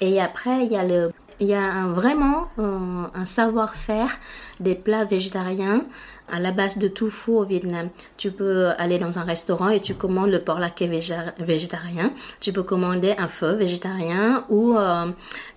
Et 0.00 0.20
après, 0.20 0.66
il 0.66 0.72
y 0.72 0.76
a, 0.76 0.84
le, 0.84 1.10
il 1.40 1.46
y 1.46 1.54
a 1.54 1.62
un- 1.62 1.92
vraiment 1.92 2.48
euh, 2.58 3.04
un 3.14 3.24
savoir-faire 3.26 4.10
des 4.60 4.74
plats 4.74 5.04
végétariens 5.06 5.84
à 6.32 6.40
la 6.40 6.50
base 6.50 6.78
de 6.78 6.88
tofu 6.88 7.30
au 7.30 7.44
Vietnam. 7.44 7.88
Tu 8.16 8.30
peux 8.32 8.68
aller 8.78 8.98
dans 8.98 9.18
un 9.18 9.22
restaurant 9.24 9.68
et 9.68 9.80
tu 9.80 9.94
commandes 9.94 10.30
le 10.30 10.40
porc 10.40 10.58
végé- 10.80 11.14
végétarien. 11.38 12.10
Tu 12.40 12.52
peux 12.52 12.62
commander 12.64 13.14
un 13.18 13.28
feu 13.28 13.52
végétarien 13.52 14.44
ou 14.48 14.76
euh, 14.76 15.06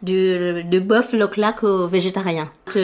du, 0.02 0.64
du 0.66 0.80
bœuf 0.82 1.14
loc 1.14 1.38
lac 1.38 1.64
au 1.64 1.88
végétarien. 1.88 2.50
Tu 2.72 2.80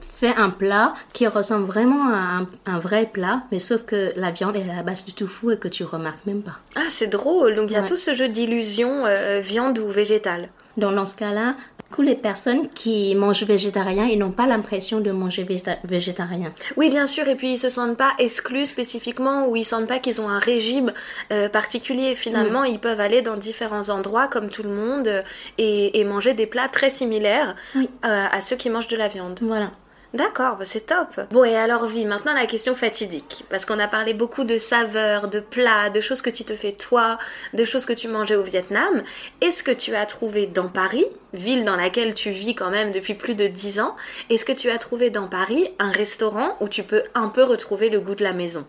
fais 0.00 0.34
un 0.36 0.50
plat 0.50 0.94
qui 1.12 1.26
ressemble 1.26 1.66
vraiment 1.66 2.08
à 2.12 2.40
un, 2.40 2.46
un 2.66 2.78
vrai 2.78 3.06
plat, 3.12 3.42
mais 3.50 3.58
sauf 3.58 3.82
que 3.84 4.12
la 4.16 4.30
viande 4.30 4.56
est 4.56 4.70
à 4.70 4.76
la 4.76 4.82
base 4.82 5.04
du 5.04 5.12
tofu 5.12 5.52
et 5.52 5.56
que 5.56 5.68
tu 5.68 5.84
remarques 5.84 6.24
même 6.26 6.42
pas. 6.42 6.58
Ah, 6.76 6.86
c'est 6.90 7.08
drôle. 7.08 7.54
Donc 7.54 7.70
il 7.70 7.74
y 7.74 7.76
a 7.76 7.80
Ouais. 7.82 7.86
tout 7.86 7.96
ce 7.96 8.14
jeu 8.14 8.28
d'illusion 8.28 9.04
euh, 9.06 9.40
viande 9.40 9.78
ou 9.80 9.88
végétale. 9.88 10.48
Donc 10.76 10.94
dans 10.94 11.04
ce 11.04 11.16
cas-là, 11.16 11.54
tous 11.94 12.02
les 12.02 12.14
personnes 12.14 12.68
qui 12.70 13.14
mangent 13.14 13.44
végétarien, 13.44 14.06
ils 14.06 14.18
n'ont 14.18 14.30
pas 14.32 14.46
l'impression 14.46 15.00
de 15.00 15.10
manger 15.12 15.44
végéta- 15.44 15.78
végétarien. 15.84 16.52
Oui, 16.76 16.90
bien 16.90 17.06
sûr. 17.06 17.28
Et 17.28 17.36
puis 17.36 17.52
ils 17.52 17.58
se 17.58 17.70
sentent 17.70 17.96
pas 17.96 18.12
exclus 18.18 18.66
spécifiquement 18.66 19.46
ou 19.48 19.56
ils 19.56 19.64
sentent 19.64 19.86
pas 19.88 19.98
qu'ils 19.98 20.20
ont 20.20 20.28
un 20.28 20.38
régime 20.38 20.92
euh, 21.32 21.48
particulier. 21.48 22.14
Finalement, 22.14 22.64
ils 22.64 22.78
peuvent 22.78 23.00
aller 23.00 23.22
dans 23.22 23.36
différents 23.36 23.88
endroits 23.90 24.28
comme 24.28 24.48
tout 24.48 24.62
le 24.62 24.70
monde 24.70 25.06
euh, 25.08 25.22
et, 25.58 26.00
et 26.00 26.04
manger 26.04 26.34
des 26.34 26.46
plats 26.46 26.68
très 26.68 26.90
similaires 26.90 27.54
Oui. 27.76 27.88
euh, 28.04 28.24
à 28.30 28.40
ceux 28.40 28.56
qui 28.56 28.70
mangent 28.70 28.88
de 28.88 28.96
la 28.96 29.08
viande. 29.08 29.38
Voilà. 29.42 29.70
D'accord, 30.14 30.56
bah 30.56 30.66
c'est 30.66 30.86
top. 30.86 31.22
Bon, 31.30 31.42
et 31.42 31.56
alors, 31.56 31.86
vie, 31.86 32.04
maintenant 32.04 32.34
la 32.34 32.44
question 32.44 32.74
fatidique. 32.74 33.44
Parce 33.48 33.64
qu'on 33.64 33.78
a 33.78 33.88
parlé 33.88 34.12
beaucoup 34.12 34.44
de 34.44 34.58
saveurs, 34.58 35.28
de 35.28 35.40
plats, 35.40 35.88
de 35.88 36.02
choses 36.02 36.20
que 36.20 36.28
tu 36.28 36.44
te 36.44 36.54
fais 36.54 36.72
toi, 36.72 37.18
de 37.54 37.64
choses 37.64 37.86
que 37.86 37.94
tu 37.94 38.08
mangeais 38.08 38.36
au 38.36 38.42
Vietnam. 38.42 39.02
Est-ce 39.40 39.62
que 39.62 39.70
tu 39.70 39.94
as 39.94 40.04
trouvé 40.04 40.46
dans 40.46 40.68
Paris, 40.68 41.06
ville 41.32 41.64
dans 41.64 41.76
laquelle 41.76 42.14
tu 42.14 42.30
vis 42.30 42.54
quand 42.54 42.70
même 42.70 42.92
depuis 42.92 43.14
plus 43.14 43.34
de 43.34 43.46
10 43.46 43.80
ans, 43.80 43.96
est-ce 44.28 44.44
que 44.44 44.52
tu 44.52 44.68
as 44.68 44.78
trouvé 44.78 45.08
dans 45.08 45.28
Paris 45.28 45.72
un 45.78 45.90
restaurant 45.90 46.56
où 46.60 46.68
tu 46.68 46.82
peux 46.82 47.04
un 47.14 47.30
peu 47.30 47.42
retrouver 47.42 47.88
le 47.88 48.00
goût 48.00 48.14
de 48.14 48.24
la 48.24 48.34
maison? 48.34 48.66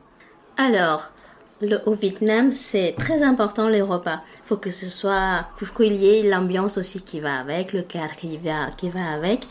Alors, 0.56 1.12
au 1.86 1.93
Vietnam, 1.93 2.53
c'est 2.53 2.95
très 2.97 3.24
important 3.24 3.68
les 3.70 3.82
repas. 3.82 4.22
Il 4.45 4.47
faut 4.47 4.57
que 4.57 4.72
ce 4.72 4.88
soit, 4.88 5.45
faut 5.57 5.66
qu'il 5.76 5.95
y 5.95 6.07
ait 6.07 6.24
l'ambiance 6.24 6.78
aussi 6.78 7.01
qui 7.01 7.20
va 7.20 7.39
avec, 7.39 7.74
le 7.74 7.82
cadre 7.82 8.16
qui 8.16 8.38
va, 8.38 8.72
qui 8.78 8.89
va 8.89 9.11
avec. 9.11 9.41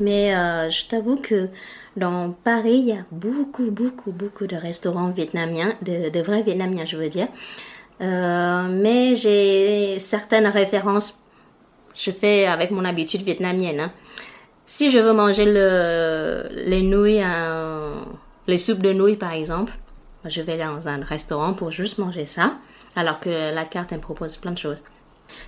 Mais 0.00 0.34
euh, 0.34 0.70
je 0.70 0.86
t'avoue 0.86 1.16
que 1.16 1.48
dans 1.96 2.32
Paris, 2.44 2.78
il 2.78 2.88
y 2.88 2.92
a 2.92 3.04
beaucoup, 3.10 3.70
beaucoup, 3.70 4.12
beaucoup 4.12 4.46
de 4.46 4.56
restaurants 4.56 5.10
vietnamiens, 5.10 5.72
de, 5.82 6.20
vrais 6.20 6.42
vietnamiens, 6.42 6.84
je 6.84 6.96
veux 6.96 7.08
dire. 7.08 7.28
Euh, 8.02 8.68
mais 8.70 9.16
j'ai 9.16 9.98
certaines 9.98 10.46
références, 10.46 11.22
je 11.94 12.10
fais 12.10 12.46
avec 12.46 12.70
mon 12.70 12.84
habitude 12.84 13.22
vietnamienne. 13.22 13.80
hein. 13.80 13.92
Si 14.66 14.90
je 14.90 14.98
veux 14.98 15.12
manger 15.12 15.44
le, 15.46 16.48
les 16.66 16.82
nouilles, 16.82 17.22
euh, 17.24 17.94
les 18.46 18.58
soupes 18.58 18.82
de 18.82 18.92
nouilles 18.92 19.16
par 19.16 19.32
exemple, 19.32 19.72
je 20.24 20.40
vais 20.40 20.58
dans 20.58 20.88
un 20.88 21.02
restaurant 21.04 21.52
pour 21.52 21.70
juste 21.70 21.98
manger 21.98 22.26
ça, 22.26 22.54
alors 22.96 23.20
que 23.20 23.54
la 23.54 23.64
carte 23.64 23.92
elle 23.92 24.00
propose 24.00 24.36
plein 24.36 24.52
de 24.52 24.58
choses. 24.58 24.78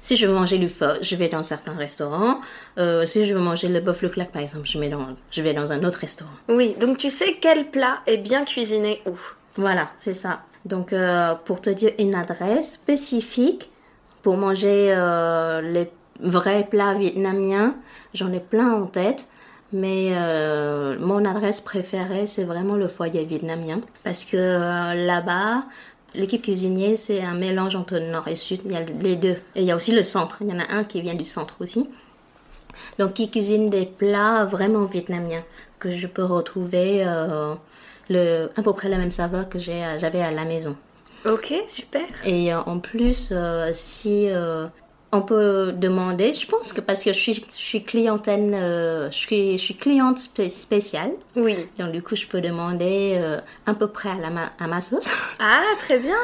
Si 0.01 0.17
je 0.17 0.27
veux 0.27 0.35
manger 0.35 0.59
du 0.59 0.69
pho, 0.69 0.87
je 1.01 1.15
vais 1.17 1.29
dans 1.29 1.43
certains 1.43 1.75
restaurants. 1.75 2.41
Euh, 2.79 3.07
si 3.07 3.27
je 3.27 3.35
veux 3.35 3.41
manger 3.41 3.69
le 3.69 3.81
bœuf 3.81 4.03
le 4.03 4.09
claque 4.09 4.33
par 4.33 4.43
exemple, 4.43 4.67
je 4.67 4.79
vais, 4.79 4.89
dans, 4.89 5.07
je 5.31 5.43
vais 5.43 5.55
dans 5.55 5.73
un 5.73 5.85
autre 5.85 6.01
restaurant. 6.01 6.31
Oui, 6.49 6.75
donc 6.81 6.99
tu 6.99 7.11
sais 7.11 7.37
quel 7.41 7.71
plat 7.71 7.99
est 8.07 8.19
bien 8.19 8.45
cuisiné 8.45 9.01
où 9.07 9.13
Voilà, 9.57 9.91
c'est 9.97 10.15
ça. 10.15 10.41
Donc, 10.65 10.93
euh, 10.93 11.35
pour 11.45 11.61
te 11.61 11.71
dire 11.71 11.93
une 11.99 12.15
adresse 12.15 12.75
spécifique 12.75 13.71
pour 14.23 14.37
manger 14.37 14.93
euh, 14.95 15.61
les 15.61 15.91
vrais 16.21 16.67
plats 16.69 16.95
vietnamiens, 16.95 17.77
j'en 18.15 18.33
ai 18.33 18.41
plein 18.41 18.73
en 18.73 18.87
tête. 18.87 19.27
Mais 19.73 20.11
euh, 20.13 20.99
mon 20.99 21.25
adresse 21.25 21.61
préférée, 21.61 22.27
c'est 22.27 22.45
vraiment 22.45 22.75
le 22.75 22.89
foyer 22.89 23.25
vietnamien. 23.25 23.81
Parce 24.03 24.25
que 24.25 24.37
euh, 24.37 24.95
là-bas, 24.95 25.65
l'équipe 26.15 26.43
cuisinier, 26.43 26.97
c'est 26.97 27.23
un 27.23 27.35
mélange 27.35 27.77
entre 27.77 27.99
nord 27.99 28.29
et 28.29 28.37
sud. 28.37 28.61
Il 28.65 28.73
y 28.73 28.77
a 28.77 28.81
les 28.81 29.17
deux. 29.17 29.37
Et 29.55 29.63
il 29.63 29.65
y 29.65 29.71
a 29.71 29.77
aussi 29.77 29.93
le 29.93 30.03
centre. 30.03 30.39
Il 30.41 30.49
y 30.49 30.53
en 30.53 30.59
a 30.59 30.71
un 30.71 30.85
qui 30.85 31.03
vient 31.03 31.15
du 31.15 31.27
centre 31.27 31.55
aussi. 31.61 31.89
Donc, 32.99 33.19
ils 33.19 33.31
cuisinent 33.31 33.71
des 33.71 33.87
plats 33.87 34.45
vraiment 34.45 34.85
vietnamiens 34.85 35.45
que 35.79 35.95
je 35.95 36.07
peux 36.07 36.25
retrouver 36.25 37.05
euh, 37.07 37.55
le, 38.09 38.49
à 38.57 38.63
peu 38.63 38.73
près 38.73 38.89
la 38.89 38.97
même 38.97 39.13
saveur 39.13 39.49
que 39.49 39.59
j'avais 39.59 40.23
à 40.23 40.31
la 40.31 40.45
maison. 40.45 40.77
Ok, 41.27 41.53
super. 41.69 42.03
Et 42.25 42.55
en 42.55 42.79
plus, 42.79 43.33
si 43.73 44.29
on 45.13 45.23
peut 45.23 45.73
demander, 45.75 46.35
je 46.35 46.47
pense 46.47 46.73
que 46.73 46.81
parce 46.81 47.03
que 47.03 47.13
je 47.13 47.19
suis, 47.19 47.35
je 47.57 47.63
suis 47.63 47.83
clientèle, 47.83 48.51
euh, 48.55 49.11
je 49.11 49.17
suis, 49.17 49.53
je 49.59 49.63
suis 49.63 49.75
cliente 49.75 50.19
spé- 50.19 50.51
spéciale, 50.51 51.13
Oui. 51.37 51.57
donc 51.79 51.93
du 51.93 52.03
coup, 52.03 52.15
je 52.17 52.27
peux 52.27 52.41
demander 52.41 53.17
euh, 53.19 53.39
à 53.67 53.75
peu 53.75 53.87
près 53.89 54.11
à, 54.11 54.17
la 54.21 54.31
ma, 54.31 54.53
à 54.61 54.67
ma 54.67 54.81
sauce. 54.81 55.09
Ah, 55.41 55.63
très 55.79 55.99
bien. 55.99 56.17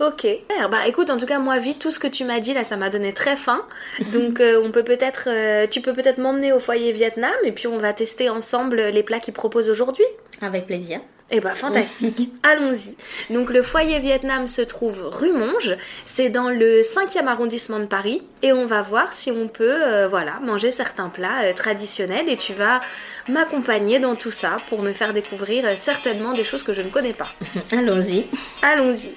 Ok. 0.00 0.26
Bah 0.70 0.86
écoute, 0.88 1.10
en 1.10 1.18
tout 1.18 1.26
cas, 1.26 1.38
moi, 1.38 1.58
vie, 1.58 1.76
tout 1.76 1.90
ce 1.90 1.98
que 1.98 2.06
tu 2.06 2.24
m'as 2.24 2.40
dit 2.40 2.54
là, 2.54 2.64
ça 2.64 2.78
m'a 2.78 2.88
donné 2.88 3.12
très 3.12 3.36
faim. 3.36 3.60
Donc, 4.14 4.40
euh, 4.40 4.58
on 4.64 4.70
peut 4.70 4.82
peut-être, 4.84 5.24
euh, 5.26 5.66
tu 5.70 5.82
peux 5.82 5.92
peut-être 5.92 6.16
m'emmener 6.16 6.54
au 6.54 6.58
foyer 6.58 6.90
Vietnam 6.92 7.34
et 7.44 7.52
puis 7.52 7.66
on 7.66 7.76
va 7.76 7.92
tester 7.92 8.30
ensemble 8.30 8.76
les 8.80 9.02
plats 9.02 9.20
qu'ils 9.20 9.34
proposent 9.34 9.68
aujourd'hui. 9.68 10.06
Avec 10.40 10.66
plaisir. 10.66 11.00
Eh 11.32 11.38
bah 11.38 11.54
fantastique, 11.54 12.28
allons-y. 12.42 12.96
Donc 13.32 13.50
le 13.50 13.62
foyer 13.62 14.00
Vietnam 14.00 14.48
se 14.48 14.62
trouve 14.62 15.06
rue 15.06 15.32
Monge, 15.32 15.76
c'est 16.04 16.28
dans 16.28 16.50
le 16.50 16.80
5e 16.80 17.26
arrondissement 17.26 17.78
de 17.78 17.84
Paris 17.84 18.22
et 18.42 18.52
on 18.52 18.66
va 18.66 18.82
voir 18.82 19.14
si 19.14 19.30
on 19.30 19.46
peut 19.46 19.80
euh, 19.80 20.08
voilà, 20.08 20.40
manger 20.42 20.72
certains 20.72 21.08
plats 21.08 21.44
euh, 21.44 21.52
traditionnels 21.52 22.28
et 22.28 22.36
tu 22.36 22.52
vas 22.52 22.80
m'accompagner 23.28 24.00
dans 24.00 24.16
tout 24.16 24.32
ça 24.32 24.56
pour 24.68 24.82
me 24.82 24.92
faire 24.92 25.12
découvrir 25.12 25.64
euh, 25.66 25.74
certainement 25.76 26.32
des 26.32 26.42
choses 26.42 26.64
que 26.64 26.72
je 26.72 26.82
ne 26.82 26.88
connais 26.88 27.12
pas. 27.12 27.28
Allons-y. 27.72 28.26
Allons-y. 28.62 29.14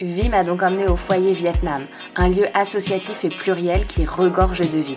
Vie 0.00 0.30
m'a 0.30 0.42
donc 0.42 0.62
emmené 0.62 0.86
au 0.86 0.96
foyer 0.96 1.34
Vietnam, 1.34 1.84
un 2.16 2.30
lieu 2.30 2.46
associatif 2.54 3.24
et 3.26 3.28
pluriel 3.28 3.86
qui 3.86 4.06
regorge 4.06 4.60
de 4.60 4.78
vie. 4.78 4.96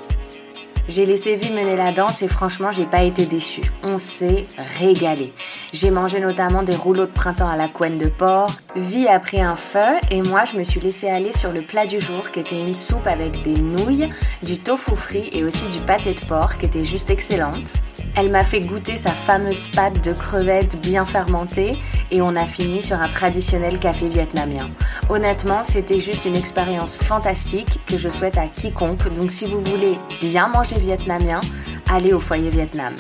J'ai 0.90 1.06
laissé 1.06 1.36
Vie 1.36 1.54
mener 1.54 1.78
la 1.78 1.94
danse 1.94 2.22
et 2.24 2.28
franchement, 2.28 2.72
j'ai 2.72 2.86
pas 2.86 3.04
été 3.04 3.26
déçue. 3.26 3.72
On 3.84 3.98
s'est 3.98 4.48
régalé. 4.80 5.34
J'ai 5.72 5.92
mangé 5.92 6.20
notamment 6.20 6.62
des 6.62 6.76
rouleaux 6.76 7.06
de 7.06 7.12
printemps 7.12 7.50
à 7.50 7.56
la 7.56 7.70
couenne 7.70 7.98
de 7.98 8.08
porc. 8.08 8.52
Vie 8.76 9.08
a 9.08 9.20
pris 9.20 9.42
un 9.42 9.56
feu 9.56 9.80
et 10.12 10.22
moi, 10.22 10.44
je 10.44 10.58
me 10.58 10.64
suis 10.66 10.82
laissée 10.82 11.10
aller 11.10 11.32
sur 11.32 11.54
le 11.54 11.62
plat 11.62 11.86
du 11.86 12.02
jour 12.02 12.30
qui 12.32 12.42
était 12.42 12.60
une 12.60 12.76
soupe 12.76 13.08
avec 13.08 13.42
des 13.44 13.54
nouilles, 13.54 14.10
du 14.44 14.60
tofu 14.60 14.96
frit 14.96 15.30
et 15.32 15.46
aussi 15.46 15.70
du 15.70 15.80
pâté 15.80 16.14
de 16.14 16.26
porc 16.26 16.58
qui 16.58 16.66
était 16.66 16.84
juste 16.84 17.10
excellente. 17.10 17.74
Elle 18.16 18.30
m'a 18.30 18.44
fait 18.44 18.62
goûter 18.62 18.98
sa 18.98 19.10
fameuse 19.10 19.68
pâte 19.68 20.04
de 20.04 20.14
crevettes 20.14 20.80
bien 20.82 21.04
fermentée 21.06 21.78
et 22.12 22.22
on 22.22 22.36
a 22.36 22.46
fini 22.46 22.82
sur 22.82 22.98
un 22.98 23.10
traditionnel 23.10 23.80
café 23.80 24.08
vietnamien. 24.08 24.70
Honnêtement, 25.10 25.64
c'était 25.64 26.00
juste 26.00 26.26
une 26.26 26.36
expérience 26.36 26.98
fantastique 26.98 27.80
que 27.88 27.98
je 27.98 28.10
souhaite 28.10 28.38
à 28.38 28.48
quiconque. 28.48 29.12
Donc 29.14 29.32
si 29.32 29.48
vous 29.48 29.62
voulez 29.62 29.98
bien 30.22 30.48
manger 30.48 30.80
vietnamien, 30.80 31.42
allez 31.90 32.14
au 32.14 32.20
foyer 32.20 32.50
Vietnam. 32.50 32.94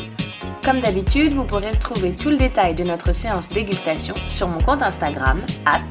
Comme 0.63 0.79
d'habitude, 0.79 1.33
vous 1.33 1.45
pourrez 1.45 1.71
retrouver 1.71 2.15
tout 2.15 2.29
le 2.29 2.37
détail 2.37 2.73
de 2.73 2.83
notre 2.83 3.13
séance 3.13 3.49
dégustation 3.49 4.15
sur 4.29 4.47
mon 4.47 4.59
compte 4.59 4.81
Instagram, 4.81 5.41
at. 5.65 5.81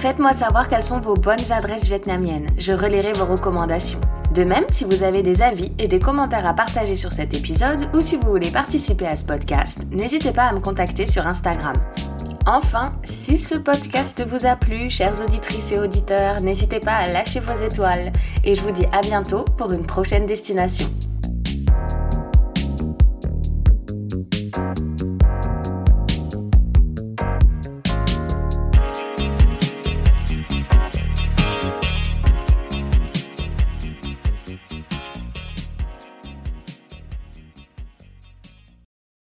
Faites-moi 0.00 0.32
savoir 0.32 0.70
quelles 0.70 0.82
sont 0.82 0.98
vos 0.98 1.12
bonnes 1.12 1.52
adresses 1.52 1.84
vietnamiennes. 1.84 2.46
Je 2.56 2.72
relayerai 2.72 3.12
vos 3.12 3.26
recommandations. 3.26 4.00
De 4.34 4.44
même, 4.44 4.64
si 4.68 4.84
vous 4.84 5.02
avez 5.02 5.22
des 5.22 5.42
avis 5.42 5.72
et 5.78 5.88
des 5.88 6.00
commentaires 6.00 6.48
à 6.48 6.54
partager 6.54 6.96
sur 6.96 7.12
cet 7.12 7.34
épisode 7.34 7.90
ou 7.94 8.00
si 8.00 8.16
vous 8.16 8.30
voulez 8.30 8.50
participer 8.50 9.06
à 9.06 9.14
ce 9.14 9.26
podcast, 9.26 9.82
n'hésitez 9.90 10.32
pas 10.32 10.44
à 10.44 10.52
me 10.54 10.60
contacter 10.60 11.04
sur 11.04 11.26
Instagram. 11.26 11.74
Enfin, 12.46 12.94
si 13.02 13.36
ce 13.36 13.56
podcast 13.56 14.24
vous 14.26 14.46
a 14.46 14.56
plu, 14.56 14.88
chères 14.88 15.20
auditrices 15.22 15.72
et 15.72 15.78
auditeurs, 15.78 16.40
n'hésitez 16.40 16.80
pas 16.80 16.94
à 16.94 17.08
lâcher 17.08 17.40
vos 17.40 17.62
étoiles 17.62 18.10
et 18.42 18.54
je 18.54 18.62
vous 18.62 18.70
dis 18.70 18.86
à 18.92 19.02
bientôt 19.02 19.44
pour 19.58 19.70
une 19.70 19.84
prochaine 19.84 20.24
destination. 20.24 20.86